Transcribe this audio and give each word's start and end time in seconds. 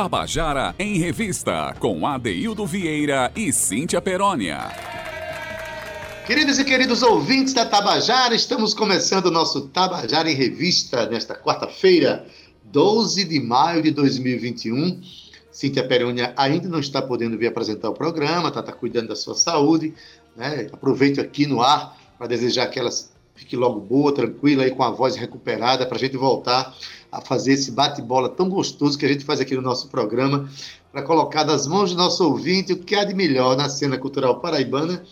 Tabajara 0.00 0.76
em 0.78 0.96
Revista, 0.96 1.74
com 1.80 2.06
Adeildo 2.06 2.64
Vieira 2.64 3.32
e 3.34 3.52
Cíntia 3.52 4.00
Perónia. 4.00 4.68
Queridos 6.24 6.56
e 6.60 6.64
queridos 6.64 7.02
ouvintes 7.02 7.52
da 7.52 7.66
Tabajara, 7.66 8.32
estamos 8.32 8.72
começando 8.72 9.26
o 9.26 9.30
nosso 9.32 9.62
Tabajara 9.62 10.30
em 10.30 10.36
Revista 10.36 11.06
nesta 11.06 11.34
quarta-feira, 11.34 12.24
12 12.62 13.24
de 13.24 13.40
maio 13.40 13.82
de 13.82 13.90
2021. 13.90 15.02
Cíntia 15.50 15.82
Perônia 15.82 16.32
ainda 16.36 16.68
não 16.68 16.78
está 16.78 17.02
podendo 17.02 17.36
vir 17.36 17.48
apresentar 17.48 17.90
o 17.90 17.94
programa, 17.94 18.50
está 18.50 18.62
tá 18.62 18.70
cuidando 18.70 19.08
da 19.08 19.16
sua 19.16 19.34
saúde. 19.34 19.92
Né? 20.36 20.68
Aproveito 20.72 21.20
aqui 21.20 21.44
no 21.44 21.60
ar 21.60 21.98
para 22.16 22.28
desejar 22.28 22.68
que 22.68 22.78
ela 22.78 22.90
fique 23.38 23.54
logo 23.54 23.78
boa, 23.78 24.12
tranquila 24.12 24.66
e 24.66 24.72
com 24.72 24.82
a 24.82 24.90
voz 24.90 25.14
recuperada 25.14 25.86
para 25.86 25.96
a 25.96 26.00
gente 26.00 26.16
voltar 26.16 26.74
a 27.10 27.20
fazer 27.20 27.52
esse 27.52 27.70
bate-bola 27.70 28.28
tão 28.28 28.48
gostoso 28.48 28.98
que 28.98 29.06
a 29.06 29.08
gente 29.08 29.24
faz 29.24 29.40
aqui 29.40 29.54
no 29.54 29.62
nosso 29.62 29.88
programa, 29.88 30.50
para 30.90 31.02
colocar 31.02 31.44
nas 31.44 31.66
mãos 31.66 31.92
do 31.92 31.96
nosso 31.96 32.24
ouvinte 32.24 32.72
o 32.72 32.78
que 32.78 32.96
há 32.96 33.04
de 33.04 33.14
melhor 33.14 33.56
na 33.56 33.68
cena 33.68 33.96
cultural 33.96 34.40
paraibana 34.40 35.02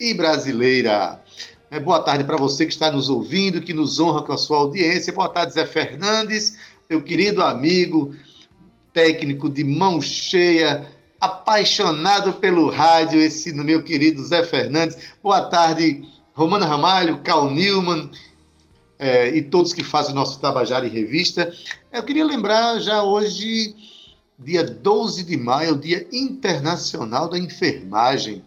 e 0.00 0.14
brasileira. 0.14 1.22
É, 1.70 1.78
boa 1.78 2.00
tarde 2.00 2.24
para 2.24 2.38
você 2.38 2.64
que 2.64 2.72
está 2.72 2.90
nos 2.90 3.10
ouvindo, 3.10 3.60
que 3.60 3.74
nos 3.74 4.00
honra 4.00 4.22
com 4.22 4.32
a 4.32 4.38
sua 4.38 4.58
audiência. 4.58 5.12
Boa 5.12 5.28
tarde, 5.28 5.52
Zé 5.52 5.66
Fernandes, 5.66 6.56
meu 6.88 7.02
querido 7.02 7.42
amigo, 7.42 8.14
técnico 8.94 9.50
de 9.50 9.62
mão 9.62 10.00
cheia, 10.00 10.86
apaixonado 11.20 12.32
pelo 12.34 12.70
rádio, 12.70 13.20
esse 13.20 13.52
meu 13.52 13.82
querido 13.82 14.24
Zé 14.24 14.42
Fernandes. 14.42 14.96
Boa 15.22 15.42
tarde, 15.42 16.02
Romana 16.34 16.66
Ramalho, 16.66 17.18
Cal 17.18 17.48
Newman 17.48 18.10
é, 18.98 19.28
e 19.28 19.40
todos 19.40 19.72
que 19.72 19.84
fazem 19.84 20.10
o 20.10 20.16
nosso 20.16 20.40
Tabajara 20.40 20.84
em 20.84 20.90
Revista. 20.90 21.54
Eu 21.92 22.02
queria 22.02 22.24
lembrar 22.24 22.80
já 22.80 23.04
hoje, 23.04 23.76
dia 24.36 24.64
12 24.64 25.22
de 25.22 25.36
maio, 25.36 25.74
o 25.74 25.78
Dia 25.78 26.08
Internacional 26.12 27.28
da 27.28 27.38
Enfermagem. 27.38 28.42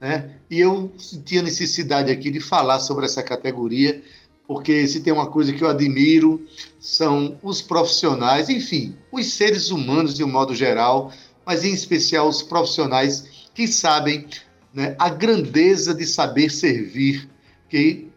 Né? 0.00 0.36
E 0.50 0.58
eu 0.58 0.90
senti 0.96 1.38
a 1.38 1.42
necessidade 1.42 2.10
aqui 2.10 2.30
de 2.30 2.40
falar 2.40 2.80
sobre 2.80 3.04
essa 3.04 3.22
categoria, 3.22 4.02
porque 4.46 4.86
se 4.86 5.00
tem 5.00 5.12
uma 5.12 5.26
coisa 5.26 5.52
que 5.52 5.62
eu 5.62 5.68
admiro 5.68 6.42
são 6.80 7.38
os 7.42 7.60
profissionais, 7.60 8.48
enfim, 8.48 8.96
os 9.12 9.34
seres 9.34 9.70
humanos 9.70 10.14
de 10.14 10.24
um 10.24 10.28
modo 10.28 10.54
geral, 10.54 11.12
mas 11.44 11.62
em 11.62 11.74
especial 11.74 12.26
os 12.26 12.42
profissionais 12.42 13.48
que 13.54 13.68
sabem 13.68 14.26
né, 14.72 14.94
a 14.98 15.08
grandeza 15.08 15.94
de 15.94 16.06
saber 16.06 16.50
servir, 16.50 17.28
que 17.68 18.08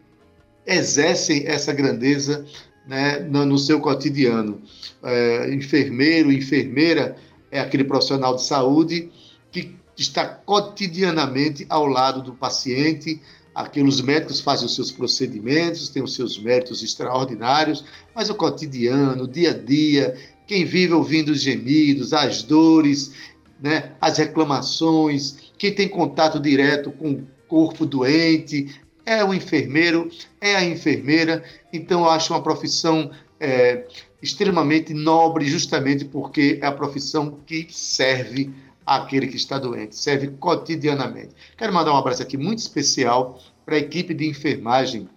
exercem 0.66 1.46
essa 1.46 1.72
grandeza 1.72 2.44
né, 2.86 3.18
no, 3.18 3.44
no, 3.44 3.58
seu 3.58 3.80
cotidiano. 3.80 4.62
É, 5.02 5.52
enfermeiro, 5.52 6.32
enfermeira 6.32 7.16
é 7.50 7.60
aquele 7.60 7.84
profissional 7.84 8.36
de 8.36 8.42
saúde 8.42 9.10
que 9.50 9.76
está 9.96 10.24
cotidianamente 10.24 11.66
ao 11.68 11.86
lado 11.86 12.22
do 12.22 12.32
paciente, 12.32 13.20
Aqueles 13.54 14.00
médicos 14.00 14.40
fazem 14.40 14.64
os 14.64 14.74
seus 14.74 14.90
procedimentos, 14.90 15.90
têm 15.90 16.02
os 16.02 16.14
seus 16.14 16.38
méritos 16.38 16.82
extraordinários, 16.82 17.84
mas 18.14 18.30
o 18.30 18.34
cotidiano, 18.34 19.24
o 19.24 19.28
dia 19.28 19.50
a 19.50 19.52
dia, 19.52 20.16
quem 20.46 20.64
vive 20.64 20.94
ouvindo 20.94 21.30
os 21.32 21.42
gemidos, 21.42 22.14
as 22.14 22.42
dores, 22.42 23.12
né, 23.60 23.92
as 24.00 24.16
reclamações, 24.16 25.36
quem 25.62 25.72
tem 25.72 25.88
contato 25.88 26.40
direto 26.40 26.90
com 26.90 27.12
o 27.12 27.26
corpo 27.46 27.86
doente, 27.86 28.82
é 29.06 29.22
o 29.22 29.32
enfermeiro, 29.32 30.10
é 30.40 30.56
a 30.56 30.64
enfermeira. 30.64 31.44
Então, 31.72 32.00
eu 32.00 32.10
acho 32.10 32.32
uma 32.32 32.42
profissão 32.42 33.12
é, 33.38 33.86
extremamente 34.20 34.92
nobre, 34.92 35.46
justamente 35.46 36.04
porque 36.04 36.58
é 36.60 36.66
a 36.66 36.72
profissão 36.72 37.38
que 37.46 37.68
serve 37.70 38.52
aquele 38.84 39.28
que 39.28 39.36
está 39.36 39.56
doente, 39.56 39.94
serve 39.94 40.32
cotidianamente. 40.32 41.32
Quero 41.56 41.72
mandar 41.72 41.92
um 41.92 41.96
abraço 41.96 42.24
aqui 42.24 42.36
muito 42.36 42.58
especial 42.58 43.40
para 43.64 43.76
a 43.76 43.78
equipe 43.78 44.12
de 44.14 44.26
enfermagem 44.28 45.08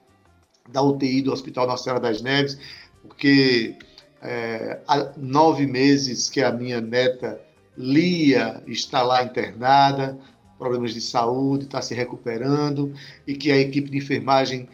da 0.70 0.80
UTI 0.80 1.24
do 1.24 1.34
Hospital 1.34 1.66
Nossa 1.66 1.86
Senhora 1.86 2.00
das 2.00 2.22
Neves, 2.22 2.60
porque 3.02 3.76
é, 4.22 4.80
há 4.88 5.12
nove 5.18 5.66
meses 5.66 6.30
que 6.30 6.40
a 6.40 6.52
minha 6.52 6.80
neta 6.80 7.42
Lia 7.76 8.64
está 8.68 9.02
lá 9.02 9.24
internada, 9.24 10.18
problemas 10.58 10.94
de 10.94 11.02
saúde, 11.02 11.66
está 11.66 11.82
se 11.82 11.94
recuperando, 11.94 12.94
e 13.28 13.36
que 13.36 13.52
a 13.52 13.58
equipe 13.58 13.90
de 13.90 13.98
enfermagem 13.98 14.68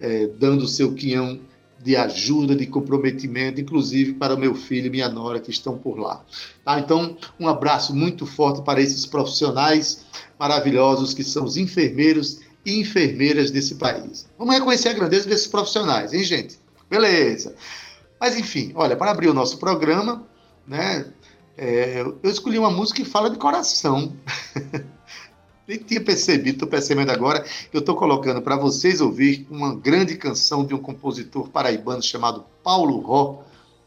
é, 0.00 0.26
dando 0.26 0.62
o 0.62 0.68
seu 0.68 0.94
quinhão 0.94 1.40
de 1.82 1.96
ajuda, 1.96 2.54
de 2.54 2.66
comprometimento, 2.66 3.60
inclusive 3.60 4.12
para 4.14 4.34
o 4.34 4.38
meu 4.38 4.54
filho 4.54 4.86
e 4.86 4.90
minha 4.90 5.08
nora 5.08 5.40
que 5.40 5.50
estão 5.50 5.78
por 5.78 5.98
lá. 5.98 6.22
Tá? 6.64 6.78
Então, 6.78 7.16
um 7.38 7.48
abraço 7.48 7.94
muito 7.94 8.26
forte 8.26 8.62
para 8.62 8.80
esses 8.80 9.06
profissionais 9.06 10.04
maravilhosos 10.38 11.14
que 11.14 11.24
são 11.24 11.44
os 11.44 11.56
enfermeiros 11.56 12.40
e 12.66 12.78
enfermeiras 12.78 13.50
desse 13.50 13.76
país. 13.76 14.28
Vamos 14.38 14.54
reconhecer 14.54 14.90
a 14.90 14.92
grandeza 14.92 15.26
desses 15.26 15.46
profissionais, 15.46 16.12
hein, 16.12 16.22
gente? 16.22 16.58
Beleza. 16.88 17.54
Mas, 18.20 18.36
enfim, 18.38 18.72
olha, 18.74 18.94
para 18.94 19.10
abrir 19.10 19.28
o 19.28 19.34
nosso 19.34 19.56
programa, 19.56 20.26
né, 20.66 21.06
é, 21.56 22.00
eu 22.00 22.30
escolhi 22.30 22.58
uma 22.58 22.70
música 22.70 23.02
que 23.02 23.08
fala 23.08 23.30
de 23.30 23.38
coração. 23.38 24.12
nem 25.70 25.78
tinha 25.78 26.00
percebido, 26.00 26.56
estou 26.56 26.68
percebendo 26.68 27.12
agora. 27.12 27.44
Eu 27.72 27.78
estou 27.78 27.94
colocando 27.94 28.42
para 28.42 28.56
vocês 28.56 29.00
ouvir 29.00 29.46
uma 29.48 29.72
grande 29.72 30.16
canção 30.16 30.64
de 30.64 30.74
um 30.74 30.78
compositor 30.78 31.48
paraibano 31.48 32.02
chamado 32.02 32.44
Paulo 32.64 32.98
Ró, 32.98 33.44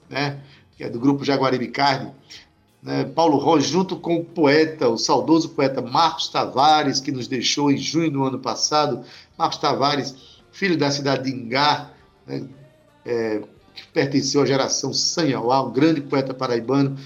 né, 0.10 0.40
que 0.78 0.84
é 0.86 0.90
do 0.90 0.98
grupo 0.98 1.26
Jaguaribe 1.26 1.68
Carne. 1.68 2.14
Né, 2.82 3.04
Paulo 3.04 3.38
Ró, 3.38 3.60
junto 3.60 3.98
com 3.98 4.16
o 4.16 4.24
poeta, 4.24 4.88
o 4.88 4.98
saudoso 4.98 5.50
poeta 5.50 5.82
Marcos 5.82 6.30
Tavares, 6.30 7.02
que 7.02 7.12
nos 7.12 7.28
deixou 7.28 7.70
em 7.70 7.78
junho 7.78 8.10
do 8.10 8.24
ano 8.24 8.40
passado. 8.40 9.04
Marcos 9.38 9.58
Tavares, 9.58 10.16
filho 10.54 10.78
da 10.78 10.90
cidade 10.90 11.24
de 11.24 11.36
Ingá, 11.36 11.92
né, 12.26 12.48
é, 13.06 13.42
que 13.76 13.86
pertenceu 13.88 14.42
à 14.42 14.46
geração 14.46 14.94
Sanhauá, 14.94 15.62
um 15.62 15.74
grande 15.74 16.00
poeta 16.00 16.34
paraibano. 16.34 16.98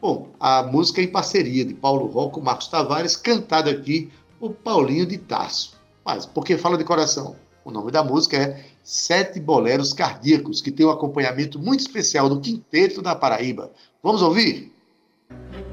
Bom, 0.00 0.28
a 0.40 0.62
música 0.62 1.02
é 1.02 1.04
em 1.04 1.08
parceria 1.08 1.62
de 1.62 1.74
Paulo 1.74 2.08
com 2.30 2.40
Marcos 2.40 2.68
Tavares, 2.68 3.16
cantada 3.16 3.70
aqui 3.70 4.10
o 4.40 4.48
Paulinho 4.48 5.04
de 5.04 5.18
Tarso. 5.18 5.78
Mas 6.02 6.24
por 6.24 6.42
que 6.44 6.56
fala 6.56 6.78
de 6.78 6.84
coração? 6.84 7.36
O 7.62 7.70
nome 7.70 7.92
da 7.92 8.02
música 8.02 8.36
é 8.38 8.64
Sete 8.82 9.38
Boleros 9.38 9.92
Cardíacos, 9.92 10.62
que 10.62 10.70
tem 10.70 10.86
um 10.86 10.90
acompanhamento 10.90 11.58
muito 11.58 11.80
especial 11.80 12.30
do 12.30 12.40
Quinteto 12.40 13.02
da 13.02 13.14
Paraíba. 13.14 13.70
Vamos 14.02 14.22
ouvir? 14.22 14.72
bastava 15.30 15.69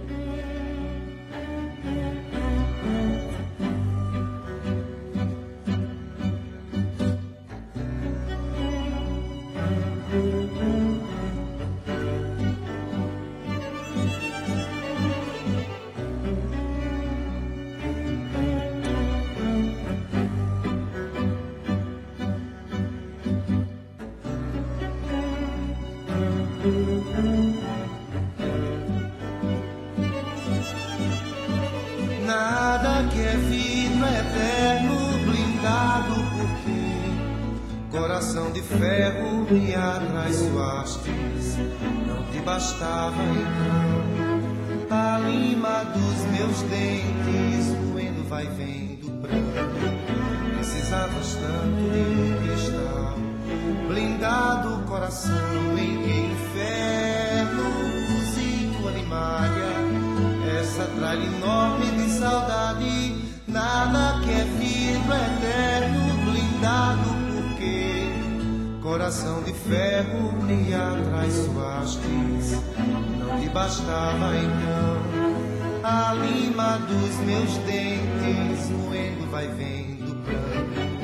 vai 79.37 79.47
vendo 79.49 80.15
branco. 80.23 80.97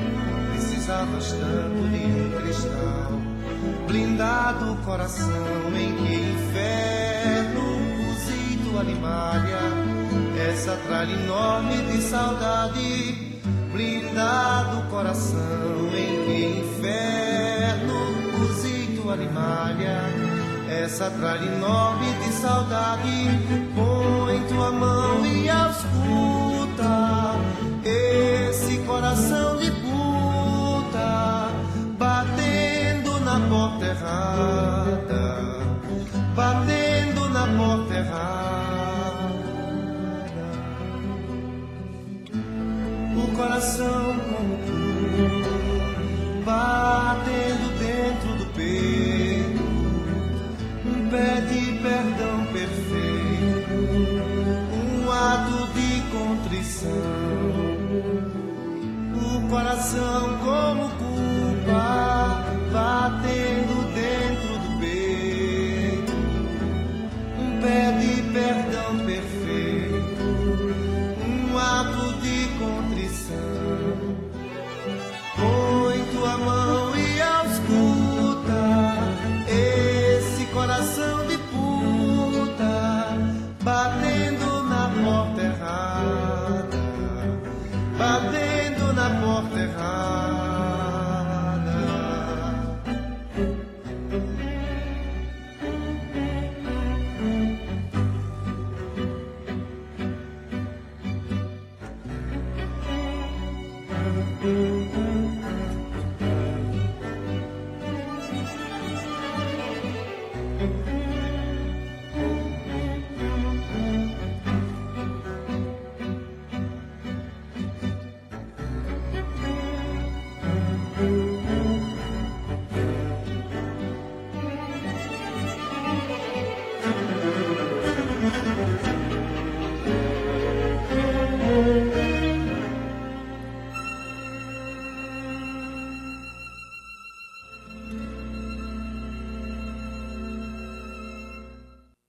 Precisavas 0.50 1.30
tanto 1.30 1.88
de 1.88 2.04
um 2.04 2.40
cristal, 2.40 3.12
blindado 3.86 4.72
o 4.72 4.76
coração 4.78 5.68
em 5.72 5.94
que 5.94 6.14
inferno 6.32 7.62
cozia 7.96 8.58
tua 8.64 8.80
animalha, 8.80 9.60
essa 10.50 10.76
tralha 10.88 11.12
enorme 11.12 11.76
de 11.92 12.02
saudade, 12.02 13.38
blindado 13.72 14.80
o 14.80 14.90
coração 14.90 15.90
em 15.96 16.24
que 16.24 16.60
inferno 16.60 17.94
cozi 18.36 18.98
tua 19.00 19.12
animalha, 19.14 20.00
essa 20.68 21.08
tralha 21.08 21.44
enorme 21.44 22.12
de 22.14 22.32
saudade, 22.32 23.28
põe 23.76 24.40
tua 24.48 24.72
mão 24.72 25.24
e 25.24 25.48
ausculta 25.48 26.43
esse 27.88 28.78
coração 28.78 29.56
de 29.58 29.70
puta 29.70 31.50
batendo 31.98 33.20
na 33.20 33.40
porta 33.48 33.84
errada, 33.84 35.58
batendo 36.34 37.28
na 37.28 37.46
porta 37.58 37.94
errada. 37.94 38.24
O 43.16 43.36
coração 43.36 44.23
coração 59.54 60.36
como 60.42 60.88
culpa 60.98 62.03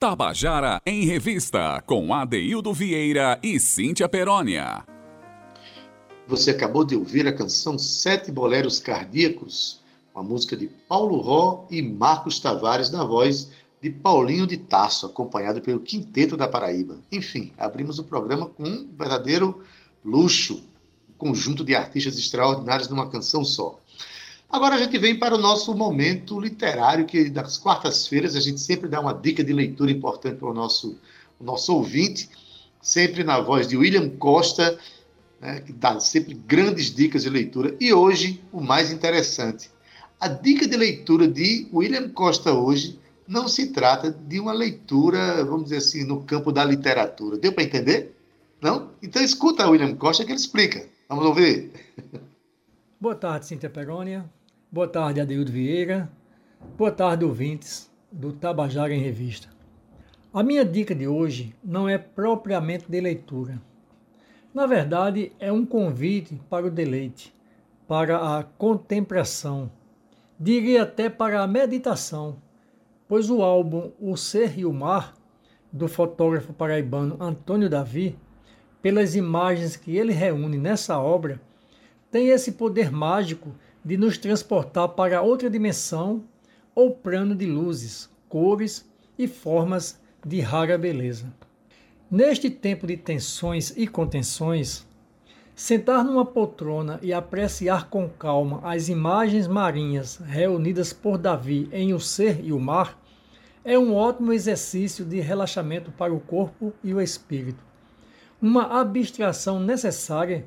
Tabajara 0.07 0.79
em 0.85 1.03
Revista, 1.03 1.81
com 1.83 2.13
Adeildo 2.13 2.71
Vieira 2.71 3.39
e 3.41 3.59
Cíntia 3.59 4.07
Perónia. 4.07 4.85
Você 6.27 6.51
acabou 6.51 6.85
de 6.85 6.95
ouvir 6.95 7.27
a 7.27 7.33
canção 7.33 7.75
Sete 7.79 8.31
Boleros 8.31 8.79
Cardíacos, 8.79 9.81
uma 10.13 10.23
música 10.23 10.55
de 10.55 10.67
Paulo 10.67 11.19
Ró 11.21 11.65
e 11.71 11.81
Marcos 11.81 12.37
Tavares, 12.37 12.91
na 12.91 13.03
voz 13.03 13.49
de 13.81 13.89
Paulinho 13.89 14.45
de 14.45 14.57
Tasso, 14.57 15.07
acompanhado 15.07 15.59
pelo 15.59 15.79
Quinteto 15.79 16.37
da 16.37 16.47
Paraíba. 16.47 16.99
Enfim, 17.11 17.51
abrimos 17.57 17.97
o 17.97 18.03
programa 18.03 18.45
com 18.45 18.61
um 18.61 18.87
verdadeiro 18.95 19.63
luxo, 20.05 20.63
um 21.09 21.13
conjunto 21.17 21.63
de 21.63 21.73
artistas 21.73 22.15
extraordinários 22.15 22.89
numa 22.89 23.09
canção 23.09 23.43
só. 23.43 23.79
Agora 24.55 24.75
a 24.75 24.77
gente 24.77 24.97
vem 24.97 25.19
para 25.19 25.35
o 25.35 25.37
nosso 25.37 25.75
momento 25.75 26.39
literário, 26.39 27.05
que 27.05 27.29
das 27.29 27.57
quartas-feiras 27.57 28.37
a 28.37 28.39
gente 28.39 28.61
sempre 28.61 28.87
dá 28.87 29.01
uma 29.01 29.13
dica 29.13 29.43
de 29.43 29.51
leitura 29.51 29.91
importante 29.91 30.37
para 30.37 30.49
o 30.49 30.53
nosso, 30.53 30.97
o 31.37 31.43
nosso 31.43 31.75
ouvinte, 31.75 32.29
sempre 32.81 33.21
na 33.21 33.41
voz 33.41 33.67
de 33.67 33.75
William 33.75 34.09
Costa, 34.11 34.79
né, 35.41 35.59
que 35.59 35.73
dá 35.73 35.99
sempre 35.99 36.33
grandes 36.33 36.95
dicas 36.95 37.23
de 37.23 37.29
leitura. 37.29 37.75
E 37.81 37.93
hoje, 37.93 38.41
o 38.49 38.61
mais 38.61 38.93
interessante, 38.93 39.69
a 40.21 40.29
dica 40.29 40.65
de 40.65 40.77
leitura 40.77 41.27
de 41.27 41.67
William 41.73 42.07
Costa 42.11 42.53
hoje 42.53 42.97
não 43.27 43.49
se 43.49 43.73
trata 43.73 44.09
de 44.09 44.39
uma 44.39 44.53
leitura, 44.53 45.43
vamos 45.43 45.65
dizer 45.65 45.77
assim, 45.77 46.05
no 46.05 46.23
campo 46.23 46.53
da 46.53 46.63
literatura. 46.63 47.37
Deu 47.37 47.51
para 47.51 47.65
entender? 47.65 48.15
Não? 48.61 48.91
Então 49.03 49.21
escuta 49.21 49.69
William 49.69 49.93
Costa 49.97 50.23
que 50.23 50.31
ele 50.31 50.39
explica. 50.39 50.87
Vamos 51.09 51.25
ouvir. 51.25 51.73
Boa 53.01 53.15
tarde, 53.15 53.47
Cíntia 53.47 53.69
Perônia. 53.69 54.33
Boa 54.75 54.89
tarde, 54.89 55.21
Adeildo 55.21 55.53
Vieira. 55.53 56.11
Boa 56.77 56.91
tarde, 56.91 57.23
ouvintes 57.23 57.89
do 58.11 58.33
Tabajara 58.33 58.93
em 58.93 58.99
Revista. 58.99 59.47
A 60.33 60.43
minha 60.43 60.65
dica 60.65 60.93
de 60.93 61.07
hoje 61.07 61.55
não 61.63 61.87
é 61.87 61.97
propriamente 61.97 62.83
de 62.85 62.99
leitura. 62.99 63.61
Na 64.53 64.65
verdade, 64.65 65.31
é 65.39 65.49
um 65.49 65.65
convite 65.65 66.41
para 66.49 66.65
o 66.67 66.69
deleite, 66.69 67.33
para 67.87 68.37
a 68.37 68.43
contemplação, 68.43 69.71
diria 70.37 70.83
até 70.83 71.09
para 71.09 71.41
a 71.41 71.47
meditação, 71.47 72.35
pois 73.07 73.29
o 73.29 73.41
álbum 73.41 73.93
O 73.97 74.17
Ser 74.17 74.59
e 74.59 74.65
o 74.65 74.73
Mar, 74.73 75.13
do 75.71 75.87
fotógrafo 75.87 76.51
paraibano 76.51 77.15
Antônio 77.17 77.69
Davi, 77.69 78.19
pelas 78.81 79.15
imagens 79.15 79.77
que 79.77 79.95
ele 79.95 80.11
reúne 80.11 80.57
nessa 80.57 80.99
obra, 80.99 81.39
tem 82.11 82.27
esse 82.27 82.51
poder 82.51 82.91
mágico 82.91 83.55
de 83.85 83.97
nos 83.97 84.17
transportar 84.17 84.89
para 84.89 85.21
outra 85.21 85.47
dimensão 85.47 86.23
ou 86.73 86.89
plano 86.89 87.35
de 87.35 87.45
luzes, 87.45 88.09
cores 88.27 88.89
e 89.15 89.27
formas 89.27 90.01
de 90.25 90.41
rara 90.41 90.75
beleza. 90.75 91.31
Neste 92.09 92.49
tempo 92.49 92.87
de 92.87 92.97
tensões 92.97 93.71
e 93.77 93.85
contenções, 93.85 94.87
sentar 95.53 96.03
numa 96.03 96.25
poltrona 96.25 96.99
e 97.03 97.13
apreciar 97.13 97.87
com 97.87 98.09
calma 98.09 98.59
as 98.63 98.89
imagens 98.89 99.47
marinhas 99.47 100.17
reunidas 100.17 100.91
por 100.91 101.19
Davi 101.19 101.69
em 101.71 101.93
O 101.93 101.99
Ser 101.99 102.43
e 102.43 102.51
o 102.51 102.59
Mar 102.59 102.99
é 103.63 103.77
um 103.77 103.93
ótimo 103.93 104.33
exercício 104.33 105.05
de 105.05 105.19
relaxamento 105.19 105.91
para 105.91 106.13
o 106.13 106.19
corpo 106.19 106.73
e 106.83 106.93
o 106.93 107.01
espírito. 107.01 107.63
Uma 108.41 108.79
abstração 108.81 109.59
necessária 109.59 110.45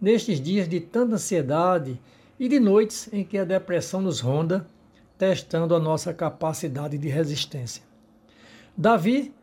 nestes 0.00 0.40
dias 0.40 0.68
de 0.68 0.80
tanta 0.80 1.14
ansiedade 1.14 2.00
e 2.40 2.48
de 2.48 2.58
noites 2.58 3.06
em 3.12 3.22
que 3.22 3.36
a 3.36 3.44
depressão 3.44 4.00
nos 4.00 4.20
ronda, 4.20 4.66
testando 5.18 5.74
a 5.74 5.78
nossa 5.78 6.14
capacidade 6.14 6.96
de 6.96 7.06
resistência. 7.06 7.82
Davi, 8.74 9.34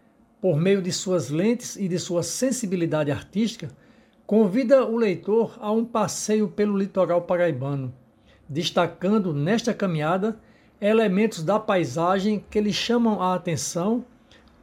por 0.41 0.57
meio 0.57 0.81
de 0.81 0.91
suas 0.91 1.29
lentes 1.29 1.75
e 1.75 1.87
de 1.87 1.99
sua 1.99 2.23
sensibilidade 2.23 3.11
artística, 3.11 3.69
convida 4.25 4.83
o 4.83 4.97
leitor 4.97 5.55
a 5.61 5.71
um 5.71 5.85
passeio 5.85 6.47
pelo 6.47 6.75
litoral 6.75 7.21
paraibano, 7.21 7.93
destacando 8.49 9.31
nesta 9.31 9.75
caminhada 9.75 10.39
elementos 10.81 11.43
da 11.43 11.59
paisagem 11.59 12.43
que 12.49 12.59
lhe 12.59 12.73
chamam 12.73 13.21
a 13.21 13.35
atenção, 13.35 14.03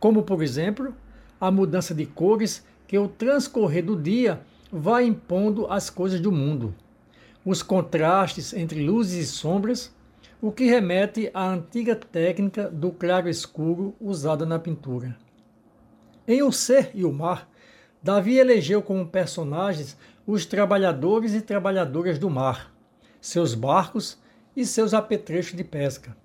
como, 0.01 0.25
por 0.25 0.43
exemplo, 0.43 0.93
a 1.41 1.53
mudança 1.53 1.95
de 1.95 2.05
cores 2.05 2.67
que 2.89 2.99
o 2.99 3.07
transcorrer 3.07 3.85
do 3.85 3.95
dia 3.95 4.41
vai 4.73 5.05
impondo 5.05 5.69
às 5.71 5.89
coisas 5.89 6.21
do 6.21 6.33
mundo 6.33 6.75
os 7.45 7.63
contrastes 7.63 8.53
entre 8.55 8.85
luzes 8.85 9.29
e 9.29 9.33
sombras, 9.33 9.95
o 10.41 10.51
que 10.51 10.65
remete 10.65 11.31
à 11.35 11.49
antiga 11.49 11.95
técnica 11.95 12.71
do 12.71 12.91
claro-escuro 12.91 13.95
usada 14.01 14.47
na 14.47 14.59
pintura. 14.59 15.17
Em 16.27 16.43
O 16.43 16.51
Ser 16.51 16.91
e 16.95 17.05
o 17.05 17.13
Mar, 17.13 17.49
Davi 18.03 18.39
elegeu 18.39 18.83
como 18.83 19.07
personagens 19.07 19.97
os 20.27 20.47
trabalhadores 20.47 21.35
e 21.35 21.41
trabalhadoras 21.41 22.19
do 22.19 22.31
mar, 22.31 22.73
seus 23.21 23.55
barcos 23.55 24.19
e 24.57 24.65
seus 24.65 24.95
apetrechos 24.95 25.57
de 25.57 25.65
pesca. 25.65 26.17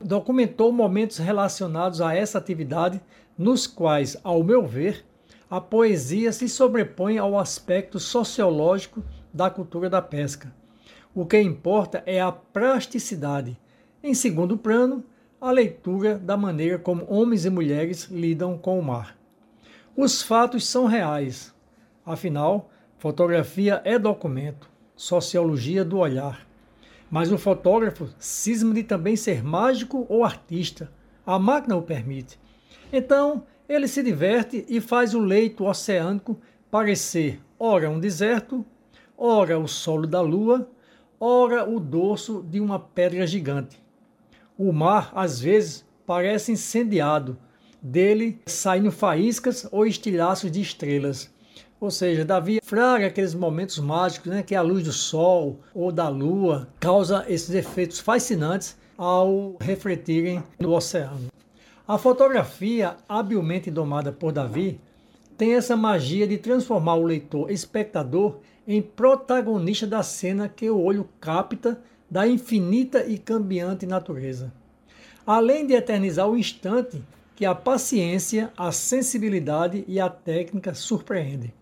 documentou 0.00 0.70
momentos 0.70 1.18
relacionados 1.18 2.00
a 2.00 2.14
essa 2.14 2.38
atividade, 2.38 3.00
nos 3.36 3.66
quais, 3.66 4.16
ao 4.22 4.44
meu 4.44 4.64
ver, 4.64 5.04
a 5.50 5.60
poesia 5.60 6.32
se 6.32 6.48
sobrepõe 6.48 7.18
ao 7.18 7.38
aspecto 7.38 7.98
sociológico 7.98 9.02
da 9.32 9.50
cultura 9.50 9.90
da 9.90 10.00
pesca. 10.00 10.52
O 11.14 11.26
que 11.26 11.40
importa 11.40 12.02
é 12.06 12.20
a 12.20 12.30
plasticidade. 12.30 13.58
Em 14.02 14.14
segundo 14.14 14.56
plano, 14.56 15.04
a 15.40 15.50
leitura 15.50 16.18
da 16.18 16.36
maneira 16.36 16.78
como 16.78 17.06
homens 17.08 17.44
e 17.44 17.50
mulheres 17.50 18.04
lidam 18.10 18.56
com 18.56 18.78
o 18.78 18.82
mar. 18.82 19.16
Os 19.96 20.22
fatos 20.22 20.66
são 20.66 20.86
reais. 20.86 21.54
Afinal, 22.04 22.70
fotografia 22.98 23.80
é 23.84 23.98
documento, 23.98 24.70
sociologia 24.94 25.84
do 25.84 25.98
olhar. 25.98 26.46
Mas 27.10 27.32
o 27.32 27.38
fotógrafo 27.38 28.08
cisma 28.18 28.74
de 28.74 28.82
também 28.82 29.16
ser 29.16 29.42
mágico 29.42 30.06
ou 30.08 30.24
artista. 30.24 30.92
A 31.26 31.38
máquina 31.38 31.76
o 31.76 31.82
permite. 31.82 32.38
Então, 32.92 33.44
ele 33.68 33.88
se 33.88 34.02
diverte 34.02 34.64
e 34.68 34.80
faz 34.80 35.14
o 35.14 35.20
leito 35.20 35.64
oceânico 35.64 36.38
parecer 36.70 37.40
ora 37.58 37.90
um 37.90 37.98
deserto, 37.98 38.64
ora 39.18 39.58
o 39.58 39.66
solo 39.66 40.06
da 40.06 40.20
lua, 40.20 40.70
ora 41.18 41.68
o 41.68 41.80
dorso 41.80 42.44
de 42.48 42.60
uma 42.60 42.78
pedra 42.78 43.26
gigante. 43.26 43.76
O 44.56 44.72
mar, 44.72 45.10
às 45.12 45.40
vezes, 45.40 45.84
parece 46.06 46.52
incendiado, 46.52 47.36
dele 47.82 48.40
saindo 48.46 48.92
faíscas 48.92 49.66
ou 49.72 49.84
estilhaços 49.84 50.50
de 50.50 50.60
estrelas. 50.60 51.30
Ou 51.80 51.90
seja, 51.90 52.24
Davi 52.24 52.60
fraga 52.62 53.06
aqueles 53.06 53.34
momentos 53.34 53.78
mágicos, 53.78 54.30
né, 54.30 54.42
que 54.42 54.54
a 54.54 54.62
luz 54.62 54.84
do 54.84 54.92
sol 54.92 55.60
ou 55.74 55.92
da 55.92 56.08
lua 56.08 56.68
causa 56.80 57.24
esses 57.28 57.54
efeitos 57.54 57.98
fascinantes 57.98 58.76
ao 58.96 59.56
refletirem 59.60 60.42
no 60.58 60.72
oceano. 60.72 61.28
A 61.86 61.96
fotografia, 61.96 62.96
habilmente 63.08 63.70
domada 63.70 64.12
por 64.12 64.32
Davi, 64.32 64.80
tem 65.36 65.54
essa 65.54 65.76
magia 65.76 66.26
de 66.26 66.36
transformar 66.36 66.96
o 66.96 67.04
leitor 67.04 67.48
espectador 67.48 68.40
em 68.68 68.82
protagonista 68.82 69.86
da 69.86 70.02
cena 70.02 70.46
que 70.46 70.68
o 70.68 70.78
olho 70.78 71.08
capta 71.18 71.80
da 72.10 72.28
infinita 72.28 73.02
e 73.06 73.16
cambiante 73.16 73.86
natureza. 73.86 74.52
Além 75.26 75.66
de 75.66 75.72
eternizar 75.72 76.28
o 76.28 76.36
instante 76.36 77.02
que 77.34 77.46
a 77.46 77.54
paciência, 77.54 78.52
a 78.54 78.70
sensibilidade 78.70 79.84
e 79.88 79.98
a 79.98 80.10
técnica 80.10 80.74
surpreendem. 80.74 81.54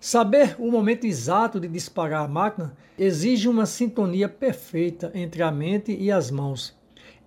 Saber 0.00 0.56
o 0.58 0.70
momento 0.70 1.06
exato 1.06 1.60
de 1.60 1.68
disparar 1.68 2.24
a 2.24 2.28
máquina 2.28 2.76
exige 2.98 3.48
uma 3.48 3.64
sintonia 3.64 4.28
perfeita 4.28 5.12
entre 5.14 5.40
a 5.40 5.52
mente 5.52 5.96
e 5.96 6.10
as 6.10 6.32
mãos. 6.32 6.76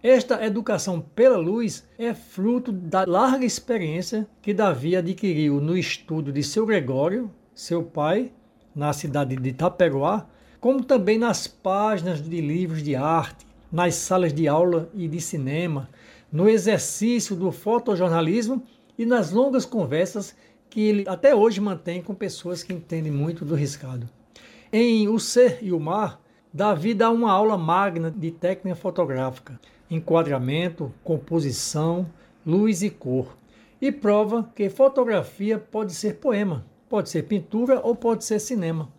Esta 0.03 0.45
educação 0.45 0.99
pela 0.99 1.37
luz 1.37 1.87
é 1.97 2.13
fruto 2.13 2.71
da 2.71 3.05
larga 3.07 3.45
experiência 3.45 4.27
que 4.41 4.53
Davi 4.53 4.95
adquiriu 4.95 5.61
no 5.61 5.77
estudo 5.77 6.31
de 6.31 6.43
seu 6.43 6.65
Gregório, 6.65 7.31
seu 7.55 7.81
pai, 7.81 8.31
na 8.77 8.93
cidade 8.93 9.35
de 9.35 9.49
Itaperoá, 9.49 10.27
como 10.59 10.83
também 10.83 11.17
nas 11.17 11.47
páginas 11.47 12.21
de 12.21 12.39
livros 12.39 12.83
de 12.83 12.95
arte, 12.95 13.47
nas 13.71 13.95
salas 13.95 14.31
de 14.31 14.47
aula 14.47 14.87
e 14.93 15.07
de 15.07 15.19
cinema, 15.19 15.89
no 16.31 16.47
exercício 16.47 17.35
do 17.35 17.51
fotojornalismo 17.51 18.61
e 18.95 19.03
nas 19.03 19.31
longas 19.31 19.65
conversas 19.65 20.35
que 20.69 20.81
ele 20.81 21.05
até 21.07 21.33
hoje 21.33 21.59
mantém 21.59 22.03
com 22.03 22.13
pessoas 22.13 22.61
que 22.61 22.71
entendem 22.71 23.11
muito 23.11 23.43
do 23.43 23.55
riscado. 23.55 24.07
Em 24.71 25.07
O 25.07 25.17
Ser 25.19 25.57
e 25.63 25.71
o 25.71 25.79
Mar, 25.79 26.21
Davi 26.53 26.93
dá 26.93 27.09
uma 27.09 27.31
aula 27.31 27.57
magna 27.57 28.11
de 28.11 28.29
técnica 28.29 28.75
fotográfica, 28.75 29.59
enquadramento, 29.89 30.93
composição, 31.03 32.05
luz 32.45 32.83
e 32.83 32.91
cor, 32.91 33.35
e 33.81 33.91
prova 33.91 34.51
que 34.55 34.69
fotografia 34.69 35.57
pode 35.57 35.95
ser 35.95 36.15
poema, 36.15 36.63
pode 36.89 37.09
ser 37.09 37.23
pintura 37.23 37.79
ou 37.83 37.95
pode 37.95 38.25
ser 38.25 38.39
cinema. 38.39 38.89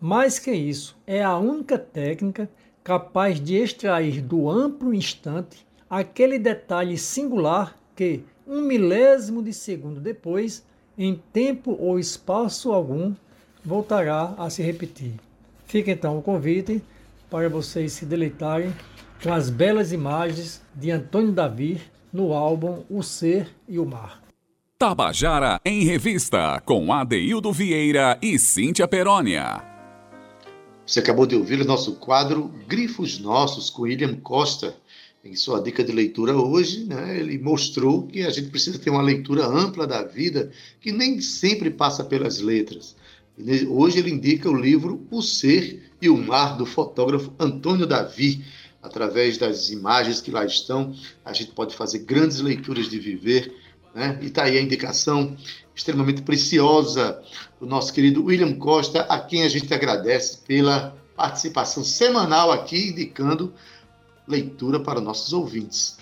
Mais 0.00 0.38
que 0.38 0.50
isso, 0.50 0.96
é 1.06 1.22
a 1.22 1.36
única 1.38 1.78
técnica 1.78 2.50
capaz 2.82 3.40
de 3.40 3.54
extrair 3.54 4.20
do 4.20 4.50
amplo 4.50 4.92
instante 4.92 5.66
aquele 5.88 6.38
detalhe 6.38 6.96
singular 6.96 7.78
que, 7.94 8.24
um 8.46 8.62
milésimo 8.62 9.42
de 9.42 9.52
segundo 9.52 10.00
depois, 10.00 10.64
em 10.96 11.20
tempo 11.32 11.76
ou 11.78 11.98
espaço 11.98 12.72
algum, 12.72 13.14
voltará 13.64 14.34
a 14.38 14.50
se 14.50 14.62
repetir. 14.62 15.14
Fica 15.66 15.90
então 15.90 16.18
o 16.18 16.22
convite 16.22 16.82
para 17.30 17.48
vocês 17.48 17.92
se 17.92 18.04
deleitarem 18.04 18.74
com 19.22 19.32
as 19.32 19.48
belas 19.48 19.92
imagens 19.92 20.62
de 20.74 20.90
Antônio 20.90 21.32
Davi 21.32 21.80
no 22.12 22.32
álbum 22.32 22.82
O 22.90 23.02
Ser 23.02 23.48
e 23.68 23.78
o 23.78 23.86
Mar. 23.86 24.21
Tabajara 24.82 25.60
em 25.64 25.84
Revista, 25.84 26.60
com 26.66 26.92
Adeildo 26.92 27.52
Vieira 27.52 28.18
e 28.20 28.36
Cíntia 28.36 28.88
Perónia. 28.88 29.62
Você 30.84 30.98
acabou 30.98 31.24
de 31.24 31.36
ouvir 31.36 31.60
o 31.60 31.64
nosso 31.64 31.92
quadro 32.00 32.52
Grifos 32.66 33.20
Nossos 33.20 33.70
com 33.70 33.82
William 33.82 34.16
Costa. 34.16 34.74
Em 35.24 35.36
sua 35.36 35.62
dica 35.62 35.84
de 35.84 35.92
leitura 35.92 36.36
hoje, 36.36 36.84
né, 36.84 37.16
ele 37.16 37.38
mostrou 37.38 38.08
que 38.08 38.22
a 38.22 38.30
gente 38.30 38.50
precisa 38.50 38.76
ter 38.76 38.90
uma 38.90 39.02
leitura 39.02 39.46
ampla 39.46 39.86
da 39.86 40.02
vida, 40.02 40.50
que 40.80 40.90
nem 40.90 41.20
sempre 41.20 41.70
passa 41.70 42.02
pelas 42.02 42.40
letras. 42.40 42.96
Hoje 43.68 44.00
ele 44.00 44.10
indica 44.10 44.50
o 44.50 44.60
livro 44.60 45.06
O 45.12 45.22
Ser 45.22 45.92
e 46.02 46.08
o 46.08 46.16
Mar, 46.16 46.56
do 46.56 46.66
fotógrafo 46.66 47.32
Antônio 47.38 47.86
Davi. 47.86 48.44
Através 48.82 49.38
das 49.38 49.70
imagens 49.70 50.20
que 50.20 50.32
lá 50.32 50.44
estão, 50.44 50.92
a 51.24 51.32
gente 51.32 51.52
pode 51.52 51.76
fazer 51.76 52.00
grandes 52.00 52.40
leituras 52.40 52.90
de 52.90 52.98
viver. 52.98 53.61
Né? 53.94 54.18
E 54.22 54.26
está 54.26 54.44
aí 54.44 54.58
a 54.58 54.62
indicação 54.62 55.36
extremamente 55.74 56.22
preciosa 56.22 57.22
do 57.60 57.66
nosso 57.66 57.92
querido 57.92 58.24
William 58.24 58.54
Costa, 58.54 59.02
a 59.02 59.18
quem 59.18 59.42
a 59.42 59.48
gente 59.48 59.72
agradece 59.72 60.38
pela 60.46 60.96
participação 61.16 61.84
semanal 61.84 62.50
aqui, 62.50 62.88
indicando 62.88 63.52
leitura 64.26 64.80
para 64.80 65.00
nossos 65.00 65.32
ouvintes. 65.32 65.96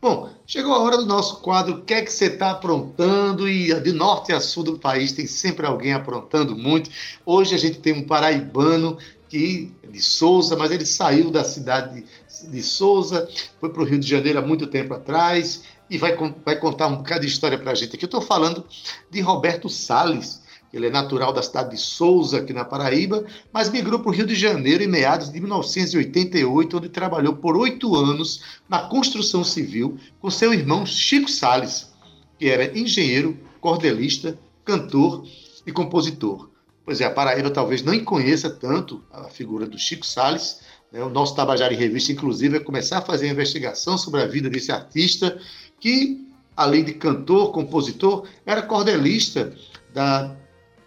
Bom, 0.00 0.30
chegou 0.46 0.72
a 0.72 0.78
hora 0.78 0.96
do 0.96 1.04
nosso 1.04 1.42
quadro 1.42 1.74
O 1.74 1.82
que 1.82 1.92
é 1.92 2.00
que 2.00 2.10
você 2.10 2.24
está 2.24 2.52
aprontando? 2.52 3.46
E 3.46 3.78
de 3.80 3.92
norte 3.92 4.32
a 4.32 4.40
sul 4.40 4.64
do 4.64 4.78
país 4.78 5.12
tem 5.12 5.26
sempre 5.26 5.66
alguém 5.66 5.92
aprontando 5.92 6.56
muito. 6.56 6.90
Hoje 7.24 7.54
a 7.54 7.58
gente 7.58 7.80
tem 7.80 7.92
um 7.92 8.06
paraibano 8.06 8.96
que 9.28 9.70
de 9.90 10.00
Souza, 10.00 10.56
mas 10.56 10.70
ele 10.70 10.86
saiu 10.86 11.30
da 11.30 11.44
cidade 11.44 12.02
de, 12.02 12.50
de 12.50 12.62
Souza, 12.62 13.28
foi 13.60 13.68
para 13.70 13.82
o 13.82 13.84
Rio 13.84 13.98
de 13.98 14.08
Janeiro 14.08 14.38
há 14.38 14.42
muito 14.42 14.66
tempo 14.66 14.94
atrás 14.94 15.62
e 15.90 15.98
vai, 15.98 16.16
vai 16.44 16.56
contar 16.56 16.86
um 16.86 16.96
bocado 16.96 17.22
de 17.22 17.26
história 17.26 17.58
para 17.58 17.72
a 17.72 17.74
gente 17.74 17.96
aqui. 17.96 18.04
Eu 18.04 18.06
estou 18.06 18.22
falando 18.22 18.64
de 19.10 19.20
Roberto 19.20 19.68
Sales 19.68 20.40
ele 20.72 20.86
é 20.86 20.90
natural 20.90 21.32
da 21.32 21.42
cidade 21.42 21.70
de 21.70 21.78
Souza, 21.78 22.38
aqui 22.38 22.52
na 22.52 22.64
Paraíba, 22.64 23.24
mas 23.52 23.70
migrou 23.70 23.98
para 23.98 24.10
o 24.10 24.14
Rio 24.14 24.26
de 24.26 24.36
Janeiro 24.36 24.84
em 24.84 24.86
meados 24.86 25.30
de 25.30 25.40
1988, 25.40 26.76
onde 26.76 26.88
trabalhou 26.88 27.34
por 27.34 27.56
oito 27.56 27.96
anos 27.96 28.40
na 28.68 28.80
construção 28.82 29.42
civil 29.42 29.98
com 30.20 30.30
seu 30.30 30.54
irmão 30.54 30.86
Chico 30.86 31.28
Sales, 31.28 31.92
que 32.38 32.48
era 32.48 32.78
engenheiro, 32.78 33.36
cordelista, 33.60 34.38
cantor 34.64 35.26
e 35.66 35.72
compositor. 35.72 36.48
Pois 36.84 37.00
é, 37.00 37.04
a 37.04 37.10
Paraíba 37.10 37.50
talvez 37.50 37.82
não 37.82 37.98
conheça 38.04 38.48
tanto 38.48 39.02
a 39.12 39.24
figura 39.24 39.66
do 39.66 39.78
Chico 39.78 40.06
Sales. 40.06 40.60
Né? 40.92 41.02
O 41.02 41.10
nosso 41.10 41.34
Tabajara 41.34 41.74
em 41.74 41.76
Revista, 41.76 42.12
inclusive, 42.12 42.56
vai 42.56 42.60
começar 42.60 42.98
a 42.98 43.02
fazer 43.02 43.28
a 43.28 43.32
investigação 43.32 43.98
sobre 43.98 44.22
a 44.22 44.26
vida 44.26 44.48
desse 44.48 44.72
artista, 44.72 45.38
que, 45.80 46.28
além 46.56 46.84
de 46.84 46.92
cantor, 46.92 47.52
compositor, 47.52 48.26
era 48.44 48.62
cordelista 48.62 49.52
da 49.92 50.36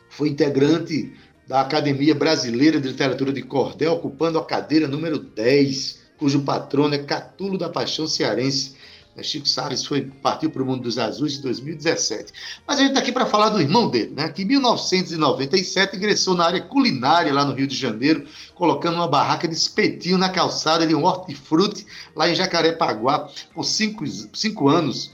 foi 0.10 0.30
integrante 0.30 1.12
da 1.48 1.62
Academia 1.62 2.14
Brasileira 2.14 2.80
de 2.80 2.88
Literatura 2.88 3.34
de 3.34 3.42
Cordel, 3.42 3.94
ocupando 3.94 4.38
a 4.38 4.46
cadeira 4.46 4.88
número 4.88 5.18
10, 5.18 6.00
cujo 6.18 6.44
patrono 6.44 6.94
é 6.94 7.00
Catulo 7.00 7.58
da 7.58 7.68
Paixão 7.68 8.08
Cearense. 8.08 8.76
Né, 9.16 9.22
Chico 9.22 9.48
Salles 9.48 9.86
foi, 9.86 10.02
partiu 10.02 10.50
para 10.50 10.64
o 10.64 10.66
mundo 10.66 10.84
dos 10.84 10.98
azuis 10.98 11.38
em 11.38 11.42
2017. 11.42 12.34
Mas 12.66 12.78
a 12.78 12.82
gente 12.82 12.90
está 12.90 13.00
aqui 13.00 13.12
para 13.12 13.26
falar 13.26 13.50
do 13.50 13.62
irmão 13.62 13.88
dele, 13.88 14.14
né, 14.16 14.28
que 14.30 14.42
em 14.42 14.46
1997 14.46 15.96
ingressou 15.96 16.36
na 16.36 16.46
área 16.46 16.62
culinária 16.62 17.34
lá 17.34 17.46
no 17.46 17.54
Rio 17.54 17.68
de 17.68 17.76
Janeiro, 17.76 18.26
colocando 18.56 18.96
uma 18.96 19.08
barraca 19.08 19.48
de 19.48 19.54
espetinho 19.54 20.18
na 20.18 20.30
calçada 20.30 20.88
de 20.88 20.96
um 20.96 21.04
hortifruti 21.04 21.86
lá 22.16 22.30
em 22.30 22.36
Jacarepaguá 22.36 23.30
por 23.54 23.64
cinco, 23.64 24.04
cinco 24.34 24.68
anos. 24.68 25.12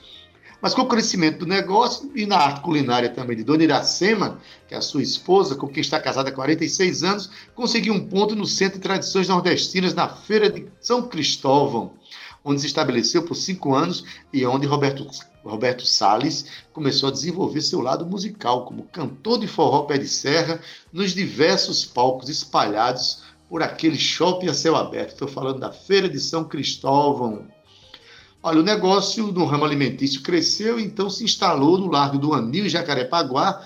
Mas 0.62 0.74
com 0.74 0.82
o 0.82 0.88
crescimento 0.88 1.40
do 1.40 1.46
negócio 1.46 2.12
e 2.14 2.26
na 2.26 2.38
arte 2.38 2.62
culinária 2.62 3.10
também 3.10 3.38
de 3.38 3.46
Dona 3.46 3.64
Iracema, 3.64 4.40
que 4.68 4.76
é 4.76 4.78
a 4.78 4.82
sua 4.82 5.02
esposa, 5.02 5.56
com 5.56 5.68
quem 5.68 5.80
está 5.80 6.00
casada 6.02 6.30
há 6.30 6.34
46 6.34 7.04
anos, 7.04 7.30
conseguiu 7.56 7.94
um 7.94 8.06
ponto 8.06 8.36
no 8.36 8.46
Centro 8.46 8.78
de 8.78 8.84
Tradições 8.84 9.30
Nordestinas, 9.30 9.94
na 9.94 10.10
Feira 10.10 10.50
de 10.50 10.68
São 10.82 11.04
Cristóvão, 11.08 11.94
onde 12.44 12.62
se 12.62 12.68
estabeleceu 12.68 13.24
por 13.24 13.36
cinco 13.36 13.76
anos 13.76 14.04
e 14.32 14.46
onde 14.46 14.66
Roberto, 14.66 15.08
Roberto 15.44 15.86
Salles 15.86 16.46
começou 16.74 17.10
a 17.10 17.12
desenvolver 17.12 17.62
seu 17.62 17.82
lado 17.82 18.06
musical 18.06 18.66
como 18.66 18.84
cantor 18.84 19.40
de 19.40 19.48
forró 19.48 19.84
pé 19.84 19.98
de 19.98 20.08
serra 20.08 20.60
nos 20.92 21.14
diversos 21.14 21.86
palcos 21.86 22.30
espalhados 22.30 23.24
por 23.50 23.64
aquele 23.64 23.98
shopping 23.98 24.48
a 24.48 24.54
céu 24.54 24.76
aberto. 24.76 25.14
Estou 25.14 25.28
falando 25.28 25.60
da 25.60 25.72
Feira 25.72 26.08
de 26.08 26.20
São 26.20 26.44
Cristóvão. 26.44 27.48
Olha, 28.42 28.60
o 28.60 28.64
negócio 28.64 29.32
no 29.34 29.46
ramo 29.46 29.66
alimentício 29.66 30.22
cresceu, 30.22 30.80
então 30.80 31.10
se 31.10 31.26
instalou 31.26 31.78
no 31.78 31.88
Largo 31.92 32.18
do 32.18 32.34
Anil, 32.34 32.66
em 32.66 32.70
Jacarepaguá, 32.70 33.66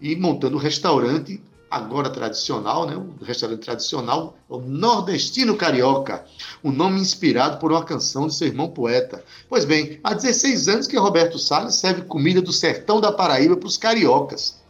e 0.00 0.16
montando 0.16 0.56
um 0.56 0.60
restaurante, 0.60 1.42
agora 1.70 2.10
tradicional, 2.10 2.86
né? 2.86 2.96
O 2.96 3.24
restaurante 3.24 3.60
tradicional, 3.60 4.36
o 4.48 4.58
Nordestino 4.58 5.56
Carioca, 5.56 6.24
um 6.64 6.72
nome 6.72 7.00
inspirado 7.00 7.58
por 7.58 7.70
uma 7.70 7.84
canção 7.84 8.26
de 8.26 8.34
seu 8.34 8.46
irmão 8.46 8.68
poeta. 8.68 9.22
Pois 9.48 9.64
bem, 9.64 10.00
há 10.02 10.14
16 10.14 10.68
anos 10.68 10.86
que 10.86 10.96
Roberto 10.96 11.38
Salles 11.38 11.74
serve 11.74 12.02
comida 12.02 12.40
do 12.40 12.52
sertão 12.52 13.00
da 13.00 13.12
Paraíba 13.12 13.56
para 13.56 13.66
os 13.66 13.76
cariocas. 13.76 14.62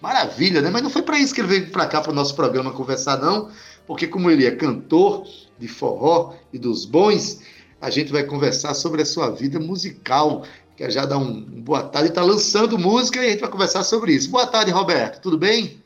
Maravilha, 0.00 0.60
né? 0.60 0.68
Mas 0.68 0.82
não 0.82 0.90
foi 0.90 1.02
para 1.02 1.18
isso 1.18 1.32
que 1.32 1.40
ele 1.40 1.48
veio 1.48 1.70
para 1.70 1.86
cá 1.86 2.00
para 2.00 2.10
o 2.10 2.14
nosso 2.14 2.34
programa 2.34 2.72
conversar, 2.72 3.18
não, 3.18 3.48
porque 3.86 4.08
como 4.08 4.30
ele 4.30 4.44
é 4.44 4.50
cantor 4.50 5.24
de 5.58 5.68
forró 5.68 6.34
e 6.52 6.58
dos 6.58 6.84
bons, 6.84 7.40
a 7.80 7.88
gente 7.88 8.10
vai 8.10 8.24
conversar 8.24 8.74
sobre 8.74 9.02
a 9.02 9.06
sua 9.06 9.30
vida 9.30 9.60
musical. 9.60 10.44
Quer 10.76 10.90
já 10.90 11.06
dar 11.06 11.18
um, 11.18 11.28
um 11.28 11.62
boa 11.62 11.84
tarde, 11.84 12.08
está 12.08 12.22
lançando 12.22 12.76
música 12.76 13.20
e 13.22 13.26
a 13.26 13.30
gente 13.30 13.40
vai 13.40 13.50
conversar 13.50 13.84
sobre 13.84 14.12
isso. 14.12 14.28
Boa 14.28 14.46
tarde, 14.46 14.72
Roberto, 14.72 15.20
tudo 15.20 15.38
bem? 15.38 15.81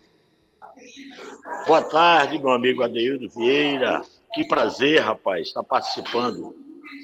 Boa 1.66 1.82
tarde, 1.82 2.38
meu 2.38 2.52
amigo 2.52 2.84
Adeildo 2.84 3.28
Vieira. 3.28 4.00
Que 4.32 4.46
prazer, 4.46 5.00
rapaz, 5.00 5.48
estar 5.48 5.64
participando 5.64 6.54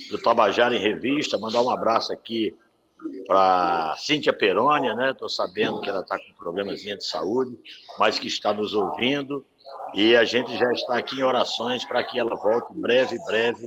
do 0.08 0.18
Tabajara 0.22 0.76
em 0.76 0.78
Revista. 0.78 1.36
Mandar 1.36 1.62
um 1.62 1.70
abraço 1.70 2.12
aqui 2.12 2.54
para 3.26 3.96
Cíntia 3.98 4.32
Perônia, 4.32 4.94
né? 4.94 5.10
Estou 5.10 5.28
sabendo 5.28 5.80
que 5.80 5.90
ela 5.90 6.02
está 6.02 6.16
com 6.16 6.32
problemas 6.38 6.80
de 6.80 7.04
saúde, 7.04 7.58
mas 7.98 8.20
que 8.20 8.28
está 8.28 8.54
nos 8.54 8.72
ouvindo. 8.72 9.44
E 9.94 10.14
a 10.14 10.22
gente 10.22 10.56
já 10.56 10.70
está 10.70 10.96
aqui 10.96 11.18
em 11.18 11.24
orações 11.24 11.84
para 11.84 12.04
que 12.04 12.16
ela 12.16 12.36
volte 12.36 12.72
breve, 12.72 13.18
breve 13.26 13.66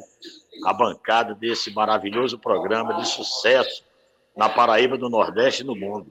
à 0.64 0.72
bancada 0.72 1.36
desse 1.36 1.74
maravilhoso 1.74 2.40
programa 2.40 2.94
de 2.94 3.06
sucesso 3.06 3.84
na 4.34 4.48
Paraíba 4.48 4.98
do 4.98 5.10
Nordeste 5.10 5.62
e 5.62 5.66
no 5.66 5.75
mundo. 5.75 6.10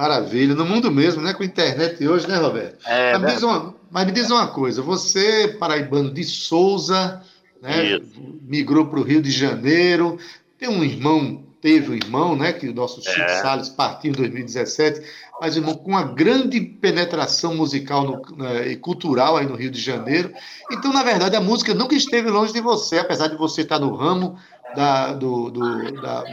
Maravilha, 0.00 0.54
no 0.54 0.64
mundo 0.64 0.90
mesmo, 0.90 1.20
né? 1.20 1.34
Com 1.34 1.42
a 1.42 1.46
internet 1.46 2.08
hoje, 2.08 2.26
né, 2.26 2.38
Roberto? 2.38 2.78
É, 2.86 3.18
mas, 3.18 3.20
me 3.20 3.32
diz 3.32 3.42
uma, 3.42 3.74
mas 3.90 4.06
me 4.06 4.12
diz 4.12 4.30
uma 4.30 4.46
coisa, 4.48 4.80
você, 4.80 5.48
paraibano 5.60 6.10
de 6.10 6.24
Souza, 6.24 7.20
né? 7.60 8.00
Migrou 8.40 8.86
para 8.86 8.98
o 8.98 9.02
Rio 9.02 9.20
de 9.20 9.30
Janeiro, 9.30 10.18
tem 10.56 10.70
um 10.70 10.82
irmão, 10.82 11.44
teve 11.60 11.90
um 11.90 11.94
irmão, 11.94 12.34
né? 12.34 12.50
Que 12.50 12.66
o 12.66 12.74
nosso 12.74 13.02
Chico 13.02 13.20
é. 13.20 13.42
Salles 13.42 13.68
partiu 13.68 14.12
em 14.12 14.14
2017, 14.14 15.06
mas 15.38 15.54
irmão 15.54 15.74
com 15.74 15.90
uma 15.90 16.04
grande 16.04 16.58
penetração 16.62 17.54
musical 17.54 18.02
no, 18.02 18.36
né, 18.38 18.68
e 18.68 18.76
cultural 18.76 19.36
aí 19.36 19.44
no 19.44 19.54
Rio 19.54 19.70
de 19.70 19.82
Janeiro. 19.82 20.32
Então, 20.72 20.94
na 20.94 21.02
verdade, 21.02 21.36
a 21.36 21.42
música 21.42 21.74
nunca 21.74 21.94
esteve 21.94 22.30
longe 22.30 22.54
de 22.54 22.62
você, 22.62 23.00
apesar 23.00 23.28
de 23.28 23.36
você 23.36 23.60
estar 23.60 23.78
no 23.78 23.94
ramo 23.94 24.38
da, 24.74 25.12
do, 25.12 25.50
do 25.50 25.92
da, 26.00 26.24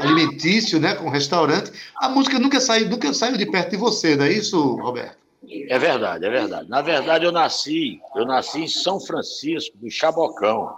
alimentício, 0.00 0.80
né, 0.80 0.94
com 0.94 1.08
restaurante, 1.08 1.70
a 1.96 2.08
música 2.08 2.38
nunca 2.38 2.60
saiu, 2.60 2.88
nunca 2.88 3.12
saiu 3.12 3.36
de 3.36 3.46
perto 3.46 3.70
de 3.70 3.76
você, 3.76 4.16
não 4.16 4.24
é 4.24 4.32
isso, 4.32 4.76
Roberto? 4.76 5.20
É 5.68 5.78
verdade, 5.78 6.24
é 6.24 6.30
verdade. 6.30 6.68
Na 6.68 6.82
verdade, 6.82 7.24
eu 7.24 7.32
nasci, 7.32 8.00
eu 8.14 8.24
nasci 8.24 8.60
em 8.60 8.68
São 8.68 9.00
Francisco 9.00 9.76
do 9.78 9.90
Chabocão, 9.90 10.74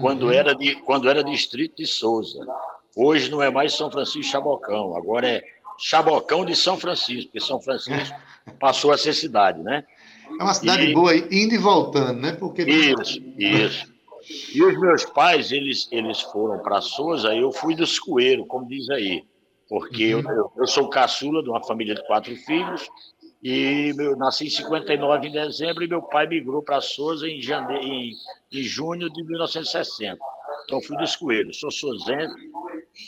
quando 0.00 0.24
uhum. 0.24 0.32
era 0.32 0.54
de 0.54 0.74
quando 0.76 1.08
era 1.08 1.22
distrito 1.22 1.76
de 1.76 1.86
Souza. 1.86 2.44
Hoje 2.96 3.30
não 3.30 3.40
é 3.40 3.50
mais 3.50 3.74
São 3.74 3.90
Francisco 3.90 4.30
Chabocão, 4.30 4.96
agora 4.96 5.28
é 5.28 5.42
Chabocão 5.78 6.44
de 6.44 6.54
São 6.54 6.76
Francisco, 6.76 7.30
porque 7.30 7.40
São 7.40 7.60
Francisco 7.60 8.14
passou 8.60 8.92
a 8.92 8.98
ser 8.98 9.14
cidade, 9.14 9.62
né? 9.62 9.84
É 10.38 10.42
uma 10.42 10.54
cidade 10.54 10.86
e... 10.86 10.94
boa, 10.94 11.14
indo 11.16 11.54
e 11.54 11.58
voltando, 11.58 12.20
né? 12.20 12.32
Porque 12.32 12.62
isso, 12.62 13.22
isso. 13.38 13.91
E 14.54 14.62
os 14.62 14.78
meus 14.78 15.04
pais, 15.04 15.52
eles, 15.52 15.88
eles 15.90 16.20
foram 16.20 16.58
para 16.62 16.80
Souza, 16.80 17.34
eu 17.34 17.50
fui 17.50 17.74
dos 17.74 17.98
coeiros, 17.98 18.46
como 18.48 18.68
diz 18.68 18.88
aí, 18.90 19.24
porque 19.68 20.14
uhum. 20.14 20.30
eu, 20.30 20.52
eu 20.56 20.66
sou 20.66 20.88
caçula 20.88 21.42
de 21.42 21.48
uma 21.48 21.62
família 21.62 21.94
de 21.94 22.06
quatro 22.06 22.34
filhos, 22.36 22.88
e 23.42 23.92
eu 23.98 24.16
nasci 24.16 24.46
em 24.46 24.50
59 24.50 25.26
em 25.26 25.32
dezembro 25.32 25.82
e 25.82 25.88
meu 25.88 26.00
pai 26.00 26.28
migrou 26.28 26.62
para 26.62 26.80
Souza 26.80 27.28
em, 27.28 27.42
janeiro, 27.42 27.82
em, 27.82 28.12
em 28.52 28.62
junho 28.62 29.10
de 29.10 29.24
1960. 29.24 30.16
Então 30.64 30.80
fui 30.80 30.96
dos 30.96 31.16
coelhos, 31.16 31.58
sou 31.58 31.70
souzense, 31.70 32.36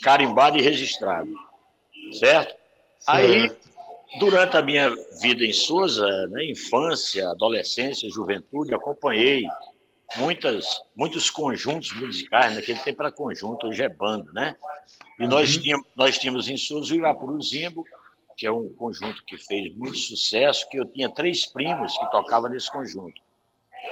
carimbado 0.03 0.59
e 0.59 0.63
registrado. 0.63 1.31
Certo? 2.13 2.19
certo? 2.19 2.57
Aí, 3.07 3.53
durante 4.19 4.57
a 4.57 4.63
minha 4.63 4.91
vida 5.21 5.45
em 5.45 5.53
Souza, 5.53 6.27
né, 6.29 6.47
infância, 6.47 7.29
adolescência, 7.31 8.11
juventude, 8.11 8.75
acompanhei 8.75 9.47
muitas, 10.17 10.83
muitos 10.95 11.31
conjuntos 11.31 11.93
musicais, 11.93 12.55
naquele 12.55 12.79
tempo 12.79 13.03
era 13.03 13.13
conjunto, 13.13 13.67
hoje 13.67 13.83
é 13.83 13.89
banda, 13.89 14.31
né? 14.33 14.57
E 15.19 15.27
nós, 15.27 15.55
uhum. 15.55 15.63
tínhamos, 15.63 15.87
nós 15.97 16.19
tínhamos 16.19 16.49
em 16.49 16.57
Souza 16.57 16.95
o 16.95 16.97
Irapuru 16.97 17.41
Zimbo, 17.43 17.85
que 18.37 18.47
é 18.47 18.53
um 18.53 18.69
conjunto 18.71 19.25
que 19.25 19.39
fez 19.39 19.75
muito 19.77 19.97
sucesso, 19.97 20.69
que 20.69 20.79
eu 20.79 20.85
tinha 20.85 21.09
três 21.09 21.47
primos 21.47 21.97
que 21.97 22.11
tocavam 22.11 22.51
nesse 22.51 22.71
conjunto. 22.71 23.21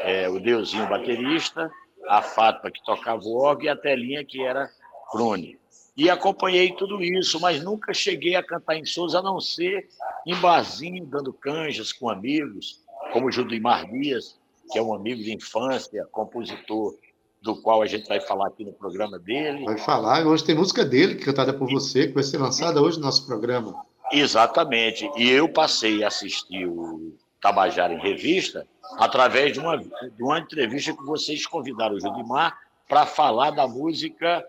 É, 0.04 0.28
o 0.28 0.40
Deusinho, 0.40 0.88
baterista, 0.88 1.70
a 2.08 2.22
Fátima, 2.22 2.70
que 2.70 2.82
tocava 2.84 3.22
o 3.22 3.36
órgão, 3.36 3.66
e 3.66 3.68
a 3.68 3.76
Telinha, 3.76 4.24
que 4.24 4.42
era 4.42 4.70
crone. 5.10 5.58
E 5.96 6.08
acompanhei 6.08 6.72
tudo 6.72 7.02
isso, 7.02 7.38
mas 7.38 7.62
nunca 7.62 7.92
cheguei 7.92 8.34
a 8.34 8.42
cantar 8.42 8.76
em 8.76 8.84
Souza, 8.84 9.18
a 9.18 9.22
não 9.22 9.38
ser 9.40 9.88
em 10.26 10.34
barzinho, 10.36 11.04
dando 11.04 11.32
canjas 11.32 11.92
com 11.92 12.08
amigos, 12.08 12.80
como 13.12 13.26
o 13.26 13.30
Judimar 13.30 13.86
Dias, 13.90 14.40
que 14.72 14.78
é 14.78 14.82
um 14.82 14.94
amigo 14.94 15.22
de 15.22 15.34
infância, 15.34 16.06
compositor 16.10 16.94
do 17.42 17.60
qual 17.60 17.82
a 17.82 17.86
gente 17.86 18.08
vai 18.08 18.20
falar 18.20 18.48
aqui 18.48 18.64
no 18.64 18.72
programa 18.72 19.18
dele. 19.18 19.64
Vai 19.64 19.78
falar, 19.78 20.24
hoje 20.24 20.44
tem 20.44 20.54
música 20.54 20.84
dele, 20.84 21.16
cantada 21.16 21.52
por 21.52 21.68
você, 21.68 22.06
que 22.06 22.14
vai 22.14 22.22
ser 22.22 22.38
lançada 22.38 22.80
hoje 22.80 22.98
no 22.98 23.04
nosso 23.04 23.26
programa. 23.26 23.84
Exatamente. 24.12 25.10
E 25.16 25.28
eu 25.28 25.48
passei 25.48 26.04
a 26.04 26.08
assistir 26.08 26.66
o 26.66 27.16
Tabajara 27.40 27.92
em 27.92 27.98
Revista 27.98 28.66
através 28.96 29.52
de 29.52 29.58
uma, 29.58 29.76
de 29.76 30.22
uma 30.22 30.38
entrevista 30.38 30.92
que 30.92 31.02
vocês 31.02 31.46
convidaram 31.46 31.96
o 31.96 32.00
Judimar 32.00 32.56
para 32.88 33.06
falar 33.06 33.50
da 33.50 33.66
música 33.66 34.44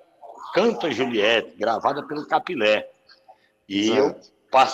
Canta 0.53 0.91
Juliette, 0.91 1.57
gravada 1.57 2.03
pelo 2.03 2.27
Capilé. 2.27 2.87
E 3.67 3.89
Exato. 3.89 4.31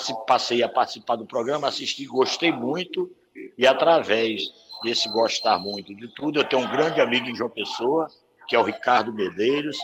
eu 0.07 0.15
passei 0.25 0.61
a 0.61 0.67
participar 0.67 1.15
do 1.15 1.25
programa, 1.25 1.67
assisti, 1.67 2.05
gostei 2.05 2.51
muito, 2.51 3.09
e 3.57 3.65
através 3.65 4.41
desse 4.83 5.09
gostar 5.09 5.59
muito 5.59 5.93
de 5.95 6.07
tudo, 6.15 6.39
eu 6.39 6.43
tenho 6.43 6.63
um 6.63 6.71
grande 6.71 7.01
amigo 7.01 7.27
em 7.27 7.35
João 7.35 7.49
Pessoa, 7.49 8.07
que 8.47 8.55
é 8.55 8.59
o 8.59 8.63
Ricardo 8.63 9.13
Medeiros, 9.13 9.77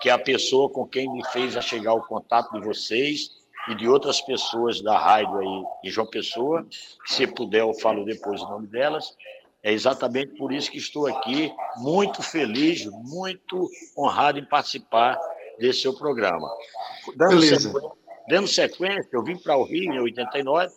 que 0.00 0.08
é 0.08 0.12
a 0.12 0.18
pessoa 0.18 0.70
com 0.70 0.86
quem 0.86 1.12
me 1.12 1.24
fez 1.28 1.56
a 1.56 1.60
chegar 1.60 1.94
o 1.94 2.02
contato 2.02 2.52
de 2.52 2.66
vocês 2.66 3.30
e 3.68 3.74
de 3.74 3.88
outras 3.88 4.20
pessoas 4.20 4.80
da 4.80 4.98
rádio 4.98 5.36
aí 5.38 5.64
em 5.84 5.90
João 5.90 6.06
Pessoa. 6.06 6.66
Se 7.06 7.26
puder, 7.26 7.60
eu 7.60 7.74
falo 7.74 8.04
depois 8.04 8.40
o 8.42 8.48
nome 8.48 8.66
delas. 8.66 9.14
É 9.62 9.72
exatamente 9.72 10.36
por 10.36 10.52
isso 10.52 10.70
que 10.70 10.78
estou 10.78 11.06
aqui, 11.06 11.52
muito 11.76 12.22
feliz, 12.22 12.86
muito 12.86 13.68
honrado 13.96 14.38
em 14.38 14.44
participar 14.44 15.18
desse 15.58 15.82
seu 15.82 15.94
programa. 15.94 16.48
Dando 17.14 17.40
Beleza. 17.40 17.68
Sequência, 17.68 17.90
dando 18.26 18.48
sequência, 18.48 19.08
eu 19.12 19.22
vim 19.22 19.36
para 19.36 19.58
o 19.58 19.64
Rio 19.64 19.92
em 19.92 20.00
89 20.00 20.72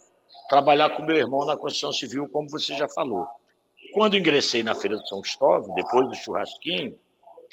trabalhar 0.49 0.89
com 0.89 1.03
meu 1.03 1.15
irmão 1.15 1.45
na 1.45 1.55
construção 1.55 1.93
civil, 1.93 2.27
como 2.27 2.49
você 2.49 2.75
já 2.75 2.89
falou. 2.89 3.25
Quando 3.93 4.17
ingressei 4.17 4.63
na 4.63 4.73
Feira 4.73 4.97
de 4.97 5.08
São 5.08 5.21
Cristóvão, 5.21 5.73
depois 5.75 6.08
do 6.10 6.15
churrasquinho, 6.15 6.97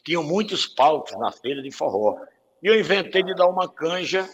tinham 0.05 0.23
muitos 0.23 0.67
palcos 0.67 1.17
na 1.19 1.31
feira 1.31 1.63
de 1.63 1.71
forró. 1.71 2.17
E 2.63 2.67
eu 2.67 2.79
inventei 2.79 3.23
de 3.23 3.35
dar 3.35 3.47
uma 3.47 3.69
canja 3.69 4.29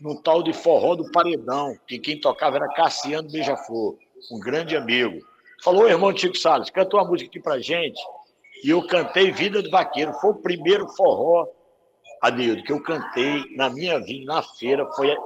no 0.00 0.22
tal 0.22 0.42
de 0.42 0.52
forró 0.52 0.94
do 0.94 1.10
Paredão, 1.10 1.76
que 1.86 1.98
quem 1.98 2.20
tocava 2.20 2.56
era 2.56 2.68
Cassiano 2.68 3.28
Beija-Flor, 3.28 3.96
um 4.30 4.38
grande 4.38 4.76
amigo. 4.76 5.18
Falou, 5.62 5.88
irmão 5.88 6.16
Chico 6.16 6.38
Salles, 6.38 6.70
cantou 6.70 7.00
uma 7.00 7.08
música 7.08 7.28
aqui 7.28 7.40
pra 7.40 7.58
gente. 7.58 8.00
E 8.62 8.70
eu 8.70 8.86
cantei 8.86 9.32
Vida 9.32 9.60
do 9.60 9.70
Vaqueiro. 9.70 10.12
Foi 10.14 10.30
o 10.30 10.36
primeiro 10.36 10.88
forró, 10.90 11.46
Adildo, 12.22 12.62
que 12.62 12.72
eu 12.72 12.82
cantei 12.82 13.44
na 13.56 13.68
minha 13.68 13.98
vida, 14.00 14.32
na 14.32 14.42
feira, 14.42 14.86
foi 14.92 15.16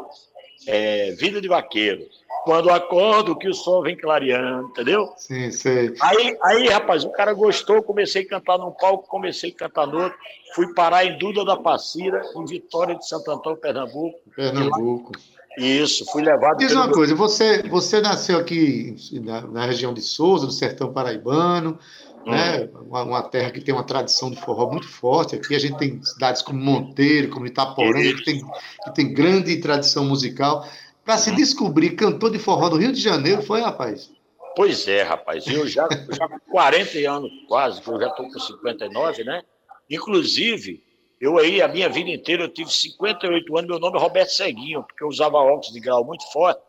é, 0.66 1.12
Vida 1.12 1.40
de 1.40 1.48
Vaqueiro. 1.48 2.07
Quando 2.44 2.70
acordo 2.70 3.38
que 3.38 3.48
o 3.48 3.55
sol 3.55 3.83
vem 3.83 3.96
clareando, 3.96 4.68
entendeu? 4.68 5.12
Sim, 5.16 5.53
sei. 5.53 5.94
Aí, 6.01 6.37
aí, 6.42 6.68
rapaz, 6.68 7.05
o 7.05 7.11
cara 7.11 7.33
gostou, 7.33 7.83
comecei 7.83 8.22
a 8.22 8.29
cantar 8.29 8.59
num 8.59 8.72
palco, 8.72 9.09
comecei 9.09 9.51
a 9.51 9.55
cantar 9.55 9.87
no 9.87 10.03
outro. 10.03 10.18
Fui 10.55 10.75
parar 10.75 11.05
em 11.05 11.16
Duda 11.18 11.44
da 11.44 11.57
Passira, 11.57 12.20
em 12.35 12.44
Vitória 12.44 12.96
de 12.96 13.07
Santo 13.07 13.31
Antônio, 13.31 13.59
Pernambuco. 13.59 14.18
Pernambuco. 14.35 15.12
Isso, 15.57 16.05
fui 16.11 16.22
levado. 16.22 16.57
Diz 16.57 16.72
uma 16.72 16.90
coisa, 16.90 17.14
você, 17.14 17.62
você 17.68 18.01
nasceu 18.01 18.38
aqui 18.38 18.96
na, 19.22 19.42
na, 19.42 19.66
região 19.66 19.92
de 19.92 20.01
Souza, 20.01 20.46
do 20.46 20.53
sertão 20.53 20.92
paraibano. 20.92 21.79
Né? 22.27 22.69
Uma, 22.87 23.03
uma, 23.03 23.23
terra 23.23 23.51
que 23.51 23.61
tem 23.61 23.75
uma 23.75 23.85
tradição 23.85 24.31
de 24.31 24.41
forró 24.41 24.71
muito 24.71 24.89
forte. 24.89 25.37
Aqui 25.37 25.55
a 25.55 25.59
gente 25.59 25.77
tem 25.79 26.03
cidades 26.03 26.43
como 26.43 26.59
Monteiro, 26.59 27.31
como 27.31 27.47
Itaporã, 27.47 28.01
que 28.01 28.25
tem, 28.25 28.41
que 28.85 28.95
tem 28.95 29.13
grande 29.13 29.61
tradição 29.61 30.05
musical. 30.05 30.67
Para 31.05 31.19
se 31.19 31.35
descobrir 31.35 31.91
cantor 31.91 32.31
de 32.31 32.39
forró 32.39 32.71
no 32.71 32.77
Rio 32.77 32.93
de 32.93 33.01
Janeiro, 33.01 33.43
foi, 33.43 33.61
rapaz? 33.61 34.11
Pois 34.55 34.87
é, 34.87 35.03
rapaz. 35.03 35.47
Eu 35.47 35.67
já, 35.67 35.89
já 36.11 36.29
com 36.29 36.39
40 36.51 36.99
anos 37.11 37.31
quase, 37.49 37.81
que 37.81 37.89
eu 37.89 37.99
já 37.99 38.09
estou 38.09 38.31
com 38.31 38.39
59, 38.39 39.25
né? 39.25 39.43
Inclusive, 39.91 40.83
Eu 41.21 41.39
aí, 41.39 41.63
a 41.63 41.69
minha 41.69 41.89
vida 41.89 42.11
inteira, 42.11 42.45
eu 42.45 42.49
tive 42.49 42.71
58 42.73 43.57
anos, 43.57 43.71
meu 43.71 43.79
nome 43.79 43.97
é 43.97 44.01
Roberto 44.01 44.31
Seguinho, 44.31 44.83
porque 44.83 45.05
eu 45.05 45.09
usava 45.09 45.37
óculos 45.37 45.73
de 45.73 45.79
grau 45.79 46.05
muito 46.05 46.25
forte 46.33 46.61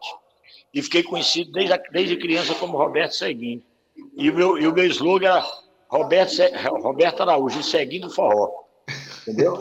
e 0.74 0.82
fiquei 0.82 1.04
conhecido 1.04 1.52
desde, 1.52 1.76
desde 1.92 2.16
criança 2.18 2.54
como 2.56 2.78
Roberto 2.78 3.14
Seguinho. 3.14 3.64
E 4.16 4.30
o 4.30 4.36
meu, 4.36 4.58
e 4.58 4.68
o 4.68 4.74
meu 4.74 4.86
slogan 4.86 5.28
era 5.28 5.46
Roberto, 5.90 6.34
Roberto 6.82 7.22
Araújo, 7.22 7.62
Seguinho 7.64 8.08
do 8.08 8.10
Forró. 8.10 8.52
Entendeu? 9.22 9.58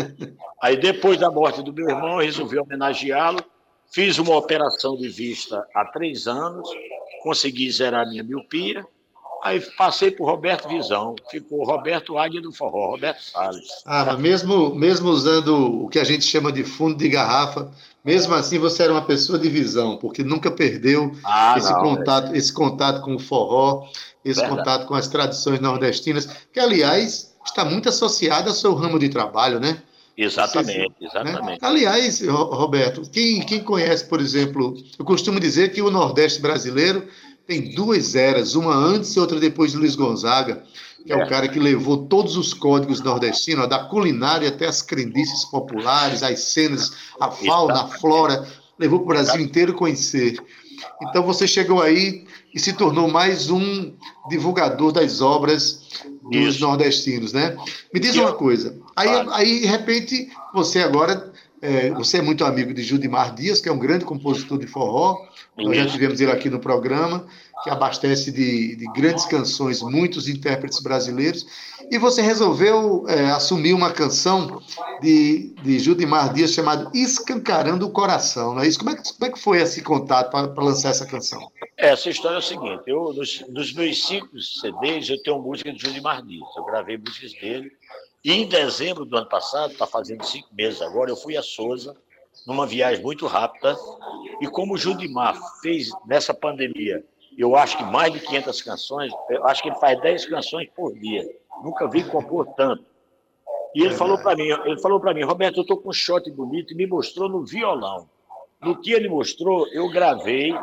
Aí 0.62 0.76
depois 0.76 1.18
da 1.18 1.30
morte 1.30 1.62
do 1.62 1.72
meu 1.72 1.88
irmão, 1.88 2.20
eu 2.20 2.26
resolvi 2.26 2.58
homenageá-lo, 2.58 3.40
fiz 3.92 4.18
uma 4.18 4.36
operação 4.36 4.96
de 4.96 5.08
vista 5.08 5.66
há 5.74 5.84
três 5.86 6.26
anos, 6.26 6.68
consegui 7.22 7.70
zerar 7.70 8.08
minha 8.08 8.22
miopia, 8.22 8.86
Aí 9.42 9.60
passei 9.76 10.12
por 10.12 10.26
Roberto 10.26 10.68
Visão, 10.68 11.16
ficou 11.28 11.64
Roberto 11.64 12.16
Águia 12.16 12.40
do 12.40 12.52
Forró, 12.52 12.92
Roberto 12.92 13.20
Salles. 13.24 13.82
Ah, 13.84 14.16
mesmo, 14.16 14.72
mesmo 14.72 15.10
usando 15.10 15.82
o 15.82 15.88
que 15.88 15.98
a 15.98 16.04
gente 16.04 16.24
chama 16.24 16.52
de 16.52 16.62
fundo 16.62 16.94
de 16.94 17.08
garrafa, 17.08 17.68
mesmo 18.04 18.34
assim 18.34 18.60
você 18.60 18.84
era 18.84 18.92
uma 18.92 19.04
pessoa 19.04 19.40
de 19.40 19.48
visão, 19.48 19.96
porque 19.96 20.22
nunca 20.22 20.48
perdeu 20.48 21.10
ah, 21.24 21.56
esse, 21.58 21.72
não, 21.72 21.82
contato, 21.82 22.32
é. 22.32 22.38
esse 22.38 22.52
contato 22.52 23.02
com 23.02 23.16
o 23.16 23.18
forró, 23.18 23.88
esse 24.24 24.40
Verdade. 24.40 24.58
contato 24.58 24.86
com 24.86 24.94
as 24.94 25.08
tradições 25.08 25.60
nordestinas, 25.60 26.28
que, 26.52 26.60
aliás, 26.60 27.34
está 27.44 27.64
muito 27.64 27.88
associado 27.88 28.48
ao 28.48 28.54
seu 28.54 28.74
ramo 28.74 28.98
de 28.98 29.08
trabalho, 29.08 29.58
né? 29.58 29.82
Exatamente, 30.16 30.92
Vocês, 30.98 31.10
exatamente. 31.12 31.46
Né? 31.46 31.58
Aliás, 31.62 32.22
Roberto, 32.26 33.02
quem, 33.10 33.40
quem 33.40 33.60
conhece, 33.60 34.04
por 34.04 34.20
exemplo, 34.20 34.76
eu 34.98 35.04
costumo 35.04 35.40
dizer 35.40 35.72
que 35.72 35.80
o 35.80 35.90
Nordeste 35.90 36.40
brasileiro 36.40 37.08
tem 37.46 37.74
duas 37.74 38.14
eras, 38.14 38.54
uma 38.54 38.74
antes 38.74 39.14
e 39.16 39.20
outra 39.20 39.40
depois 39.40 39.72
de 39.72 39.78
Luiz 39.78 39.96
Gonzaga, 39.96 40.62
que 41.04 41.12
é, 41.12 41.18
é 41.18 41.24
o 41.24 41.28
cara 41.28 41.48
que 41.48 41.58
levou 41.58 42.06
todos 42.06 42.36
os 42.36 42.54
códigos 42.54 43.00
nordestinos, 43.00 43.68
da 43.68 43.84
culinária 43.84 44.48
até 44.48 44.66
as 44.66 44.82
crendices 44.82 45.44
populares, 45.46 46.22
as 46.22 46.40
cenas, 46.40 46.92
a 47.18 47.30
fauna, 47.30 47.82
a 47.82 47.88
flora, 47.88 48.46
levou 48.78 49.00
para 49.00 49.04
o 49.04 49.08
Brasil 49.08 49.40
inteiro 49.40 49.74
conhecer. 49.74 50.38
Então 51.02 51.22
você 51.22 51.46
chegou 51.46 51.80
aí 51.80 52.24
e 52.54 52.60
se 52.60 52.72
tornou 52.72 53.08
mais 53.08 53.50
um 53.50 53.92
divulgador 54.28 54.92
das 54.92 55.20
obras 55.20 55.88
dos 56.22 56.54
Isso. 56.54 56.60
nordestinos, 56.60 57.32
né? 57.32 57.56
Me 57.92 57.98
diz 57.98 58.14
uma 58.16 58.32
coisa, 58.32 58.78
aí, 58.94 59.08
aí 59.30 59.60
de 59.60 59.66
repente 59.66 60.30
você 60.52 60.80
agora 60.80 61.31
é, 61.62 61.90
você 61.90 62.18
é 62.18 62.22
muito 62.22 62.44
amigo 62.44 62.74
de 62.74 62.82
Judimar 62.82 63.32
Dias, 63.32 63.60
que 63.60 63.68
é 63.68 63.72
um 63.72 63.78
grande 63.78 64.04
compositor 64.04 64.58
de 64.58 64.66
forró. 64.66 65.16
Nós 65.56 65.76
já 65.76 65.86
tivemos 65.86 66.20
ele 66.20 66.32
aqui 66.32 66.50
no 66.50 66.58
programa, 66.58 67.24
que 67.62 67.70
abastece 67.70 68.32
de, 68.32 68.74
de 68.74 68.84
grandes 68.92 69.24
canções 69.26 69.80
muitos 69.80 70.28
intérpretes 70.28 70.80
brasileiros. 70.80 71.46
E 71.88 71.98
você 71.98 72.20
resolveu 72.20 73.04
é, 73.06 73.30
assumir 73.30 73.74
uma 73.74 73.92
canção 73.92 74.60
de, 75.00 75.54
de 75.62 75.78
Judimar 75.78 76.32
Dias 76.32 76.52
chamada 76.52 76.90
Escancarando 76.92 77.86
o 77.86 77.90
Coração. 77.90 78.54
Não 78.54 78.62
é 78.62 78.66
isso? 78.66 78.80
Como 78.80 78.90
é 78.90 78.96
que, 78.96 79.12
como 79.12 79.30
é 79.30 79.32
que 79.32 79.38
foi 79.38 79.60
esse 79.60 79.82
contato 79.82 80.30
para 80.32 80.64
lançar 80.64 80.90
essa 80.90 81.06
canção? 81.06 81.40
Essa 81.76 82.10
história 82.10 82.36
é 82.36 82.38
o 82.38 82.42
seguinte: 82.42 82.82
eu, 82.88 83.12
dos, 83.12 83.44
dos 83.48 83.72
meus 83.72 84.04
cinco 84.04 84.28
CDs, 84.40 85.08
eu 85.08 85.22
tenho 85.22 85.38
música 85.38 85.72
de 85.72 85.78
Judimar 85.80 86.26
Dias. 86.26 86.48
Eu 86.56 86.64
gravei 86.64 86.98
músicas 86.98 87.32
dele 87.34 87.70
e 88.24 88.32
em 88.32 88.46
dezembro 88.46 89.04
do 89.04 89.16
ano 89.16 89.28
passado, 89.28 89.72
está 89.72 89.86
fazendo 89.86 90.24
cinco 90.24 90.48
meses 90.54 90.80
agora, 90.80 91.10
eu 91.10 91.16
fui 91.16 91.36
a 91.36 91.42
Souza, 91.42 91.96
numa 92.46 92.66
viagem 92.66 93.02
muito 93.02 93.26
rápida, 93.26 93.76
e 94.40 94.46
como 94.46 94.74
o 94.74 94.78
Judimar 94.78 95.36
fez 95.60 95.90
nessa 96.06 96.32
pandemia, 96.32 97.04
eu 97.36 97.56
acho 97.56 97.76
que 97.76 97.84
mais 97.84 98.12
de 98.12 98.20
500 98.20 98.62
canções, 98.62 99.12
eu 99.28 99.44
acho 99.46 99.62
que 99.62 99.68
ele 99.68 99.78
faz 99.78 100.00
10 100.00 100.26
canções 100.26 100.68
por 100.74 100.92
dia. 100.92 101.26
Nunca 101.64 101.88
vi 101.88 102.04
compor 102.04 102.46
tanto. 102.54 102.84
E 103.74 103.82
ele 103.82 103.94
falou 103.94 104.18
para 104.18 104.36
mim, 104.36 104.48
ele 104.64 104.78
falou 104.80 105.00
para 105.00 105.14
mim, 105.14 105.22
Roberto, 105.22 105.58
eu 105.58 105.62
estou 105.62 105.78
com 105.78 105.88
um 105.88 105.92
shot 105.92 106.30
bonito 106.30 106.72
e 106.72 106.76
me 106.76 106.86
mostrou 106.86 107.28
no 107.28 107.44
violão. 107.44 108.08
No 108.60 108.78
que 108.78 108.92
ele 108.92 109.08
mostrou, 109.08 109.66
eu 109.68 109.88
gravei, 109.90 110.54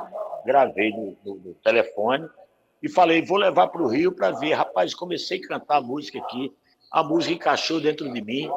gravei 0.46 0.92
no, 0.92 1.18
no, 1.26 1.36
no 1.36 1.54
telefone 1.56 2.30
e 2.82 2.88
falei, 2.88 3.24
vou 3.24 3.38
levar 3.38 3.68
para 3.68 3.82
o 3.82 3.88
Rio 3.88 4.12
para 4.12 4.32
ver. 4.32 4.54
Rapaz, 4.54 4.94
comecei 4.94 5.40
a 5.40 5.48
cantar 5.48 5.82
música 5.82 6.20
aqui 6.20 6.54
a 6.92 7.04
música 7.04 7.34
encaixou 7.34 7.80
dentro 7.80 8.12
de 8.12 8.22
mim 8.22 8.50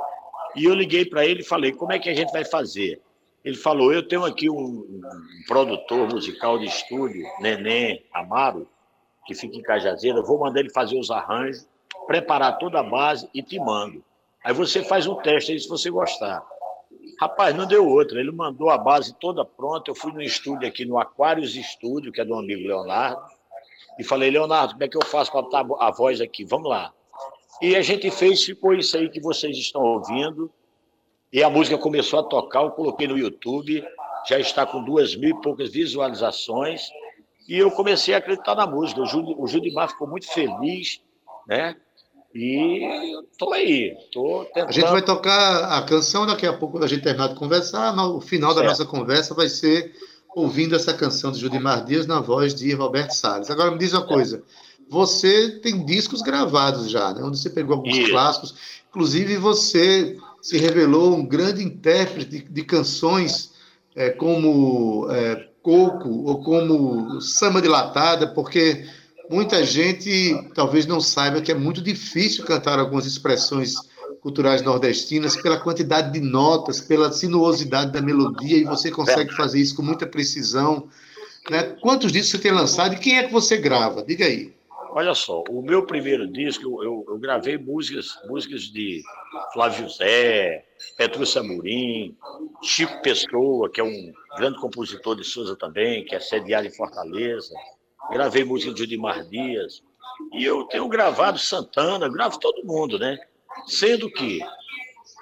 e 0.56 0.64
eu 0.64 0.74
liguei 0.74 1.04
para 1.04 1.24
ele 1.24 1.40
e 1.40 1.44
falei: 1.44 1.72
como 1.72 1.92
é 1.92 1.98
que 1.98 2.08
a 2.08 2.14
gente 2.14 2.32
vai 2.32 2.44
fazer? 2.44 3.00
Ele 3.44 3.56
falou: 3.56 3.92
eu 3.92 4.06
tenho 4.06 4.24
aqui 4.24 4.48
um, 4.48 4.56
um 4.56 5.02
produtor 5.46 6.08
musical 6.08 6.58
de 6.58 6.66
estúdio, 6.66 7.26
Neném 7.40 8.04
Amaro, 8.12 8.68
que 9.26 9.34
fica 9.34 9.56
em 9.56 9.62
Cajazeira, 9.62 10.22
vou 10.22 10.38
mandar 10.38 10.60
ele 10.60 10.70
fazer 10.70 10.98
os 10.98 11.10
arranjos, 11.10 11.66
preparar 12.06 12.58
toda 12.58 12.80
a 12.80 12.82
base 12.82 13.28
e 13.34 13.42
te 13.42 13.58
mando. 13.58 14.04
Aí 14.44 14.52
você 14.52 14.82
faz 14.82 15.06
um 15.06 15.14
teste 15.16 15.52
aí 15.52 15.60
se 15.60 15.68
você 15.68 15.90
gostar. 15.90 16.42
Rapaz, 17.20 17.54
não 17.54 17.66
deu 17.66 17.86
outra. 17.86 18.18
Ele 18.18 18.32
mandou 18.32 18.68
a 18.68 18.76
base 18.76 19.14
toda 19.14 19.44
pronta. 19.44 19.90
Eu 19.90 19.94
fui 19.94 20.12
no 20.12 20.20
estúdio 20.20 20.66
aqui, 20.66 20.84
no 20.84 20.98
Aquários 20.98 21.54
Estúdio, 21.54 22.10
que 22.10 22.20
é 22.20 22.24
do 22.24 22.34
amigo 22.34 22.66
Leonardo, 22.66 23.22
e 23.98 24.02
falei: 24.02 24.30
Leonardo, 24.30 24.72
como 24.72 24.84
é 24.84 24.88
que 24.88 24.96
eu 24.96 25.04
faço 25.04 25.30
para 25.30 25.42
botar 25.42 25.86
a 25.86 25.90
voz 25.90 26.20
aqui? 26.20 26.44
Vamos 26.44 26.68
lá. 26.68 26.92
E 27.60 27.76
a 27.76 27.82
gente 27.82 28.10
fez, 28.10 28.42
ficou 28.42 28.74
isso 28.74 28.96
aí 28.96 29.08
que 29.08 29.20
vocês 29.20 29.56
estão 29.56 29.82
ouvindo. 29.82 30.50
E 31.32 31.42
a 31.42 31.50
música 31.50 31.78
começou 31.78 32.20
a 32.20 32.22
tocar, 32.22 32.62
eu 32.62 32.70
coloquei 32.70 33.08
no 33.08 33.16
YouTube, 33.16 33.82
já 34.28 34.38
está 34.38 34.66
com 34.66 34.84
duas 34.84 35.16
mil 35.16 35.30
e 35.30 35.40
poucas 35.40 35.70
visualizações. 35.70 36.82
E 37.48 37.58
eu 37.58 37.70
comecei 37.70 38.14
a 38.14 38.18
acreditar 38.18 38.54
na 38.54 38.66
música. 38.66 39.00
O, 39.00 39.46
Judimar 39.46 39.88
ficou 39.88 40.06
muito 40.06 40.26
feliz, 40.32 41.00
né? 41.46 41.76
E 42.34 43.18
estou 43.30 43.52
aí, 43.52 43.94
estou 43.98 44.44
tentando. 44.46 44.68
A 44.68 44.72
gente 44.72 44.90
vai 44.90 45.02
tocar 45.02 45.78
a 45.78 45.82
canção 45.82 46.26
daqui 46.26 46.46
a 46.46 46.52
pouco, 46.52 46.74
quando 46.74 46.84
a 46.84 46.88
gente 46.88 47.02
terminar 47.02 47.28
de 47.28 47.34
conversar. 47.34 47.94
No 47.94 48.20
final 48.20 48.54
da 48.54 48.62
nossa 48.62 48.86
conversa 48.86 49.34
vai 49.34 49.48
ser 49.48 49.92
ouvindo 50.34 50.74
essa 50.74 50.94
canção 50.94 51.30
de 51.30 51.38
Judimar 51.38 51.84
Dias 51.84 52.06
na 52.06 52.20
voz 52.20 52.54
de 52.54 52.72
Roberto 52.72 53.10
Salles. 53.10 53.50
Agora 53.50 53.70
me 53.70 53.78
diz 53.78 53.92
uma 53.92 54.06
coisa 54.06 54.42
você 54.88 55.50
tem 55.62 55.84
discos 55.84 56.22
gravados 56.22 56.90
já, 56.90 57.12
né? 57.12 57.22
onde 57.22 57.38
você 57.38 57.50
pegou 57.50 57.76
alguns 57.76 57.96
Isso. 57.96 58.10
clássicos. 58.10 58.54
Inclusive, 58.90 59.36
você 59.36 60.16
se 60.40 60.58
revelou 60.58 61.16
um 61.16 61.24
grande 61.24 61.62
intérprete 61.62 62.28
de, 62.28 62.42
de 62.42 62.64
canções 62.64 63.52
é, 63.94 64.10
como 64.10 65.06
é, 65.10 65.48
Coco 65.62 66.08
ou 66.08 66.42
como 66.42 67.20
Samba 67.20 67.62
de 67.62 67.68
Latada, 67.68 68.26
porque 68.26 68.84
muita 69.30 69.64
gente 69.64 70.50
talvez 70.54 70.86
não 70.86 71.00
saiba 71.00 71.40
que 71.40 71.52
é 71.52 71.54
muito 71.54 71.80
difícil 71.80 72.44
cantar 72.44 72.78
algumas 72.78 73.06
expressões 73.06 73.74
culturais 74.20 74.62
nordestinas 74.62 75.36
pela 75.36 75.58
quantidade 75.58 76.12
de 76.12 76.20
notas, 76.20 76.80
pela 76.80 77.10
sinuosidade 77.12 77.92
da 77.92 78.00
melodia, 78.00 78.56
e 78.56 78.64
você 78.64 78.90
consegue 78.90 79.34
fazer 79.34 79.60
isso 79.60 79.74
com 79.74 79.82
muita 79.82 80.06
precisão. 80.06 80.88
Né? 81.50 81.62
Quantos 81.80 82.12
discos 82.12 82.30
você 82.30 82.38
tem 82.38 82.52
lançado 82.52 82.94
e 82.94 82.98
quem 82.98 83.18
é 83.18 83.24
que 83.24 83.32
você 83.32 83.56
grava? 83.56 84.04
Diga 84.04 84.24
aí. 84.24 84.52
Olha 84.94 85.14
só, 85.14 85.42
o 85.48 85.62
meu 85.62 85.86
primeiro 85.86 86.30
disco, 86.30 86.84
eu, 86.84 87.02
eu 87.08 87.18
gravei 87.18 87.56
músicas, 87.56 88.18
músicas 88.26 88.64
de 88.64 89.02
Flávio 89.54 89.88
José, 89.88 90.66
Petrúcio 90.98 91.40
Amorim, 91.40 92.14
Chico 92.62 93.00
Pessoa, 93.00 93.70
que 93.70 93.80
é 93.80 93.84
um 93.84 94.12
grande 94.36 94.60
compositor 94.60 95.16
de 95.16 95.24
Souza 95.24 95.56
também, 95.56 96.04
que 96.04 96.14
é 96.14 96.20
sediado 96.20 96.66
em 96.66 96.70
Fortaleza. 96.70 97.54
Gravei 98.10 98.44
música 98.44 98.74
de 98.74 98.80
Judimar 98.80 99.24
Dias. 99.24 99.82
E 100.34 100.44
eu 100.44 100.64
tenho 100.64 100.86
gravado 100.88 101.38
Santana, 101.38 102.06
gravo 102.10 102.38
todo 102.38 102.62
mundo, 102.62 102.98
né? 102.98 103.18
Sendo 103.66 104.10
que, 104.10 104.40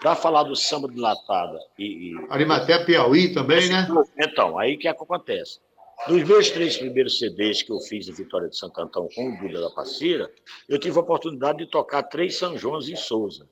para 0.01 0.17
falar 0.17 0.43
do 0.43 0.57
samba 0.57 0.89
de 0.89 0.99
latada 0.99 1.61
e. 1.79 2.11
e 2.11 2.27
Arimaté 2.29 2.85
Piauí 2.85 3.33
também, 3.33 3.69
né? 3.69 3.87
Então, 4.19 4.59
aí 4.59 4.77
que, 4.77 4.89
é 4.89 4.95
que 4.95 5.03
acontece? 5.03 5.61
Nos 6.09 6.25
meus 6.25 6.51
três 6.51 6.79
primeiros 6.79 7.19
CDs 7.19 7.63
que 7.63 7.71
eu 7.71 7.79
fiz 7.81 8.09
em 8.09 8.13
Vitória 8.13 8.49
de 8.49 8.57
Santo 8.57 8.81
Antão 8.81 9.07
com 9.15 9.29
o 9.29 9.37
Buda 9.37 9.61
da 9.61 9.71
Passira, 9.71 10.33
eu 10.67 10.79
tive 10.79 10.97
a 10.97 11.03
oportunidade 11.03 11.59
de 11.59 11.67
tocar 11.67 12.03
três 12.05 12.37
São 12.37 12.57
Joões 12.57 12.89
em 12.89 12.97
Souza. 12.97 13.47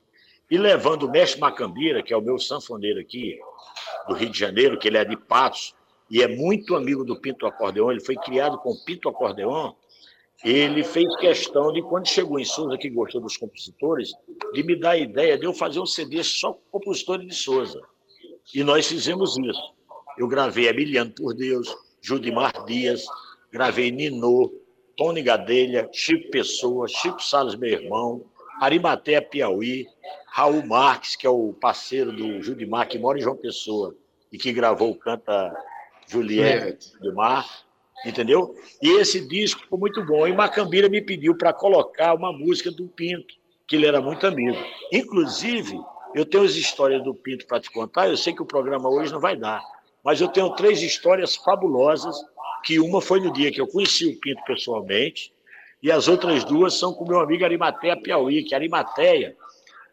E 0.49 0.57
levando 0.57 1.03
o 1.03 1.11
mestre 1.11 1.39
Macambira, 1.39 2.01
que 2.01 2.11
é 2.11 2.17
o 2.17 2.21
meu 2.21 2.39
sanfoneiro 2.39 2.99
aqui 2.99 3.39
do 4.07 4.15
Rio 4.15 4.31
de 4.31 4.39
Janeiro, 4.39 4.79
que 4.79 4.87
ele 4.87 4.97
é 4.97 5.05
de 5.05 5.15
Patos, 5.15 5.75
e 6.09 6.23
é 6.23 6.27
muito 6.27 6.75
amigo 6.75 7.05
do 7.05 7.19
Pinto 7.21 7.45
Acordeon, 7.45 7.91
ele 7.91 7.99
foi 7.99 8.15
criado 8.15 8.57
com 8.57 8.71
o 8.71 8.83
Pinto 8.83 9.07
Acordeon, 9.07 9.73
ele 10.43 10.83
fez 10.83 11.15
questão 11.17 11.71
de, 11.71 11.83
quando 11.83 12.07
chegou 12.07 12.39
em 12.39 12.45
Souza, 12.45 12.77
que 12.79 12.89
gostou 12.89 13.21
dos 13.21 13.37
compositores, 13.37 14.11
de 14.53 14.63
me 14.63 14.75
dar 14.75 14.91
a 14.91 14.97
ideia 14.97 15.37
de 15.37 15.45
eu 15.45 15.53
fazer 15.53 15.79
um 15.79 15.85
CD 15.85 16.23
só 16.23 16.53
com 16.53 16.79
compositores 16.79 17.27
de 17.27 17.35
Souza. 17.35 17.79
E 18.55 18.63
nós 18.63 18.87
fizemos 18.87 19.37
isso. 19.37 19.73
Eu 20.17 20.27
gravei 20.27 20.67
Emiliano 20.67 21.11
por 21.11 21.35
Deus, 21.35 21.75
Judimar 22.01 22.65
Dias, 22.65 23.05
gravei 23.51 23.91
Ninô, 23.91 24.51
Tony 24.97 25.21
Gadelha, 25.21 25.89
Chico 25.91 26.29
Pessoa, 26.29 26.87
Chico 26.87 27.21
Salles, 27.23 27.55
meu 27.55 27.69
irmão, 27.69 28.25
Arimaté 28.59 29.21
Piauí, 29.21 29.87
Raul 30.27 30.65
Marques, 30.65 31.15
que 31.15 31.25
é 31.25 31.29
o 31.29 31.53
parceiro 31.53 32.11
do 32.11 32.41
Judimar, 32.41 32.87
que 32.87 32.99
mora 32.99 33.17
em 33.17 33.21
João 33.21 33.35
Pessoa 33.35 33.95
e 34.31 34.37
que 34.37 34.51
gravou 34.51 34.91
o 34.91 34.95
Canta 34.95 35.55
Juliette 36.07 36.91
Judimar, 36.93 37.47
entendeu? 38.05 38.53
E 38.81 38.89
esse 38.99 39.27
disco 39.27 39.61
ficou 39.61 39.79
muito 39.79 40.05
bom. 40.05 40.27
E 40.27 40.33
Macambira 40.33 40.89
me 40.89 41.01
pediu 41.01 41.35
para 41.35 41.53
colocar 41.53 42.13
uma 42.13 42.33
música 42.33 42.69
do 42.69 42.87
Pinto, 42.87 43.33
que 43.65 43.75
ele 43.75 43.85
era 43.85 44.01
muito 44.01 44.27
amigo. 44.27 44.57
Inclusive, 44.91 45.79
Eu 46.13 46.25
tenho 46.25 46.43
as 46.43 46.55
histórias 46.55 47.03
do 47.03 47.13
Pinto 47.13 47.45
para 47.45 47.59
te 47.59 47.69
contar, 47.71 48.09
eu 48.09 48.17
sei 48.17 48.33
que 48.33 48.41
o 48.41 48.45
programa 48.45 48.89
hoje 48.89 49.11
não 49.11 49.19
vai 49.19 49.35
dar, 49.35 49.61
mas 50.03 50.21
eu 50.21 50.27
tenho 50.27 50.49
três 50.51 50.81
histórias 50.81 51.35
fabulosas, 51.35 52.15
que 52.63 52.79
uma 52.79 53.01
foi 53.01 53.19
no 53.19 53.31
dia 53.31 53.51
que 53.51 53.61
eu 53.61 53.67
conheci 53.67 54.07
o 54.07 54.19
Pinto 54.19 54.43
pessoalmente, 54.45 55.33
e 55.81 55.91
as 55.91 56.07
outras 56.07 56.43
duas 56.43 56.73
são 56.73 56.93
com 56.93 57.05
meu 57.05 57.19
amigo 57.19 57.43
Arimateia 57.43 57.95
Piauí, 57.95 58.43
que 58.43 58.53
Arimateia, 58.53 59.35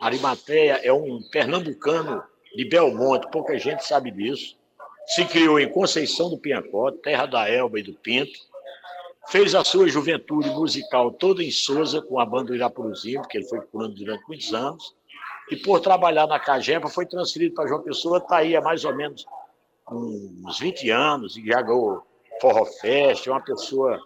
Arimateia 0.01 0.81
é 0.83 0.93
um 0.93 1.23
pernambucano 1.31 2.23
de 2.55 2.65
Belmonte, 2.65 3.31
pouca 3.31 3.59
gente 3.59 3.85
sabe 3.85 4.11
disso. 4.11 4.57
Se 5.07 5.25
criou 5.25 5.61
em 5.61 5.71
Conceição 5.71 6.29
do 6.29 6.39
Pinhacó, 6.39 6.91
terra 6.91 7.27
da 7.27 7.49
Elba 7.49 7.79
e 7.79 7.83
do 7.83 7.95
Pinto. 7.95 8.39
Fez 9.29 9.55
a 9.55 9.63
sua 9.63 9.89
juventude 9.89 10.51
musical 10.51 11.13
toda 11.13 11.43
em 11.43 11.51
Souza, 11.51 12.03
com 12.03 12.19
a 12.19 12.27
banda 12.27 12.55
Irapuruzinho, 12.55 13.21
porque 13.21 13.39
ele 13.39 13.47
foi 13.47 13.61
curando 13.61 13.95
durante 13.95 14.27
muitos 14.27 14.53
anos. 14.53 14.95
E 15.51 15.57
por 15.57 15.81
trabalhar 15.81 16.27
na 16.27 16.41
Cagepa, 16.41 16.89
foi 16.89 17.07
transferido 17.07 17.55
para 17.55 17.69
João 17.69 17.83
Pessoa, 17.83 18.19
está 18.19 18.39
aí 18.39 18.57
há 18.57 18.61
mais 18.61 18.85
ou 18.85 18.95
menos 18.95 19.25
uns 19.91 20.59
20 20.59 20.91
anos, 20.91 21.37
e 21.37 21.47
já 21.47 21.63
ganhou 21.63 22.03
Forró 22.41 22.65
Fest, 22.65 23.27
é 23.27 23.31
uma 23.31 23.41
pessoa 23.41 23.99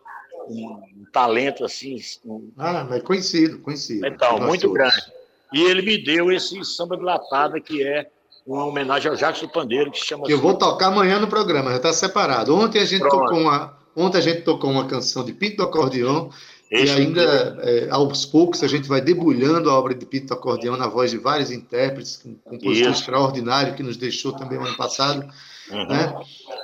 um, 0.49 0.83
um 1.01 1.05
talento 1.13 1.65
assim. 1.65 1.99
Um... 2.25 2.51
Ah, 2.57 2.87
mas 2.89 3.03
conhecido, 3.03 3.59
conhecido. 3.61 4.07
Então, 4.07 4.39
muito 4.41 4.71
grande. 4.73 4.97
E 5.53 5.63
ele 5.63 5.83
me 5.83 5.99
deu 5.99 6.31
esse 6.31 6.63
samba 6.65 6.97
de 6.97 7.03
latada, 7.03 7.61
que 7.61 7.83
é 7.83 8.09
uma 8.47 8.65
homenagem 8.65 9.11
ao 9.11 9.17
Jacques 9.17 9.43
do 9.43 9.49
Pandeiro, 9.49 9.91
que 9.91 9.99
se 9.99 10.07
chama. 10.07 10.25
Que 10.25 10.33
eu 10.33 10.41
vou 10.41 10.55
tocar 10.55 10.89
amanhã 10.89 11.19
no 11.19 11.29
programa, 11.29 11.71
já 11.71 11.77
está 11.77 11.93
separado. 11.93 12.55
Ontem 12.55 12.81
a 12.81 12.85
gente 12.85 13.01
Pronto. 13.01 13.19
tocou 13.19 13.39
uma. 13.39 13.79
Ontem 13.97 14.19
a 14.19 14.21
gente 14.21 14.43
tocou 14.43 14.71
uma 14.71 14.87
canção 14.87 15.25
de 15.25 15.33
Pinto 15.33 15.57
do 15.57 15.63
Acordeão, 15.65 16.31
esse 16.71 16.93
e 16.93 16.97
ainda, 16.97 17.59
é, 17.63 17.89
aos 17.91 18.25
poucos, 18.25 18.63
a 18.63 18.69
gente 18.69 18.89
vai 18.89 19.01
debulhando 19.01 19.69
a 19.69 19.77
obra 19.77 19.93
de 19.93 20.07
Pinto 20.07 20.29
do 20.29 20.35
Acordeão 20.35 20.77
na 20.77 20.87
voz 20.87 21.11
de 21.11 21.19
vários 21.19 21.51
intérpretes, 21.51 22.23
um 22.25 22.35
compositor 22.35 22.93
extraordinário 22.93 23.75
que 23.75 23.83
nos 23.83 23.97
deixou 23.97 24.33
também 24.33 24.57
ano 24.57 24.77
passado. 24.77 25.29
Uhum. 25.73 25.87
Né? 25.87 26.15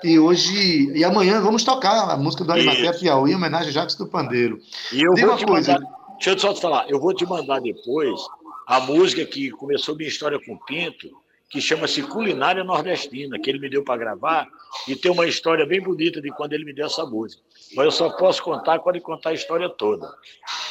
E 0.05 0.19
hoje, 0.19 0.93
e 0.93 1.05
amanhã 1.05 1.41
vamos 1.41 1.65
tocar 1.65 2.11
a 2.11 2.17
música 2.17 2.45
do 2.45 2.53
Arimatea 2.53 2.93
Piauí, 2.93 3.33
em 3.33 3.35
homenagem 3.35 3.69
a 3.69 3.73
Jacques 3.73 3.97
do 3.97 4.07
Pandeiro. 4.07 4.59
E 4.93 5.03
eu 5.03 5.15
Diga 5.15 5.29
vou 5.29 5.37
te 5.37 5.47
coisa. 5.47 5.73
Mandar, 5.75 5.89
deixa 6.15 6.31
eu 6.31 6.39
só 6.39 6.53
te 6.53 6.61
falar, 6.61 6.89
eu 6.89 7.01
vou 7.01 7.15
te 7.15 7.27
mandar 7.27 7.61
depois 7.61 8.21
a 8.67 8.81
música 8.81 9.25
que 9.25 9.51
começou 9.51 9.97
minha 9.97 10.09
história 10.09 10.39
com 10.45 10.57
Pinto, 10.59 11.09
que 11.49 11.61
chama-se 11.61 12.03
Culinária 12.03 12.65
Nordestina, 12.65 13.39
que 13.39 13.49
ele 13.49 13.61
me 13.61 13.71
deu 13.71 13.85
para 13.85 13.97
gravar, 13.97 14.49
e 14.89 14.97
tem 14.97 15.11
uma 15.11 15.27
história 15.27 15.65
bem 15.65 15.81
bonita 15.81 16.21
de 16.21 16.31
quando 16.31 16.53
ele 16.53 16.65
me 16.65 16.73
deu 16.73 16.87
essa 16.87 17.05
música. 17.07 17.43
Mas 17.75 17.85
eu 17.85 17.91
só 17.91 18.11
posso 18.11 18.43
contar 18.43 18.79
quando 18.81 18.97
ele 18.97 19.05
contar 19.05 19.31
a 19.31 19.35
história 19.35 19.69
toda. 19.69 20.13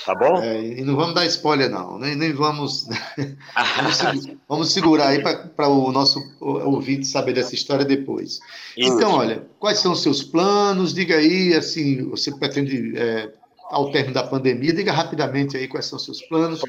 Tá 0.06 0.14
bom? 0.14 0.42
É, 0.42 0.62
e 0.62 0.82
não 0.84 0.96
vamos 0.96 1.16
dar 1.16 1.26
spoiler, 1.26 1.70
não. 1.70 1.98
Nem, 1.98 2.16
nem 2.16 2.34
vamos. 2.34 2.88
vamos, 3.78 4.28
vamos, 4.48 4.74
segurar 4.74 5.10
aí 5.10 5.22
para 5.22 5.68
o 5.68 5.92
nosso 5.92 6.20
ouvinte 6.40 7.08
saber 7.08 7.34
dessa 7.34 7.56
história 7.56 7.86
depois. 7.86 8.40
Isso. 8.78 8.94
Então, 8.94 9.14
olha, 9.14 9.48
quais 9.60 9.80
são 9.80 9.94
os 9.94 10.04
seus 10.04 10.24
planos? 10.24 10.94
Diga 10.94 11.16
aí, 11.16 11.54
assim, 11.54 12.10
você 12.10 12.32
pretende. 12.38 12.98
É, 12.98 13.32
ao 13.72 13.92
término 13.92 14.14
da 14.14 14.24
pandemia, 14.24 14.72
diga 14.72 14.92
rapidamente 14.92 15.58
aí 15.58 15.68
quais 15.68 15.88
são 15.88 15.98
os 15.98 16.06
seus 16.06 16.22
planos. 16.22 16.62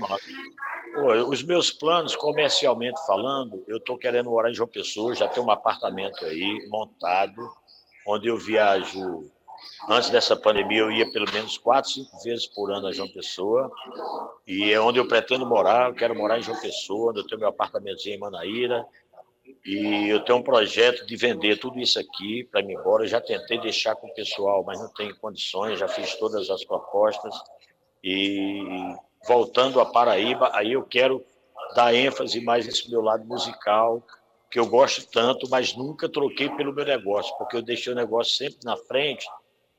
Os 1.06 1.42
meus 1.42 1.70
planos, 1.70 2.16
comercialmente 2.16 2.98
falando, 3.06 3.62
eu 3.66 3.76
estou 3.78 3.96
querendo 3.96 4.30
morar 4.30 4.50
em 4.50 4.54
João 4.54 4.68
Pessoa, 4.68 5.14
já 5.14 5.28
tenho 5.28 5.46
um 5.46 5.50
apartamento 5.50 6.24
aí 6.24 6.66
montado, 6.68 7.48
onde 8.06 8.28
eu 8.28 8.36
viajo. 8.36 9.30
Antes 9.88 10.10
dessa 10.10 10.36
pandemia, 10.36 10.80
eu 10.80 10.92
ia 10.92 11.10
pelo 11.10 11.30
menos 11.32 11.56
quatro, 11.58 11.90
cinco 11.90 12.18
vezes 12.22 12.46
por 12.46 12.70
ano 12.70 12.86
a 12.86 12.92
João 12.92 13.08
Pessoa, 13.08 13.70
e 14.46 14.70
é 14.70 14.80
onde 14.80 14.98
eu 14.98 15.08
pretendo 15.08 15.46
morar. 15.46 15.88
Eu 15.88 15.94
quero 15.94 16.14
morar 16.14 16.38
em 16.38 16.42
João 16.42 16.60
Pessoa, 16.60 17.10
onde 17.10 17.20
eu 17.20 17.26
tenho 17.26 17.40
meu 17.40 17.48
apartamentozinho 17.48 18.16
em 18.16 18.20
Manaíra, 18.20 18.86
e 19.64 20.08
eu 20.08 20.24
tenho 20.24 20.38
um 20.38 20.42
projeto 20.42 21.06
de 21.06 21.16
vender 21.16 21.58
tudo 21.58 21.78
isso 21.78 21.98
aqui 21.98 22.44
para 22.44 22.62
mim 22.62 22.74
embora. 22.74 23.04
Eu 23.04 23.08
já 23.08 23.20
tentei 23.20 23.58
deixar 23.58 23.96
com 23.96 24.06
o 24.06 24.14
pessoal, 24.14 24.62
mas 24.64 24.80
não 24.80 24.92
tenho 24.92 25.16
condições, 25.16 25.78
já 25.78 25.88
fiz 25.88 26.14
todas 26.16 26.50
as 26.50 26.64
propostas. 26.64 27.34
E 28.02 28.62
voltando 29.26 29.80
a 29.80 29.86
Paraíba, 29.86 30.50
aí 30.52 30.72
eu 30.72 30.82
quero 30.82 31.24
dar 31.74 31.94
ênfase 31.94 32.40
mais 32.40 32.66
nesse 32.66 32.90
meu 32.90 33.00
lado 33.00 33.24
musical, 33.24 34.02
que 34.50 34.58
eu 34.58 34.66
gosto 34.66 35.06
tanto, 35.10 35.48
mas 35.50 35.74
nunca 35.74 36.08
troquei 36.08 36.48
pelo 36.50 36.72
meu 36.72 36.84
negócio, 36.84 37.36
porque 37.36 37.56
eu 37.56 37.62
deixei 37.62 37.92
o 37.92 37.96
negócio 37.96 38.34
sempre 38.34 38.58
na 38.64 38.76
frente, 38.76 39.26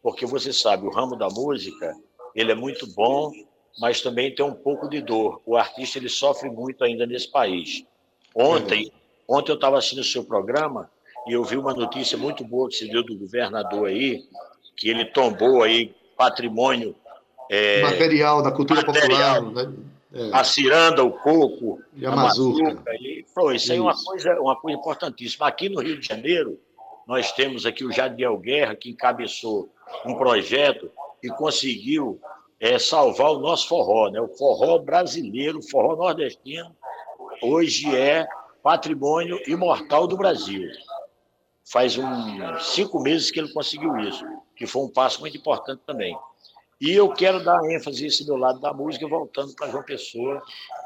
porque 0.01 0.25
você 0.25 0.51
sabe, 0.53 0.86
o 0.86 0.91
ramo 0.91 1.15
da 1.15 1.29
música, 1.29 1.95
ele 2.36 2.51
é 2.51 2.55
muito 2.55 2.86
bom, 2.93 3.31
mas 3.79 4.01
também 4.01 4.33
tem 4.33 4.45
um 4.45 4.53
pouco 4.53 4.89
de 4.89 5.01
dor. 5.01 5.41
O 5.45 5.55
artista 5.55 5.97
ele 5.97 6.10
sofre 6.10 6.49
muito 6.49 6.83
ainda 6.83 7.05
nesse 7.05 7.29
país. 7.31 7.83
Ontem, 8.36 8.91
ontem 9.27 9.51
eu 9.51 9.55
estava 9.55 9.77
assistindo 9.77 10.01
o 10.01 10.03
seu 10.03 10.23
programa 10.23 10.89
e 11.27 11.33
eu 11.33 11.43
vi 11.43 11.57
uma 11.57 11.73
notícia 11.73 12.17
muito 12.17 12.43
boa 12.43 12.69
que 12.69 12.75
se 12.75 12.88
deu 12.88 13.03
do 13.03 13.17
governador 13.17 13.88
aí, 13.88 14.23
que 14.75 14.89
ele 14.89 15.05
tombou 15.05 15.63
aí 15.63 15.95
patrimônio 16.15 16.95
é, 17.49 17.81
material 17.81 18.41
da 18.41 18.51
cultura 18.51 18.81
material, 18.86 19.43
popular. 19.43 19.67
Né? 19.67 19.73
É. 20.13 20.29
A 20.33 20.43
ciranda, 20.43 21.03
o 21.03 21.12
coco, 21.12 21.81
e 21.95 22.05
a, 22.05 22.12
a 22.12 22.15
mazuca. 22.15 22.81
E, 22.93 23.25
pô, 23.36 23.51
isso, 23.51 23.65
isso 23.65 23.71
aí 23.73 23.77
é 23.77 23.81
uma 23.81 23.95
coisa, 23.95 24.41
uma 24.41 24.55
coisa 24.55 24.77
importantíssima. 24.77 25.47
Aqui 25.47 25.69
no 25.69 25.81
Rio 25.81 25.99
de 25.99 26.07
Janeiro, 26.07 26.60
nós 27.05 27.31
temos 27.31 27.65
aqui 27.65 27.86
o 27.86 27.91
Jadiel 27.91 28.38
Guerra, 28.38 28.75
que 28.75 28.89
encabeçou 28.89 29.69
um 30.05 30.15
projeto 30.15 30.91
e 31.23 31.29
conseguiu 31.29 32.19
é, 32.60 32.79
salvar 32.79 33.31
o 33.31 33.39
nosso 33.39 33.67
forró. 33.67 34.10
Né? 34.10 34.19
O 34.19 34.27
forró 34.27 34.77
brasileiro, 34.79 35.60
o 35.60 35.69
forró 35.69 35.95
nordestino, 35.95 36.75
hoje 37.41 37.95
é 37.95 38.27
patrimônio 38.62 39.39
imortal 39.47 40.07
do 40.07 40.17
Brasil. 40.17 40.69
Faz 41.65 41.97
uns 41.97 42.67
cinco 42.73 42.99
meses 42.99 43.29
que 43.29 43.39
ele 43.39 43.51
conseguiu 43.51 43.97
isso, 43.99 44.25
que 44.55 44.65
foi 44.65 44.83
um 44.83 44.89
passo 44.89 45.19
muito 45.19 45.38
importante 45.38 45.81
também. 45.86 46.17
E 46.79 46.91
eu 46.91 47.09
quero 47.09 47.43
dar 47.43 47.59
ênfase 47.65 48.03
a 48.03 48.07
esse 48.07 48.25
meu 48.25 48.37
lado 48.37 48.59
da 48.59 48.71
música, 48.71 49.07
voltando 49.07 49.53
para 49.55 49.69
João 49.69 49.83
Pessoa. 49.83 50.41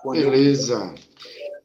Beleza. 0.05 0.75
Eu... 0.75 0.95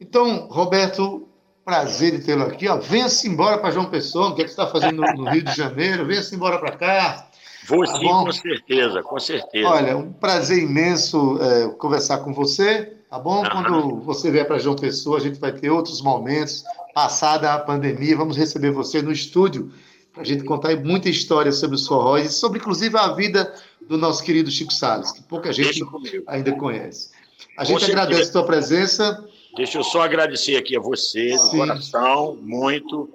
Então, 0.00 0.48
Roberto, 0.48 1.28
prazer 1.64 2.18
de 2.18 2.24
tê-lo 2.24 2.42
aqui. 2.44 2.66
Venha-se 2.82 3.28
embora 3.28 3.58
para 3.58 3.70
João 3.70 3.90
Pessoa, 3.90 4.28
o 4.28 4.34
que, 4.34 4.42
é 4.42 4.44
que 4.44 4.50
você 4.50 4.60
está 4.60 4.66
fazendo 4.66 5.00
no 5.00 5.30
Rio 5.30 5.42
de 5.42 5.54
Janeiro? 5.54 6.06
Venha-se 6.06 6.34
embora 6.34 6.58
para 6.58 6.76
cá. 6.76 7.30
Vou 7.68 7.84
tá 7.84 7.96
sim, 7.96 8.04
bom? 8.04 8.24
com 8.24 8.32
certeza, 8.32 9.02
com 9.02 9.18
certeza. 9.18 9.68
Olha, 9.68 9.96
um 9.96 10.12
prazer 10.12 10.58
imenso 10.58 11.38
é, 11.42 11.68
conversar 11.70 12.18
com 12.18 12.32
você, 12.32 12.96
tá 13.10 13.18
bom? 13.18 13.42
Uhum. 13.42 13.50
Quando 13.50 14.00
você 14.02 14.30
vier 14.30 14.46
para 14.46 14.58
João 14.58 14.76
Pessoa, 14.76 15.18
a 15.18 15.20
gente 15.20 15.40
vai 15.40 15.52
ter 15.52 15.70
outros 15.70 16.00
momentos. 16.00 16.64
Passada 16.94 17.52
a 17.52 17.58
pandemia, 17.58 18.16
vamos 18.16 18.36
receber 18.36 18.70
você 18.70 19.02
no 19.02 19.10
estúdio 19.10 19.72
para 20.12 20.22
a 20.22 20.26
gente 20.26 20.44
contar 20.44 20.74
muita 20.76 21.10
história 21.10 21.52
sobre 21.52 21.76
os 21.76 21.86
forróis 21.86 22.30
e 22.30 22.32
sobre, 22.32 22.58
inclusive, 22.58 22.96
a 22.96 23.08
vida 23.08 23.52
do 23.88 23.96
nosso 23.96 24.22
querido 24.22 24.50
Chico 24.50 24.72
Salles, 24.72 25.12
que 25.12 25.22
pouca 25.22 25.52
gente 25.52 25.82
ainda 26.26 26.52
conhece. 26.52 27.10
A 27.56 27.64
gente 27.64 27.84
Com 27.84 27.92
agradece 27.92 28.24
certeza. 28.24 28.30
a 28.30 28.32
tua 28.32 28.46
presença. 28.46 29.28
Deixa 29.56 29.78
eu 29.78 29.84
só 29.84 30.02
agradecer 30.02 30.56
aqui 30.56 30.76
a 30.76 30.80
você, 30.80 31.30
do 31.30 31.38
Sim. 31.38 31.58
coração, 31.58 32.36
muito, 32.42 33.08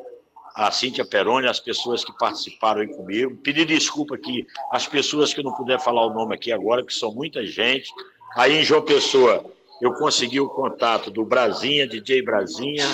a 0.55 0.71
Cíntia 0.71 1.05
Peroni, 1.05 1.47
as 1.47 1.59
pessoas 1.59 2.03
que 2.03 2.11
participaram 2.17 2.81
aí 2.81 2.87
comigo. 2.87 3.37
Pedir 3.37 3.65
desculpa 3.65 4.15
aqui 4.15 4.47
às 4.71 4.87
pessoas 4.87 5.33
que 5.33 5.43
não 5.43 5.53
puder 5.53 5.79
falar 5.79 6.05
o 6.05 6.13
nome 6.13 6.33
aqui 6.33 6.51
agora, 6.51 6.83
que 6.83 6.93
são 6.93 7.13
muita 7.13 7.45
gente. 7.45 7.91
Aí 8.35 8.59
em 8.59 8.63
João 8.63 8.81
Pessoa, 8.81 9.45
eu 9.81 9.93
consegui 9.93 10.39
o 10.39 10.49
contato 10.49 11.11
do 11.11 11.23
Brasinha, 11.23 11.87
DJ 11.87 12.23
Brasinha, 12.23 12.87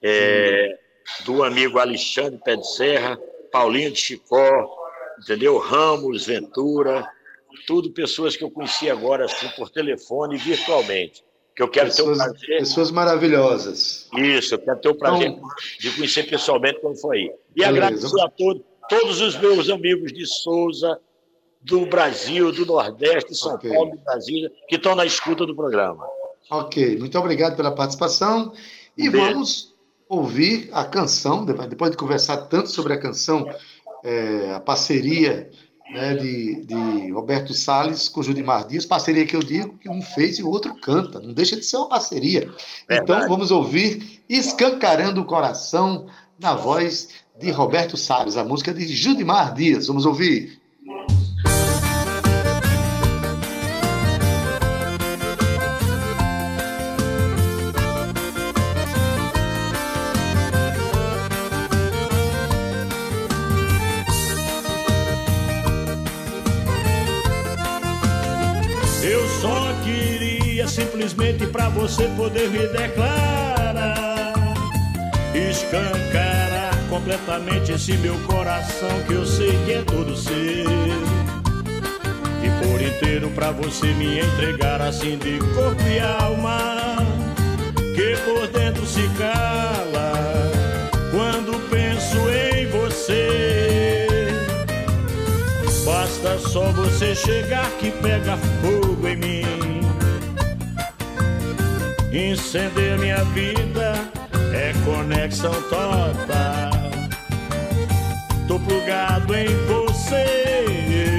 é, 0.00 0.78
do 1.24 1.44
amigo 1.44 1.78
Alexandre 1.78 2.40
Pé 2.42 2.56
de 2.56 2.66
Serra, 2.74 3.18
Paulinho 3.50 3.90
de 3.90 4.00
Chicó, 4.00 4.81
entendeu? 5.18 5.58
Ramos, 5.58 6.26
Ventura, 6.26 7.06
tudo 7.66 7.90
pessoas 7.90 8.36
que 8.36 8.44
eu 8.44 8.50
conheci 8.50 8.90
agora 8.90 9.24
assim 9.24 9.48
por 9.56 9.70
telefone 9.70 10.36
virtualmente. 10.36 11.24
Que 11.54 11.62
eu 11.62 11.68
quero 11.68 11.88
pessoas, 11.88 12.18
ter 12.18 12.24
o 12.24 12.26
prazer. 12.26 12.58
Pessoas 12.58 12.90
maravilhosas. 12.90 14.08
Isso, 14.16 14.54
eu 14.54 14.58
quero 14.58 14.80
ter 14.80 14.88
o 14.88 14.94
prazer 14.94 15.28
então, 15.28 15.48
de 15.78 15.90
conhecer 15.90 16.22
pessoalmente 16.24 16.80
quando 16.80 16.96
for 16.98 17.14
aí. 17.14 17.30
E 17.54 17.60
beleza. 17.60 17.68
agradecer 17.68 18.20
a 18.22 18.28
todos, 18.30 18.62
todos 18.88 19.20
os 19.20 19.38
meus 19.38 19.68
amigos 19.68 20.12
de 20.12 20.26
Souza, 20.26 20.98
do 21.60 21.86
Brasil, 21.86 22.50
do 22.52 22.66
Nordeste, 22.66 23.34
São 23.34 23.54
okay. 23.54 23.70
Paulo, 23.70 23.98
Brasília, 24.04 24.50
que 24.68 24.76
estão 24.76 24.94
na 24.94 25.04
escuta 25.04 25.46
do 25.46 25.54
programa. 25.54 26.04
Ok, 26.50 26.98
muito 26.98 27.18
obrigado 27.18 27.56
pela 27.56 27.70
participação. 27.70 28.52
E 28.96 29.08
vamos 29.08 29.74
ouvir 30.08 30.68
a 30.72 30.84
canção, 30.84 31.44
depois 31.44 31.90
de 31.90 31.96
conversar 31.96 32.36
tanto 32.48 32.68
sobre 32.70 32.92
a 32.92 33.00
canção 33.00 33.46
é, 34.04 34.52
a 34.54 34.60
parceria 34.60 35.50
né, 35.90 36.14
de, 36.14 36.64
de, 36.64 37.10
Roberto 37.10 37.52
Salles 37.52 38.08
com 38.08 38.22
Judimar 38.22 38.66
Dias, 38.66 38.86
parceria 38.86 39.26
que 39.26 39.36
eu 39.36 39.42
digo 39.42 39.76
que 39.78 39.88
um 39.88 40.00
fez 40.00 40.38
e 40.38 40.42
o 40.42 40.48
outro 40.48 40.74
canta, 40.76 41.20
não 41.20 41.32
deixa 41.32 41.56
de 41.56 41.64
ser 41.64 41.76
uma 41.76 41.88
parceria. 41.88 42.50
Verdade. 42.88 43.02
Então 43.02 43.28
vamos 43.28 43.50
ouvir 43.50 44.22
Escancarando 44.28 45.20
o 45.20 45.26
Coração 45.26 46.06
na 46.38 46.54
voz 46.54 47.10
de 47.38 47.50
Roberto 47.50 47.96
Salles, 47.96 48.36
a 48.36 48.44
música 48.44 48.72
de 48.72 48.86
Judimar 48.88 49.52
Dias. 49.52 49.86
Vamos 49.86 50.06
ouvir. 50.06 50.61
Pra 71.52 71.68
você 71.68 72.08
poder 72.16 72.48
me 72.48 72.66
declarar, 72.68 74.32
escancarar 75.34 76.74
completamente 76.88 77.72
esse 77.72 77.92
meu 77.98 78.18
coração 78.20 78.88
que 79.06 79.12
eu 79.12 79.26
sei 79.26 79.52
que 79.66 79.72
é 79.72 79.82
todo 79.82 80.16
seu. 80.16 80.34
E 82.42 82.66
por 82.66 82.80
inteiro 82.80 83.30
pra 83.30 83.52
você 83.52 83.86
me 83.94 84.18
entregar 84.18 84.80
assim 84.80 85.18
de 85.18 85.38
corpo 85.54 85.82
e 85.82 86.00
alma, 86.00 86.96
que 87.94 88.16
por 88.24 88.48
dentro 88.48 88.86
se 88.86 89.06
cala 89.18 90.12
quando 91.10 91.60
penso 91.68 92.16
em 92.30 92.66
você. 92.68 93.98
Basta 95.84 96.38
só 96.38 96.72
você 96.72 97.14
chegar 97.14 97.70
que 97.78 97.90
pega 97.90 98.38
fogo 98.62 99.06
em 99.06 99.16
mim. 99.16 99.61
Incender 102.12 102.98
minha 102.98 103.24
vida 103.24 103.94
é 104.52 104.74
conexão 104.84 105.50
total. 105.62 106.70
Tô 108.46 108.58
plugado 108.60 109.34
em 109.34 109.48
você, 109.66 110.66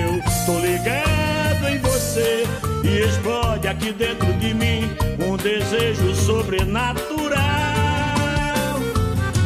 eu 0.05 0.21
tô 0.45 0.59
ligado 0.59 1.67
em 1.67 1.79
você. 1.79 2.43
E 2.83 2.99
explode 3.07 3.67
aqui 3.67 3.91
dentro 3.91 4.31
de 4.33 4.53
mim 4.53 4.87
um 5.27 5.35
desejo 5.35 6.13
sobrenatural. 6.13 7.41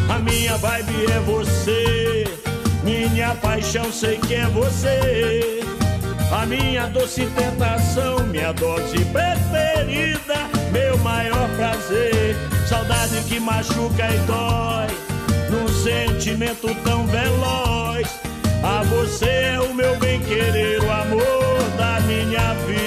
A 0.10 0.20
minha 0.20 0.58
vibe 0.58 1.06
é 1.14 1.20
você, 1.22 2.26
minha 2.84 3.34
paixão 3.36 3.90
sei 3.90 4.18
que 4.18 4.36
é 4.36 4.48
você. 4.48 5.62
A 6.30 6.46
minha 6.46 6.88
doce 6.88 7.26
tentação, 7.28 8.20
minha 8.28 8.52
dose 8.52 8.98
preferida, 9.06 10.57
meu 10.72 10.98
maior 11.00 11.50
prazer. 11.56 12.36
Saudade 12.68 13.22
que 13.28 13.40
machuca 13.40 14.10
e 14.14 14.18
dói, 14.28 14.88
num 15.50 15.68
sentimento 15.68 16.74
tão 16.84 17.08
veloz. 17.08 18.08
A 18.64 18.84
você 18.84 19.26
é 19.26 19.60
o 19.60 19.74
meu 19.74 19.96
bem-querer, 19.98 20.82
o 20.84 20.92
amor 20.92 21.64
da 21.78 22.00
minha 22.02 22.54
vida. 22.66 22.87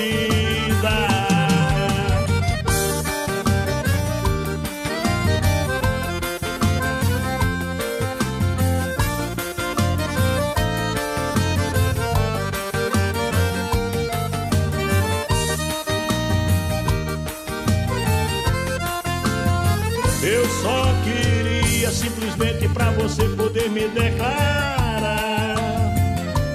Simplesmente 22.41 22.69
pra 22.69 22.91
você 22.93 23.25
poder 23.37 23.69
me 23.69 23.87
declarar, 23.89 25.57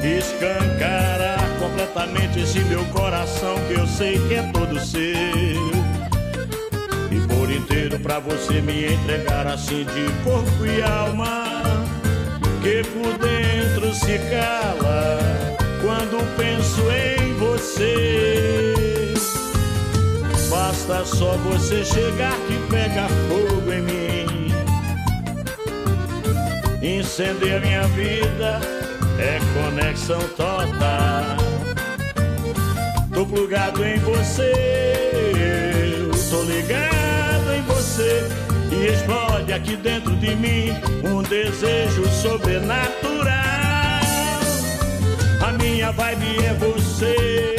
escancarar 0.04 1.60
completamente 1.60 2.40
esse 2.40 2.60
meu 2.62 2.84
coração 2.86 3.56
que 3.68 3.74
eu 3.74 3.86
sei 3.86 4.18
que 4.28 4.34
é 4.34 4.52
todo 4.52 4.80
seu. 4.80 5.00
E 7.12 7.20
por 7.28 7.52
inteiro 7.52 8.00
pra 8.00 8.20
você 8.20 8.62
me 8.62 8.94
entregar 8.94 9.46
assim 9.46 9.86
de 9.86 10.12
corpo 10.24 10.66
e 10.66 10.82
alma, 10.82 11.44
que 12.64 12.82
por 12.90 13.18
dentro 13.20 13.94
se 13.94 14.18
cala 14.30 15.20
quando 15.82 16.36
penso 16.36 16.82
em 16.92 17.34
você. 17.36 19.14
Basta 20.50 21.06
só 21.06 21.38
você 21.38 21.86
chegar 21.86 22.36
que 22.48 22.58
pega 22.70 23.08
fogo 23.28 23.72
em 23.72 23.82
mim. 23.82 24.35
Incender 26.86 27.60
minha 27.62 27.82
vida 27.88 28.62
é 29.18 29.40
conexão 29.56 30.20
total. 30.38 31.36
Tô 33.12 33.26
plugado 33.26 33.84
em 33.84 33.98
você, 34.02 34.54
eu 35.36 36.12
tô 36.30 36.44
ligado 36.44 37.54
em 37.58 37.62
você. 37.64 38.30
E 38.72 38.86
explode 38.86 39.52
aqui 39.52 39.76
dentro 39.78 40.16
de 40.18 40.36
mim 40.36 40.76
um 41.04 41.24
desejo 41.24 42.08
sobrenatural. 42.22 43.34
A 45.42 45.54
minha 45.54 45.92
vibe 45.92 46.46
é 46.46 46.54
você. 46.54 47.56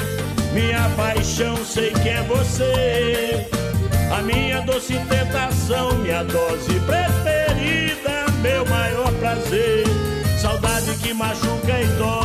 Minha 0.53 0.89
paixão 0.91 1.57
sei 1.65 1.91
que 1.91 2.11
é 2.11 2.23
você. 2.29 3.49
A 4.17 4.23
minha 4.23 4.61
doce 4.61 5.01
tentação, 5.09 5.99
minha 5.99 6.23
dose 6.23 6.79
preferida, 6.87 7.46
meu 8.47 8.65
maior 8.67 9.13
prazer. 9.15 9.85
Saudade 10.41 10.95
que 11.03 11.13
machuca 11.13 11.81
e 11.81 11.87
dói, 11.99 12.16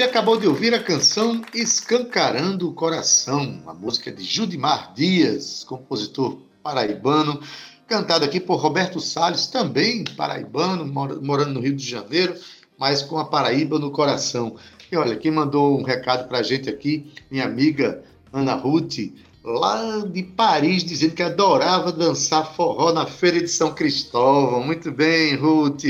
Você 0.00 0.04
acabou 0.04 0.38
de 0.38 0.46
ouvir 0.46 0.72
a 0.72 0.82
canção 0.82 1.42
Escancarando 1.52 2.66
o 2.66 2.72
Coração, 2.72 3.62
a 3.66 3.74
música 3.74 4.10
de 4.10 4.24
Judimar 4.24 4.94
Dias, 4.94 5.62
compositor 5.62 6.38
paraibano, 6.62 7.38
cantada 7.86 8.24
aqui 8.24 8.40
por 8.40 8.56
Roberto 8.56 8.98
Salles, 8.98 9.48
também 9.48 10.04
paraibano, 10.16 10.86
morando 11.20 11.52
no 11.52 11.60
Rio 11.60 11.76
de 11.76 11.86
Janeiro, 11.86 12.34
mas 12.78 13.02
com 13.02 13.18
a 13.18 13.26
Paraíba 13.26 13.78
no 13.78 13.90
coração. 13.90 14.56
E 14.90 14.96
olha, 14.96 15.16
quem 15.16 15.30
mandou 15.30 15.78
um 15.78 15.82
recado 15.82 16.26
para 16.28 16.38
a 16.38 16.42
gente 16.42 16.70
aqui, 16.70 17.12
minha 17.30 17.44
amiga 17.44 18.02
Ana 18.32 18.54
Ruth, 18.54 19.12
lá 19.44 19.98
de 20.10 20.22
Paris, 20.22 20.82
dizendo 20.82 21.14
que 21.14 21.22
adorava 21.22 21.92
dançar 21.92 22.54
forró 22.54 22.90
na 22.90 23.04
Feira 23.04 23.38
de 23.38 23.48
São 23.48 23.74
Cristóvão. 23.74 24.64
Muito 24.64 24.90
bem, 24.90 25.36
Ruth. 25.36 25.84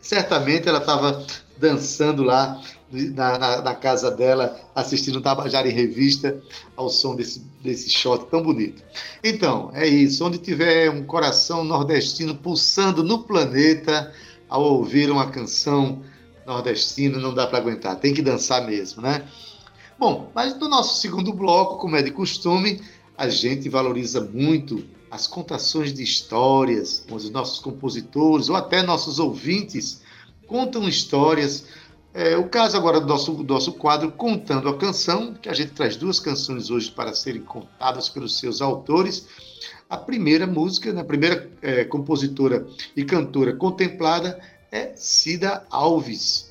Certamente 0.00 0.68
ela 0.68 0.78
estava 0.78 1.26
dançando 1.58 2.22
lá 2.22 2.60
na, 2.92 3.38
na, 3.38 3.62
na, 3.62 3.74
casa 3.74 4.10
dela, 4.10 4.60
assistindo 4.74 5.20
Tabajara 5.20 5.68
em 5.68 5.72
Revista, 5.72 6.40
ao 6.76 6.90
som 6.90 7.16
desse, 7.16 7.40
desse 7.62 7.90
shot 7.90 8.26
tão 8.26 8.42
bonito. 8.42 8.82
Então, 9.24 9.70
é 9.72 9.86
isso. 9.86 10.24
Onde 10.24 10.38
tiver 10.38 10.90
um 10.90 11.02
coração 11.04 11.64
nordestino 11.64 12.34
pulsando 12.34 13.02
no 13.02 13.24
planeta, 13.24 14.12
ao 14.48 14.62
ouvir 14.62 15.10
uma 15.10 15.30
canção 15.30 16.02
nordestina, 16.46 17.18
não 17.18 17.32
dá 17.32 17.46
para 17.46 17.58
aguentar. 17.58 17.96
Tem 17.96 18.12
que 18.12 18.20
dançar 18.20 18.66
mesmo, 18.66 19.00
né? 19.00 19.24
Bom, 19.98 20.30
mas 20.34 20.58
no 20.58 20.68
nosso 20.68 21.00
segundo 21.00 21.32
bloco, 21.32 21.78
como 21.78 21.96
é 21.96 22.02
de 22.02 22.10
costume, 22.10 22.82
a 23.16 23.28
gente 23.28 23.68
valoriza 23.68 24.20
muito 24.20 24.84
as 25.10 25.26
contações 25.26 25.92
de 25.92 26.02
histórias, 26.02 27.04
onde 27.10 27.26
os 27.26 27.30
nossos 27.30 27.58
compositores 27.60 28.48
ou 28.48 28.56
até 28.56 28.82
nossos 28.82 29.18
ouvintes 29.18 30.02
contam 30.46 30.88
histórias 30.88 31.64
é, 32.14 32.36
o 32.36 32.48
caso 32.48 32.76
agora 32.76 33.00
do 33.00 33.06
nosso, 33.06 33.32
do 33.32 33.54
nosso 33.54 33.72
quadro 33.72 34.12
Contando 34.12 34.68
a 34.68 34.76
Canção, 34.76 35.32
que 35.34 35.48
a 35.48 35.54
gente 35.54 35.72
traz 35.72 35.96
duas 35.96 36.20
canções 36.20 36.68
hoje 36.68 36.90
para 36.90 37.14
serem 37.14 37.42
contadas 37.42 38.08
pelos 38.08 38.38
seus 38.38 38.60
autores. 38.60 39.26
A 39.88 39.96
primeira 39.96 40.46
música, 40.46 40.92
né, 40.92 41.00
a 41.00 41.04
primeira 41.04 41.50
é, 41.62 41.84
compositora 41.84 42.66
e 42.94 43.04
cantora 43.04 43.54
contemplada 43.54 44.38
é 44.70 44.92
Cida 44.94 45.66
Alves. 45.70 46.50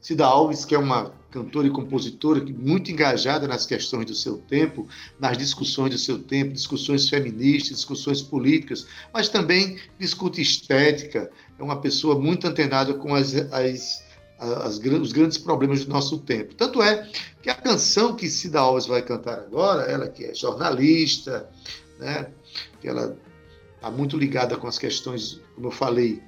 Cida 0.00 0.26
Alves, 0.26 0.64
que 0.64 0.74
é 0.74 0.78
uma 0.78 1.12
cantora 1.30 1.66
e 1.66 1.70
compositora 1.70 2.44
muito 2.44 2.90
engajada 2.90 3.48
nas 3.48 3.64
questões 3.64 4.04
do 4.04 4.14
seu 4.14 4.36
tempo, 4.36 4.86
nas 5.18 5.38
discussões 5.38 5.90
do 5.90 5.98
seu 5.98 6.18
tempo, 6.18 6.52
discussões 6.52 7.08
feministas, 7.08 7.76
discussões 7.76 8.20
políticas, 8.20 8.86
mas 9.12 9.30
também 9.30 9.78
discute 9.98 10.42
estética. 10.42 11.30
É 11.58 11.62
uma 11.62 11.80
pessoa 11.80 12.18
muito 12.18 12.46
antenada 12.46 12.92
com 12.92 13.14
as, 13.14 13.34
as 13.34 14.02
as, 14.42 14.78
os 14.78 15.12
grandes 15.12 15.38
problemas 15.38 15.84
do 15.84 15.90
nosso 15.90 16.18
tempo. 16.18 16.54
Tanto 16.54 16.82
é 16.82 17.08
que 17.40 17.48
a 17.48 17.54
canção 17.54 18.14
que 18.16 18.28
Cida 18.28 18.60
Alves 18.60 18.86
vai 18.86 19.02
cantar 19.02 19.38
agora, 19.38 19.82
ela 19.82 20.08
que 20.08 20.24
é 20.24 20.34
jornalista, 20.34 21.48
né, 21.98 22.28
que 22.80 22.88
ela 22.88 23.16
está 23.76 23.90
muito 23.90 24.16
ligada 24.16 24.56
com 24.56 24.66
as 24.66 24.78
questões, 24.78 25.40
como 25.54 25.68
eu 25.68 25.70
falei, 25.70 26.20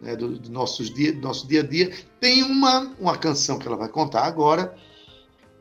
né, 0.00 0.16
do, 0.16 0.38
do, 0.38 0.50
nossos 0.50 0.92
dia, 0.92 1.12
do 1.12 1.20
nosso 1.20 1.46
dia 1.46 1.60
a 1.60 1.66
dia. 1.66 1.92
Tem 2.18 2.42
uma, 2.42 2.94
uma 2.98 3.16
canção 3.16 3.58
que 3.58 3.66
ela 3.66 3.76
vai 3.76 3.88
contar 3.88 4.24
agora 4.24 4.74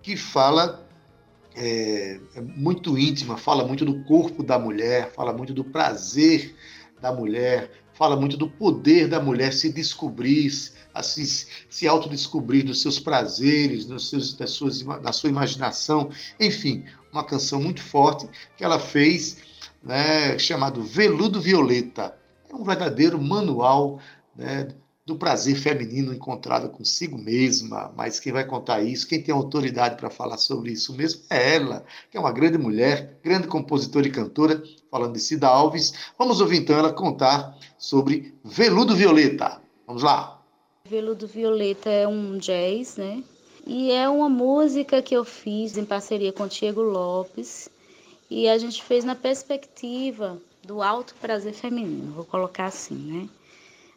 que 0.02 0.16
fala 0.16 0.88
é, 1.56 2.20
é 2.36 2.42
muito 2.42 2.98
íntima, 2.98 3.36
fala 3.36 3.66
muito 3.66 3.84
do 3.84 4.04
corpo 4.04 4.44
da 4.44 4.58
mulher, 4.58 5.12
fala 5.14 5.34
muito 5.34 5.54
do 5.54 5.64
prazer 5.64 6.56
da 7.02 7.12
mulher, 7.12 7.72
fala 7.94 8.16
muito 8.16 8.38
do 8.38 8.48
poder 8.48 9.08
da 9.08 9.20
mulher 9.20 9.52
se 9.52 9.72
descobrir, 9.72 10.52
se 11.04 11.88
autodescobrir 11.88 12.66
dos 12.66 12.82
seus 12.82 13.00
prazeres, 13.00 13.86
dos 13.86 14.10
seus, 14.10 14.34
das 14.34 14.52
suas, 14.52 14.82
da 14.82 15.12
sua 15.12 15.30
imaginação. 15.30 16.10
Enfim, 16.40 16.84
uma 17.12 17.24
canção 17.24 17.62
muito 17.62 17.82
forte 17.82 18.28
que 18.56 18.64
ela 18.64 18.80
fez, 18.80 19.38
né, 19.84 20.38
chamado 20.38 20.84
Veludo 20.84 21.42
Violeta. 21.42 22.16
É 22.50 22.56
um 22.56 22.64
verdadeiro 22.64 23.22
manual 23.22 24.00
né, 24.36 24.68
do 25.08 25.16
prazer 25.16 25.56
feminino 25.56 26.14
encontrado 26.14 26.70
consigo 26.70 27.18
mesma, 27.18 27.94
mas 27.96 28.20
quem 28.20 28.34
vai 28.34 28.44
contar 28.44 28.82
isso, 28.82 29.08
quem 29.08 29.22
tem 29.22 29.34
autoridade 29.34 29.96
para 29.96 30.10
falar 30.10 30.38
sobre 30.38 30.74
isso 30.74 30.94
mesmo 30.94 31.22
é 31.30 31.56
ela, 31.56 31.86
que 32.12 32.18
é 32.18 32.20
uma 32.20 32.34
grande 32.34 32.58
mulher, 32.58 33.18
grande 33.24 33.48
compositora 33.48 34.06
e 34.06 34.12
cantora, 34.12 34.62
falando 34.92 35.14
de 35.14 35.22
Cida 35.22 35.48
Alves. 35.48 35.94
Vamos 36.20 36.42
ouvir 36.42 36.58
então 36.58 36.78
ela 36.78 36.92
contar 36.92 37.58
sobre 37.78 38.36
Veludo 38.44 38.98
Violeta. 38.98 39.62
Vamos 39.88 40.04
lá. 40.04 40.37
Veludo 40.88 41.28
Violeta 41.28 41.90
é 41.90 42.08
um 42.08 42.38
jazz, 42.38 42.96
né? 42.96 43.22
E 43.66 43.92
é 43.92 44.08
uma 44.08 44.30
música 44.30 45.02
que 45.02 45.14
eu 45.14 45.26
fiz 45.26 45.78
em 45.78 45.84
parceria 45.84 46.32
com 46.32 46.48
Diego 46.48 46.82
Lopes. 46.82 47.70
E 48.30 48.48
a 48.48 48.58
gente 48.58 48.82
fez 48.82 49.04
na 49.04 49.14
perspectiva 49.14 50.42
do 50.64 50.82
alto 50.82 51.14
prazer 51.16 51.54
feminino, 51.54 52.14
vou 52.14 52.24
colocar 52.24 52.66
assim, 52.66 52.96
né? 52.96 53.30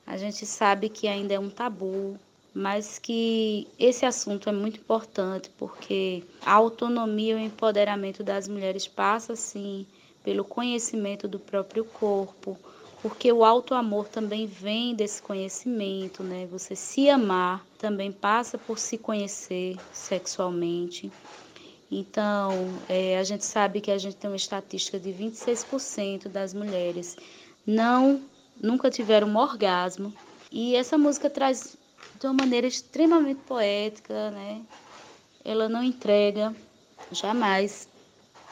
A 0.06 0.16
gente 0.16 0.44
sabe 0.44 0.88
que 0.88 1.06
ainda 1.06 1.34
é 1.34 1.38
um 1.38 1.48
tabu, 1.48 2.18
mas 2.52 2.98
que 2.98 3.68
esse 3.78 4.04
assunto 4.04 4.48
é 4.48 4.52
muito 4.52 4.80
importante 4.80 5.50
porque 5.56 6.24
a 6.44 6.52
autonomia 6.52 7.34
e 7.34 7.36
o 7.36 7.38
empoderamento 7.38 8.24
das 8.24 8.48
mulheres 8.48 8.88
passa 8.88 9.36
sim 9.36 9.86
pelo 10.24 10.44
conhecimento 10.44 11.28
do 11.28 11.38
próprio 11.38 11.84
corpo, 11.84 12.58
porque 13.02 13.32
o 13.32 13.44
auto 13.44 13.74
amor 13.74 14.08
também 14.08 14.46
vem 14.46 14.94
desse 14.94 15.22
conhecimento, 15.22 16.22
né? 16.22 16.46
Você 16.46 16.76
se 16.76 17.08
amar 17.08 17.64
também 17.78 18.12
passa 18.12 18.58
por 18.58 18.78
se 18.78 18.98
conhecer 18.98 19.78
sexualmente. 19.92 21.10
Então, 21.90 22.68
é, 22.88 23.18
a 23.18 23.24
gente 23.24 23.44
sabe 23.44 23.80
que 23.80 23.90
a 23.90 23.98
gente 23.98 24.16
tem 24.16 24.30
uma 24.30 24.36
estatística 24.36 24.98
de 24.98 25.10
26% 25.12 26.28
das 26.28 26.54
mulheres 26.54 27.16
não 27.66 28.22
nunca 28.62 28.90
tiveram 28.90 29.28
um 29.28 29.36
orgasmo. 29.36 30.12
E 30.52 30.76
essa 30.76 30.96
música 30.96 31.28
traz 31.28 31.76
de 32.18 32.26
uma 32.26 32.34
maneira 32.34 32.66
extremamente 32.66 33.40
poética, 33.40 34.30
né? 34.30 34.62
Ela 35.44 35.68
não 35.68 35.82
entrega 35.82 36.54
jamais 37.10 37.89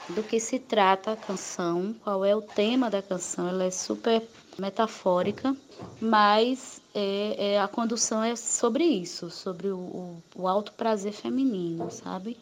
do 0.09 0.23
que 0.23 0.41
se 0.41 0.59
trata 0.59 1.13
a 1.13 1.17
canção, 1.17 1.95
qual 2.03 2.25
é 2.25 2.35
o 2.35 2.43
tema 2.43 2.91
da 2.91 3.03
canção. 3.03 3.49
Ela 3.49 3.65
é 3.65 3.71
super 3.71 4.23
metafórica, 4.59 5.57
mas 6.01 6.81
é, 6.95 7.53
é 7.53 7.61
a 7.61 7.69
condução 7.69 8.23
é 8.23 8.35
sobre 8.35 8.85
isso, 8.85 9.31
sobre 9.31 9.69
o, 9.69 9.79
o, 9.79 10.23
o 10.35 10.49
alto 10.49 10.73
prazer 10.73 11.13
feminino, 11.13 11.91
sabe? 11.91 12.37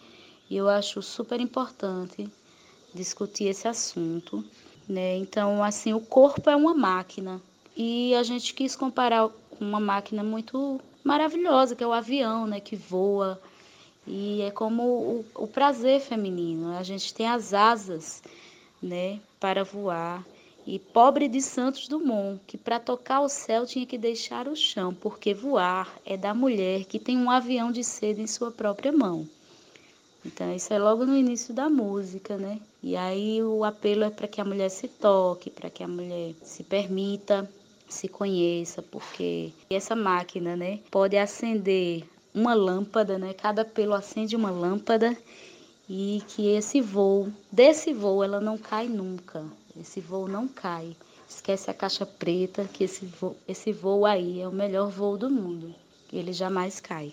E 0.49 0.57
eu 0.57 0.69
acho 0.69 1.03
super 1.03 1.41
importante 1.41 2.29
discutir 2.95 3.45
esse 3.45 3.67
assunto, 3.67 4.45
né? 4.89 5.17
Então, 5.17 5.62
assim, 5.62 5.93
o 5.93 6.01
corpo 6.01 6.49
é 6.49 6.57
uma 6.57 6.75
máquina, 6.75 7.43
e 7.77 8.14
a 8.14 8.23
gente 8.23 8.55
quis 8.55 8.75
comparar 8.75 9.29
com 9.29 9.64
uma 9.64 9.79
máquina 9.79 10.25
muito 10.25 10.81
maravilhosa, 11.05 11.77
que 11.77 11.85
é 11.85 11.87
o 11.87 11.93
avião, 11.93 12.47
né, 12.47 12.59
que 12.59 12.75
voa. 12.75 13.39
E 14.07 14.43
é 14.43 14.51
como 14.51 14.83
o, 14.83 15.25
o 15.35 15.47
prazer 15.47 16.01
feminino. 16.01 16.77
A 16.77 16.83
gente 16.83 17.13
tem 17.13 17.27
as 17.27 17.53
asas, 17.53 18.23
né, 18.83 19.21
para 19.41 19.65
voar. 19.65 20.25
E 20.67 20.79
pobre 20.79 21.29
de 21.29 21.41
Santos 21.41 21.87
Dumont, 21.87 22.41
que 22.47 22.59
para 22.59 22.81
tocar 22.81 23.21
o 23.21 23.29
céu 23.29 23.65
tinha 23.67 23.87
que 23.87 23.97
deixar 23.97 24.49
o 24.49 24.57
chão, 24.57 24.93
porque 24.93 25.33
voar 25.33 25.95
é 26.05 26.17
da 26.17 26.35
mulher 26.35 26.85
que 26.85 26.99
tem 26.99 27.17
um 27.17 27.31
avião 27.31 27.71
de 27.71 27.85
seda 27.85 28.21
em 28.21 28.27
sua 28.27 28.51
própria 28.51 28.91
mão. 28.91 29.29
Então, 30.25 30.53
isso 30.53 30.73
é 30.73 30.79
logo 30.79 31.07
no 31.07 31.17
início 31.17 31.55
da 31.55 31.71
música, 31.71 32.37
né? 32.37 32.59
E 32.83 32.97
aí 32.97 33.41
o 33.43 33.63
apelo 33.63 34.03
é 34.03 34.11
para 34.11 34.27
que 34.27 34.41
a 34.41 34.45
mulher 34.45 34.69
se 34.69 34.89
toque, 34.89 35.51
para 35.51 35.71
que 35.71 35.85
a 35.85 35.89
mulher 35.89 36.35
se 36.43 36.65
permita 36.65 37.49
se 37.89 38.09
conheça, 38.09 38.83
porque 38.83 39.53
essa 39.71 39.95
máquina, 39.95 40.57
né, 40.57 40.81
pode 40.91 41.17
acender 41.17 42.05
uma 42.37 42.55
lâmpada, 42.55 43.18
né? 43.18 43.32
Cada 43.32 43.64
pelo 43.64 43.95
acende 43.95 44.37
uma 44.37 44.51
lâmpada 44.51 45.16
e 45.89 46.22
que 46.28 46.47
esse 46.49 46.80
voo, 46.80 47.32
desse 47.51 47.93
voo 47.93 48.22
ela 48.22 48.41
não 48.41 48.57
cai 48.59 48.87
nunca. 48.87 49.43
Esse 49.78 50.01
voo 50.01 50.28
não 50.28 50.47
cai. 50.47 50.95
Esquece 51.28 51.70
a 51.70 51.74
caixa 51.74 52.07
preta, 52.07 52.64
que 52.64 52.84
esse 52.84 53.05
voo, 53.07 53.37
esse 53.49 53.72
voo 53.72 54.07
aí 54.07 54.41
é 54.41 54.47
o 54.47 54.53
melhor 54.53 54.89
voo 54.89 55.16
do 55.16 55.28
mundo. 55.28 55.74
Ele 56.12 56.32
jamais 56.32 56.78
cai. 56.78 57.12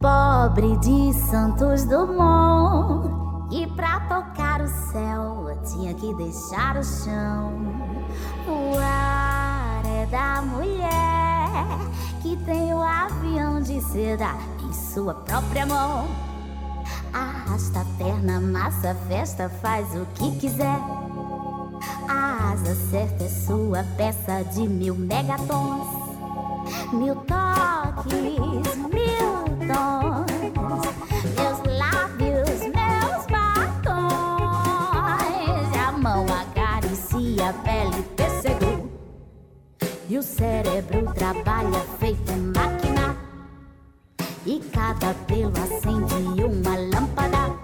Pobre 0.00 0.76
de 0.78 1.12
Santos 1.30 1.84
Dumont, 1.84 3.08
e 3.52 3.66
pra 3.74 4.00
tocar 4.08 4.62
o 4.62 4.68
céu 4.92 5.44
tinha 5.70 5.94
que 5.94 6.14
deixar 6.14 6.76
o 6.76 6.82
chão. 6.82 7.52
Uau! 8.48 9.14
da 10.14 10.42
mulher 10.42 11.23
que 12.22 12.36
tem 12.44 12.72
o 12.74 12.82
avião 12.82 13.60
de 13.60 13.80
seda 13.80 14.30
em 14.62 14.72
sua 14.72 15.14
própria 15.14 15.66
mão. 15.66 16.06
Arrasta 17.12 17.80
a 17.80 17.84
perna, 17.96 18.40
massa, 18.40 18.94
festa, 19.08 19.48
faz 19.62 19.86
o 19.94 20.06
que 20.14 20.36
quiser. 20.38 20.78
A 22.08 22.52
asa 22.52 22.74
certa 22.90 23.24
é 23.24 23.28
sua 23.28 23.84
peça 23.96 24.42
de 24.52 24.68
mil 24.68 24.94
megatons, 24.94 25.86
mil 26.92 27.16
toques, 27.16 28.93
e 40.14 40.18
o 40.18 40.22
cérebro 40.22 41.12
trabalha 41.12 41.80
feito 41.98 42.32
máquina. 42.56 43.16
E 44.46 44.60
cada 44.72 45.12
pelo 45.26 45.52
acende 45.60 46.44
uma 46.44 46.76
lâmpada. 46.76 47.58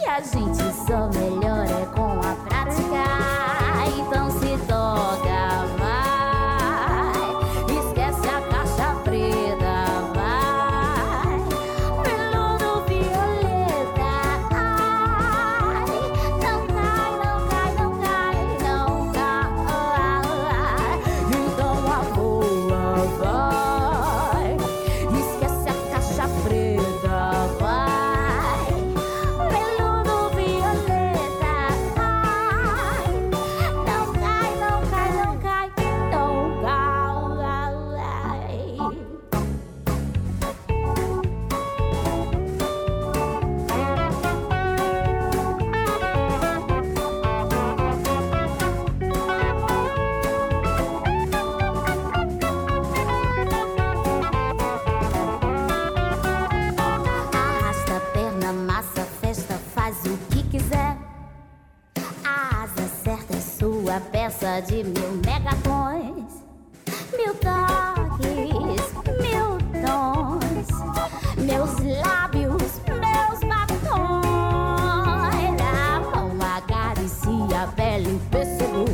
E 0.00 0.06
a 0.06 0.20
gente 0.20 0.62
só 0.86 1.10
melhora 1.10 1.86
com 1.94 2.20
a 2.20 2.34
prática. 2.46 3.04
Então 3.98 4.30
se 4.30 4.56
toca 4.66 5.55
essa 63.96 64.00
peça 64.00 64.60
de 64.60 64.84
mil 64.84 65.20
megatons, 65.24 66.44
mil 67.16 67.34
toques, 67.34 68.92
mil 69.22 69.56
tons, 69.82 70.68
meus 71.38 71.72
lábios, 72.02 72.80
meus 72.88 73.40
batons. 73.40 74.26
A 75.62 76.00
mão 76.00 76.36
acaricia 76.56 77.62
a 77.62 77.66
pele 77.68 78.10
em 78.10 78.18
pêssego, 78.30 78.84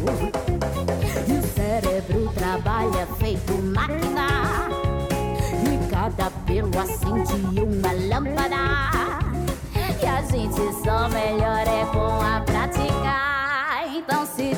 e 1.26 1.32
o 1.32 1.42
cérebro 1.55 2.32
trabalha 2.34 3.07
feito 3.18 3.55
máquina. 3.55 4.68
E 5.64 5.90
cada 5.90 6.30
pelo 6.46 6.70
acende 6.78 7.61
uma 7.61 7.92
lâmpada. 7.92 9.18
E 10.00 10.07
a 10.07 10.22
gente 10.22 10.84
só 10.84 11.09
melhora 11.09 11.70
é 11.70 11.86
com 11.86 12.20
a 12.20 12.40
prática. 12.40 13.32
Então 13.94 14.26
se 14.26 14.51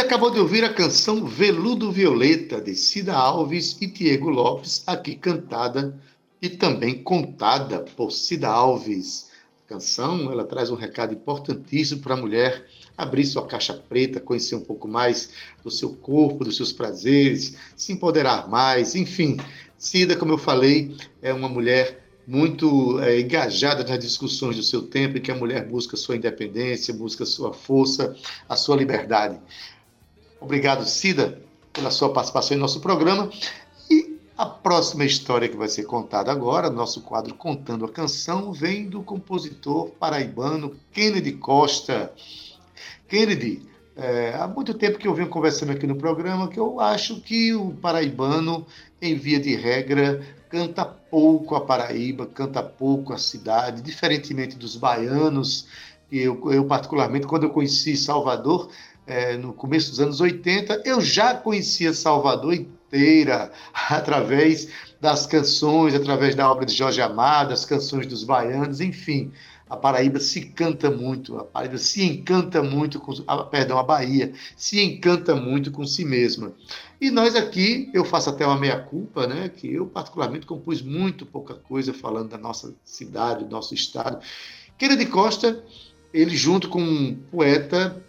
Você 0.00 0.06
acabou 0.06 0.30
de 0.30 0.40
ouvir 0.40 0.64
a 0.64 0.72
canção 0.72 1.26
Veludo 1.26 1.92
Violeta, 1.92 2.58
de 2.58 2.74
Cida 2.74 3.12
Alves 3.12 3.76
e 3.82 3.86
Diego 3.86 4.30
Lopes, 4.30 4.82
aqui 4.86 5.14
cantada 5.14 5.94
e 6.40 6.48
também 6.48 7.02
contada 7.02 7.80
por 7.80 8.10
Cida 8.10 8.48
Alves. 8.48 9.28
A 9.66 9.68
canção 9.68 10.32
ela 10.32 10.44
traz 10.44 10.70
um 10.70 10.74
recado 10.74 11.12
importantíssimo 11.12 12.00
para 12.00 12.14
a 12.14 12.16
mulher 12.16 12.66
abrir 12.96 13.26
sua 13.26 13.46
caixa 13.46 13.74
preta, 13.74 14.18
conhecer 14.18 14.54
um 14.54 14.64
pouco 14.64 14.88
mais 14.88 15.32
do 15.62 15.70
seu 15.70 15.90
corpo, 15.90 16.44
dos 16.44 16.56
seus 16.56 16.72
prazeres, 16.72 17.54
se 17.76 17.92
empoderar 17.92 18.48
mais, 18.48 18.94
enfim. 18.94 19.36
Cida, 19.76 20.16
como 20.16 20.32
eu 20.32 20.38
falei, 20.38 20.96
é 21.20 21.30
uma 21.30 21.48
mulher 21.48 22.08
muito 22.26 22.98
é, 23.00 23.20
engajada 23.20 23.84
nas 23.84 23.98
discussões 23.98 24.56
do 24.56 24.62
seu 24.62 24.80
tempo, 24.80 25.18
em 25.18 25.20
que 25.20 25.30
a 25.30 25.36
mulher 25.36 25.68
busca 25.68 25.94
sua 25.94 26.16
independência, 26.16 26.94
busca 26.94 27.26
sua 27.26 27.52
força, 27.52 28.16
a 28.48 28.56
sua 28.56 28.76
liberdade. 28.76 29.38
Obrigado, 30.40 30.86
Cida, 30.86 31.38
pela 31.70 31.90
sua 31.90 32.12
participação 32.12 32.56
em 32.56 32.60
nosso 32.60 32.80
programa. 32.80 33.30
E 33.90 34.18
a 34.38 34.46
próxima 34.46 35.04
história 35.04 35.48
que 35.48 35.56
vai 35.56 35.68
ser 35.68 35.84
contada 35.84 36.32
agora, 36.32 36.70
nosso 36.70 37.02
quadro 37.02 37.34
Contando 37.34 37.84
a 37.84 37.88
Canção, 37.90 38.50
vem 38.50 38.88
do 38.88 39.02
compositor 39.02 39.90
paraibano 39.90 40.74
Kennedy 40.92 41.32
Costa. 41.32 42.10
Kennedy, 43.06 43.68
é, 43.94 44.34
há 44.34 44.48
muito 44.48 44.72
tempo 44.72 44.98
que 44.98 45.06
eu 45.06 45.14
venho 45.14 45.28
conversando 45.28 45.72
aqui 45.72 45.86
no 45.86 45.96
programa 45.96 46.48
que 46.48 46.58
eu 46.58 46.80
acho 46.80 47.20
que 47.20 47.52
o 47.52 47.72
paraibano, 47.72 48.66
em 49.02 49.14
via 49.14 49.38
de 49.38 49.54
regra, 49.54 50.24
canta 50.48 50.86
pouco 50.86 51.54
a 51.54 51.60
Paraíba, 51.60 52.26
canta 52.26 52.62
pouco 52.62 53.12
a 53.12 53.18
cidade, 53.18 53.82
diferentemente 53.82 54.56
dos 54.56 54.74
baianos. 54.74 55.66
Eu, 56.10 56.50
eu 56.50 56.64
particularmente, 56.64 57.26
quando 57.26 57.44
eu 57.44 57.50
conheci 57.50 57.96
Salvador, 57.96 58.70
é, 59.10 59.36
no 59.36 59.52
começo 59.52 59.90
dos 59.90 60.00
anos 60.00 60.20
80, 60.20 60.82
eu 60.84 61.00
já 61.00 61.34
conhecia 61.34 61.92
Salvador 61.92 62.54
inteira 62.54 63.50
através 63.90 64.68
das 65.00 65.26
canções, 65.26 65.94
através 65.94 66.34
da 66.34 66.50
obra 66.50 66.64
de 66.64 66.74
Jorge 66.74 67.00
Amado, 67.00 67.52
as 67.52 67.64
canções 67.64 68.06
dos 68.06 68.22
baianos, 68.22 68.80
enfim. 68.80 69.32
A 69.68 69.76
Paraíba 69.76 70.18
se 70.18 70.46
canta 70.46 70.90
muito, 70.90 71.38
a 71.38 71.44
Paraíba 71.44 71.78
se 71.78 72.04
encanta 72.04 72.60
muito 72.60 72.98
com, 72.98 73.12
a, 73.26 73.44
perdão, 73.44 73.78
a 73.78 73.84
Bahia 73.84 74.32
se 74.56 74.82
encanta 74.82 75.36
muito 75.36 75.70
com 75.70 75.86
si 75.86 76.04
mesma. 76.04 76.52
E 77.00 77.08
nós 77.08 77.36
aqui, 77.36 77.88
eu 77.94 78.04
faço 78.04 78.28
até 78.30 78.44
uma 78.44 78.58
meia-culpa, 78.58 79.28
né, 79.28 79.48
que 79.48 79.72
eu 79.72 79.86
particularmente 79.86 80.44
compus 80.44 80.82
muito 80.82 81.24
pouca 81.24 81.54
coisa 81.54 81.94
falando 81.94 82.30
da 82.30 82.38
nossa 82.38 82.74
cidade, 82.84 83.44
do 83.44 83.50
nosso 83.50 83.72
estado. 83.72 84.20
Kennedy 84.76 85.06
Costa, 85.06 85.62
ele 86.12 86.36
junto 86.36 86.68
com 86.68 86.82
um 86.82 87.14
poeta 87.30 88.04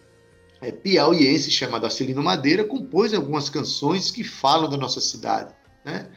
é, 0.61 0.71
piauiense 0.71 1.49
chamado 1.49 1.85
Acilino 1.85 2.21
Madeira, 2.21 2.63
compôs 2.63 3.13
algumas 3.13 3.49
canções 3.49 4.11
que 4.11 4.23
falam 4.23 4.69
da 4.69 4.77
nossa 4.77 5.01
cidade, 5.01 5.53
né? 5.83 6.07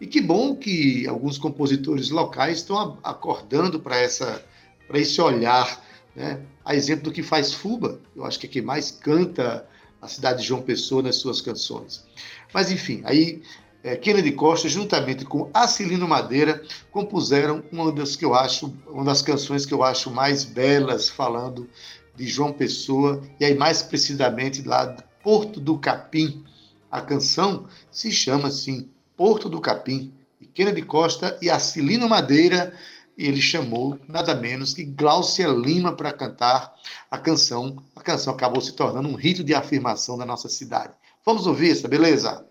E 0.00 0.06
que 0.06 0.20
bom 0.20 0.54
que 0.54 1.06
alguns 1.06 1.38
compositores 1.38 2.10
locais 2.10 2.58
estão 2.58 2.98
acordando 3.02 3.80
para 3.80 4.02
esse 4.02 5.20
olhar, 5.20 5.82
né? 6.14 6.40
a 6.64 6.74
exemplo 6.74 7.04
do 7.04 7.12
que 7.12 7.22
faz 7.22 7.54
Fuba, 7.54 8.00
eu 8.14 8.24
acho 8.24 8.38
que 8.38 8.46
é 8.46 8.48
quem 8.48 8.62
mais 8.62 8.90
canta 8.90 9.66
a 10.02 10.08
cidade 10.08 10.42
de 10.42 10.48
João 10.48 10.60
Pessoa 10.60 11.02
nas 11.02 11.16
suas 11.16 11.40
canções. 11.40 12.04
Mas 12.52 12.70
enfim, 12.70 13.02
aí 13.04 13.42
é, 13.82 13.96
Kennedy 13.96 14.32
Costa, 14.32 14.68
juntamente 14.68 15.24
com 15.24 15.48
Acilino 15.54 16.08
Madeira, 16.08 16.62
compuseram 16.90 17.62
uma 17.70 17.92
das 17.92 18.16
que 18.16 18.24
eu 18.24 18.34
acho, 18.34 18.74
uma 18.86 19.04
das 19.04 19.22
canções 19.22 19.64
que 19.64 19.72
eu 19.72 19.82
acho 19.82 20.10
mais 20.10 20.44
belas 20.44 21.08
falando 21.08 21.68
de 22.16 22.26
João 22.26 22.52
Pessoa 22.52 23.22
e 23.38 23.44
aí 23.44 23.54
mais 23.54 23.82
precisamente 23.82 24.62
lá 24.62 24.86
do 24.86 25.02
Porto 25.22 25.60
do 25.60 25.78
Capim. 25.78 26.44
A 26.90 27.00
canção 27.00 27.66
se 27.90 28.10
chama 28.10 28.48
assim 28.48 28.88
Porto 29.16 29.48
do 29.48 29.60
Capim. 29.60 30.12
E 30.40 30.46
Kennedy 30.46 30.82
Costa 30.82 31.38
e 31.40 31.50
Acilino 31.50 32.08
Madeira 32.08 32.74
ele 33.16 33.40
chamou 33.40 33.98
nada 34.08 34.34
menos 34.34 34.74
que 34.74 34.84
Gláucia 34.84 35.46
Lima 35.48 35.92
para 35.92 36.12
cantar 36.12 36.74
a 37.10 37.16
canção. 37.16 37.82
A 37.94 38.00
canção 38.00 38.34
acabou 38.34 38.60
se 38.60 38.72
tornando 38.72 39.08
um 39.08 39.14
rito 39.14 39.44
de 39.44 39.54
afirmação 39.54 40.18
da 40.18 40.26
nossa 40.26 40.48
cidade. 40.48 40.92
Vamos 41.24 41.46
ouvir 41.46 41.70
essa, 41.70 41.88
beleza? 41.88 42.44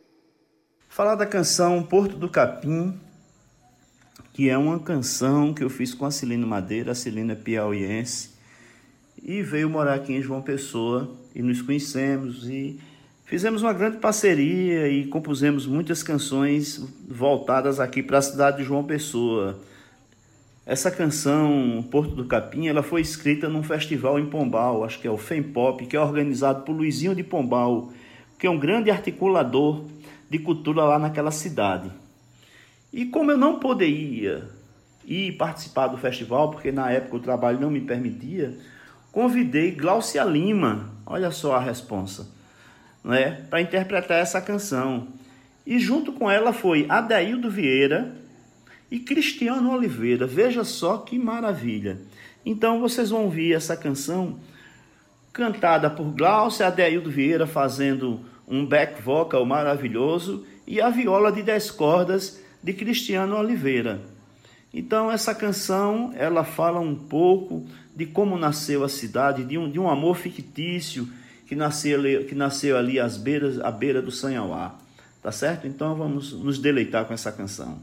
Falar 0.89 1.15
da 1.15 1.25
canção 1.25 1.83
Porto 1.83 2.15
do 2.15 2.29
Capim, 2.29 2.99
que 4.31 4.49
é 4.49 4.57
uma 4.57 4.79
canção 4.79 5.53
que 5.53 5.63
eu 5.63 5.69
fiz 5.69 5.93
com 5.93 6.05
a 6.05 6.11
Celina 6.11 6.45
Madeira, 6.45 6.91
a 6.91 6.95
Celina 6.95 7.33
é 7.33 7.35
piauiense, 7.35 8.32
e 9.23 9.41
veio 9.41 9.69
morar 9.69 9.93
aqui 9.93 10.13
em 10.13 10.21
João 10.21 10.41
Pessoa 10.41 11.09
e 11.33 11.41
nos 11.41 11.61
conhecemos 11.61 12.45
e 12.49 12.77
fizemos 13.23 13.61
uma 13.61 13.71
grande 13.71 13.97
parceria 13.97 14.89
e 14.89 15.07
compusemos 15.07 15.65
muitas 15.65 16.03
canções 16.03 16.85
voltadas 17.07 17.79
aqui 17.79 18.03
para 18.03 18.17
a 18.17 18.21
cidade 18.21 18.57
de 18.57 18.63
João 18.65 18.83
Pessoa. 18.83 19.57
Essa 20.65 20.91
canção, 20.91 21.85
Porto 21.89 22.13
do 22.15 22.25
Capim, 22.25 22.67
ela 22.67 22.83
foi 22.83 22.99
escrita 22.99 23.47
num 23.47 23.63
festival 23.63 24.19
em 24.19 24.25
Pombal, 24.25 24.83
acho 24.83 24.99
que 24.99 25.07
é 25.07 25.11
o 25.11 25.17
FEMPOP, 25.17 25.85
que 25.85 25.95
é 25.95 25.99
organizado 25.99 26.63
por 26.63 26.73
Luizinho 26.73 27.15
de 27.15 27.23
Pombal, 27.23 27.93
que 28.37 28.45
é 28.45 28.49
um 28.49 28.59
grande 28.59 28.91
articulador 28.91 29.85
de 30.29 30.39
cultura 30.39 30.83
lá 30.83 30.99
naquela 30.99 31.31
cidade. 31.31 31.89
E 32.91 33.05
como 33.05 33.31
eu 33.31 33.37
não 33.37 33.59
poderia 33.59 34.49
ir 35.05 35.33
participar 35.33 35.87
do 35.87 35.97
festival, 35.97 36.51
porque 36.51 36.71
na 36.71 36.91
época 36.91 37.17
o 37.17 37.19
trabalho 37.19 37.59
não 37.59 37.69
me 37.69 37.81
permitia, 37.81 38.57
convidei 39.13 39.71
Glaucia 39.71 40.23
Lima, 40.23 40.89
olha 41.05 41.29
só 41.29 41.55
a 41.55 41.59
responsa, 41.59 42.27
né, 43.03 43.45
para 43.47 43.61
interpretar 43.61 44.17
essa 44.17 44.41
canção. 44.41 45.07
E 45.65 45.79
junto 45.79 46.11
com 46.11 46.29
ela 46.29 46.51
foi 46.51 46.87
Adaildo 46.89 47.49
Vieira 47.49 48.13
e 48.91 48.99
Cristiano 48.99 49.71
Oliveira. 49.71 50.27
Veja 50.27 50.63
só 50.63 50.97
que 50.97 51.17
maravilha. 51.17 52.01
Então 52.45 52.81
vocês 52.81 53.11
vão 53.11 53.25
ouvir 53.25 53.53
essa 53.53 53.77
canção 53.77 54.39
cantada 55.31 55.89
por 55.89 56.05
Glaucia 56.05 56.67
Adaildo 56.67 57.09
Vieira 57.09 57.47
fazendo 57.47 58.19
um 58.47 58.65
back 58.65 59.01
vocal 59.01 59.45
maravilhoso 59.45 60.45
e 60.65 60.81
a 60.81 60.89
viola 60.89 61.31
de 61.31 61.43
10 61.43 61.71
cordas 61.71 62.41
de 62.61 62.73
Cristiano 62.73 63.37
Oliveira. 63.37 64.01
Então 64.73 65.11
essa 65.11 65.35
canção, 65.35 66.11
ela 66.15 66.43
fala 66.43 66.79
um 66.79 66.95
pouco 66.95 67.67
de 67.95 68.05
como 68.05 68.37
nasceu 68.37 68.83
a 68.83 68.89
cidade, 68.89 69.43
de 69.43 69.57
um, 69.57 69.69
de 69.69 69.79
um 69.79 69.89
amor 69.89 70.17
fictício 70.17 71.07
que 71.47 71.55
nasceu, 71.55 72.25
que 72.25 72.33
nasceu 72.33 72.77
ali 72.77 72.99
às 72.99 73.17
beiras, 73.17 73.59
à 73.59 73.71
beira 73.71 74.01
do 74.01 74.11
Sanhauá. 74.11 74.75
Tá 75.21 75.31
certo? 75.31 75.67
Então 75.67 75.95
vamos 75.95 76.33
nos 76.33 76.59
deleitar 76.59 77.05
com 77.05 77.13
essa 77.13 77.31
canção. 77.31 77.79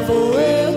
E 0.00 0.02
lá 0.02 0.69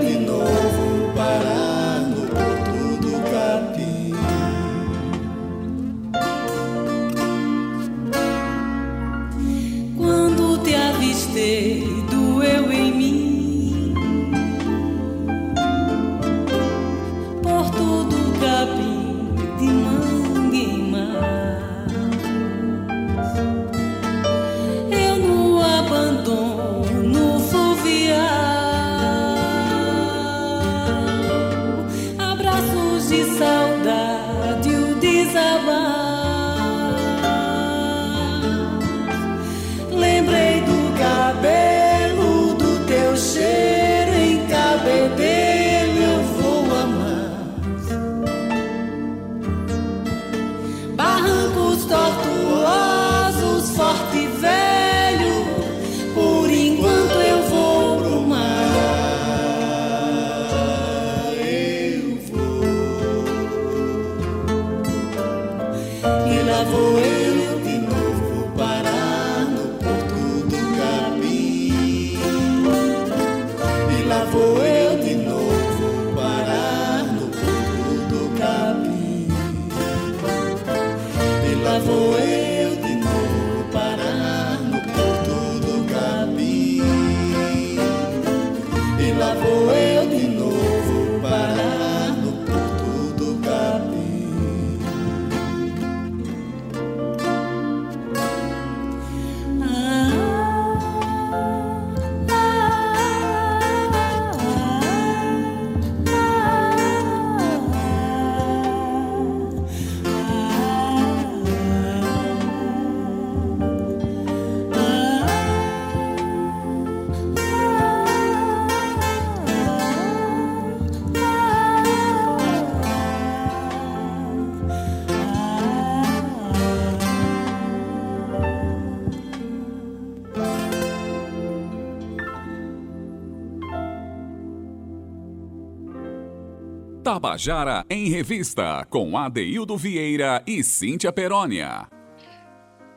Tabajara 137.13 137.85
em 137.91 138.09
Revista, 138.09 138.87
com 138.89 139.15
Adeildo 139.15 139.77
Vieira 139.77 140.41
e 140.47 140.63
Cíntia 140.63 141.13
Perónia. 141.13 141.87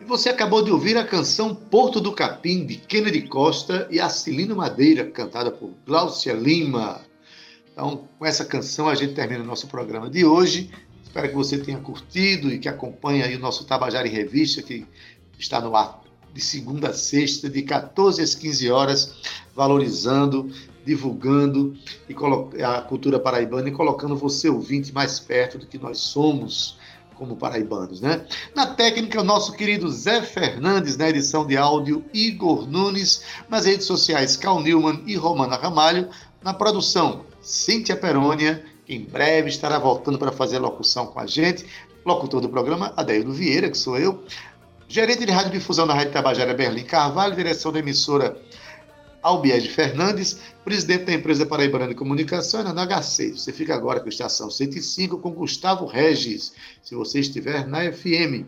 E 0.00 0.06
você 0.06 0.30
acabou 0.30 0.64
de 0.64 0.70
ouvir 0.70 0.96
a 0.96 1.04
canção 1.04 1.54
Porto 1.54 2.00
do 2.00 2.12
Capim, 2.12 2.64
de 2.64 2.76
Kennedy 2.78 3.28
Costa 3.28 3.86
e 3.90 4.00
Acilino 4.00 4.56
Madeira, 4.56 5.04
cantada 5.10 5.50
por 5.50 5.70
Glaucia 5.84 6.32
Lima. 6.32 7.02
Então, 7.70 8.08
com 8.18 8.24
essa 8.24 8.42
canção, 8.42 8.88
a 8.88 8.94
gente 8.94 9.12
termina 9.12 9.44
o 9.44 9.46
nosso 9.46 9.66
programa 9.66 10.08
de 10.08 10.24
hoje. 10.24 10.70
Espero 11.04 11.28
que 11.28 11.34
você 11.34 11.58
tenha 11.58 11.78
curtido 11.78 12.50
e 12.50 12.58
que 12.58 12.70
acompanhe 12.70 13.22
aí 13.22 13.36
o 13.36 13.38
nosso 13.38 13.66
Tabajara 13.66 14.08
em 14.08 14.12
Revista, 14.12 14.62
que 14.62 14.86
está 15.38 15.60
no 15.60 15.76
ar 15.76 16.00
de 16.36 16.42
segunda 16.42 16.90
a 16.90 16.92
sexta, 16.92 17.48
de 17.48 17.62
14 17.62 18.20
às 18.20 18.34
15 18.34 18.70
horas, 18.70 19.14
valorizando, 19.54 20.50
divulgando 20.84 21.74
a 22.62 22.82
cultura 22.82 23.18
paraibana 23.18 23.70
e 23.70 23.72
colocando 23.72 24.14
você, 24.14 24.50
ouvinte, 24.50 24.92
mais 24.92 25.18
perto 25.18 25.56
do 25.56 25.66
que 25.66 25.78
nós 25.78 25.98
somos 25.98 26.78
como 27.14 27.36
paraibanos, 27.36 28.02
né? 28.02 28.26
Na 28.54 28.66
técnica, 28.66 29.18
o 29.18 29.24
nosso 29.24 29.54
querido 29.54 29.90
Zé 29.90 30.20
Fernandes, 30.20 30.98
na 30.98 31.08
edição 31.08 31.46
de 31.46 31.56
áudio, 31.56 32.04
Igor 32.12 32.68
Nunes, 32.68 33.22
nas 33.48 33.64
redes 33.64 33.86
sociais, 33.86 34.36
Cal 34.36 34.60
Newman 34.60 35.02
e 35.06 35.16
Romana 35.16 35.56
Ramalho, 35.56 36.10
na 36.44 36.52
produção, 36.52 37.24
Cíntia 37.40 37.96
Perônia, 37.96 38.62
que 38.84 38.94
em 38.94 39.02
breve 39.02 39.48
estará 39.48 39.78
voltando 39.78 40.18
para 40.18 40.30
fazer 40.30 40.58
locução 40.58 41.06
com 41.06 41.18
a 41.18 41.26
gente, 41.26 41.64
locutor 42.04 42.42
do 42.42 42.50
programa, 42.50 42.92
Adeildo 42.94 43.32
Vieira, 43.32 43.70
que 43.70 43.78
sou 43.78 43.98
eu, 43.98 44.22
gerente 44.88 45.24
de 45.26 45.32
radiodifusão 45.32 45.86
da 45.86 45.94
Rádio 45.94 46.12
Tabajara, 46.12 46.54
Berlim 46.54 46.84
Carvalho, 46.84 47.34
direção 47.34 47.72
da 47.72 47.78
emissora 47.78 48.40
Albiege 49.22 49.68
Fernandes, 49.68 50.38
presidente 50.64 51.04
da 51.04 51.12
empresa 51.12 51.44
Paraibana 51.44 51.88
de 51.88 51.94
Comunicação, 51.94 52.62
na 52.62 52.72
NH6. 52.72 53.38
Você 53.38 53.52
fica 53.52 53.74
agora 53.74 53.98
com 53.98 54.06
a 54.06 54.08
estação 54.08 54.50
105 54.50 55.18
com 55.18 55.32
Gustavo 55.32 55.86
Regis. 55.86 56.52
Se 56.82 56.94
você 56.94 57.20
estiver 57.20 57.66
na 57.66 57.90
FM, 57.92 58.46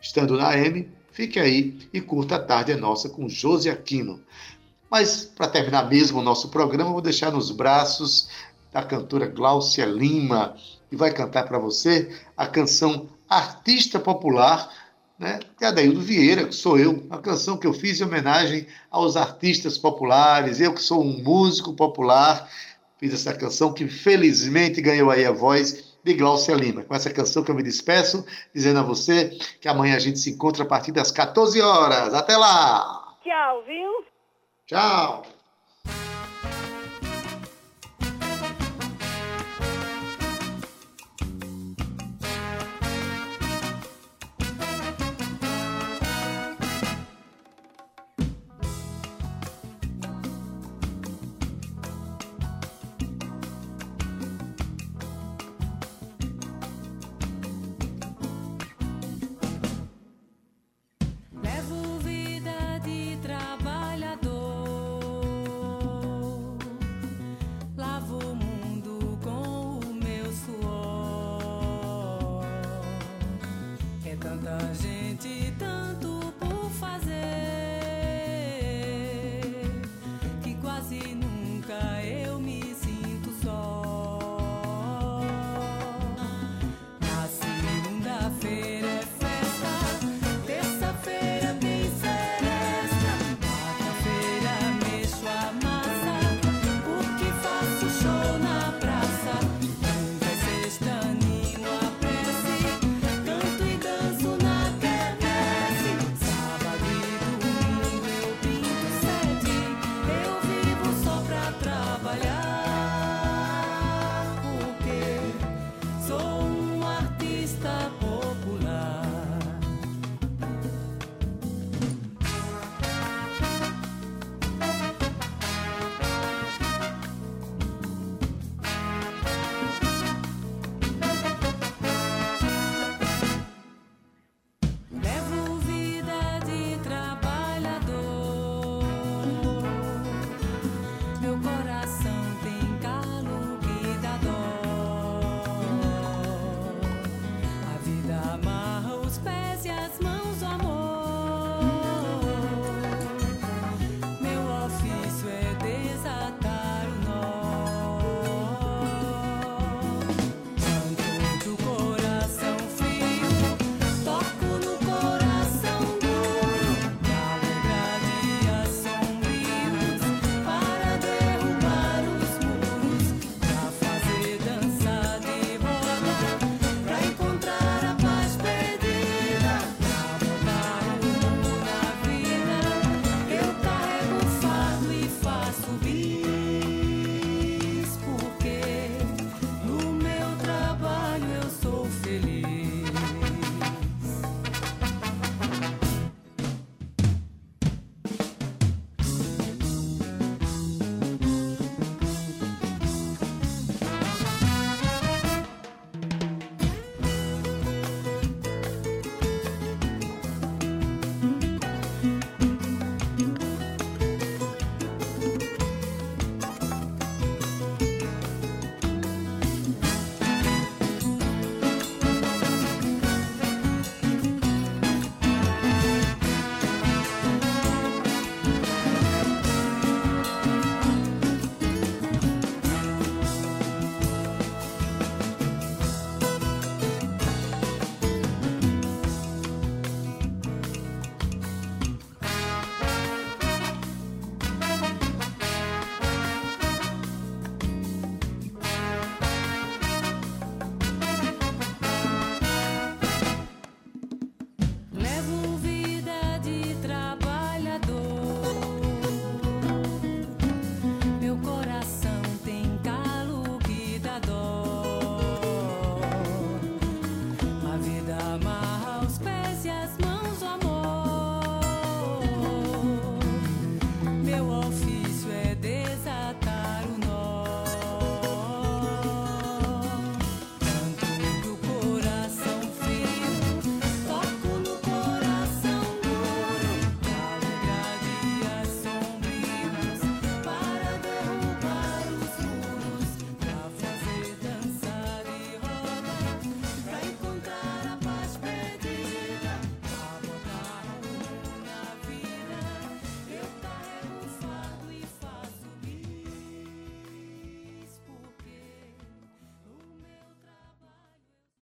estando 0.00 0.36
na 0.36 0.50
AM, 0.50 0.88
fique 1.10 1.38
aí 1.38 1.78
e 1.92 2.00
curta 2.00 2.36
a 2.36 2.38
tarde 2.38 2.72
é 2.72 2.76
nossa 2.76 3.08
com 3.08 3.28
Josi 3.28 3.70
Aquino. 3.70 4.20
Mas, 4.90 5.24
para 5.24 5.48
terminar 5.48 5.88
mesmo 5.88 6.18
o 6.18 6.22
nosso 6.22 6.48
programa, 6.48 6.92
vou 6.92 7.00
deixar 7.00 7.30
nos 7.30 7.50
braços 7.50 8.28
da 8.72 8.82
cantora 8.82 9.26
Gláucia 9.26 9.86
Lima, 9.86 10.54
que 10.90 10.96
vai 10.96 11.12
cantar 11.12 11.44
para 11.44 11.58
você 11.58 12.14
a 12.36 12.46
canção 12.46 13.08
Artista 13.28 14.00
Popular 14.00 14.68
né, 15.20 15.38
de 15.58 15.66
Adaildo 15.66 16.00
Vieira, 16.00 16.46
que 16.46 16.54
sou 16.54 16.78
eu, 16.78 16.92
uma 16.92 17.18
canção 17.18 17.58
que 17.58 17.66
eu 17.66 17.74
fiz 17.74 18.00
em 18.00 18.04
homenagem 18.04 18.66
aos 18.90 19.16
artistas 19.18 19.76
populares, 19.76 20.60
eu 20.60 20.72
que 20.72 20.82
sou 20.82 21.04
um 21.04 21.22
músico 21.22 21.74
popular, 21.74 22.48
fiz 22.98 23.12
essa 23.12 23.34
canção 23.34 23.70
que 23.70 23.86
felizmente 23.86 24.80
ganhou 24.80 25.10
aí 25.10 25.26
a 25.26 25.30
voz 25.30 25.94
de 26.02 26.14
Glaucia 26.14 26.54
Lima. 26.54 26.84
Com 26.84 26.94
essa 26.94 27.12
canção 27.12 27.44
que 27.44 27.50
eu 27.50 27.54
me 27.54 27.62
despeço, 27.62 28.24
dizendo 28.54 28.80
a 28.80 28.82
você 28.82 29.36
que 29.60 29.68
amanhã 29.68 29.94
a 29.96 29.98
gente 29.98 30.18
se 30.18 30.30
encontra 30.30 30.64
a 30.64 30.66
partir 30.66 30.90
das 30.90 31.10
14 31.10 31.60
horas. 31.60 32.14
Até 32.14 32.38
lá! 32.38 33.14
Tchau, 33.22 33.62
viu? 33.66 34.04
Tchau! 34.66 35.26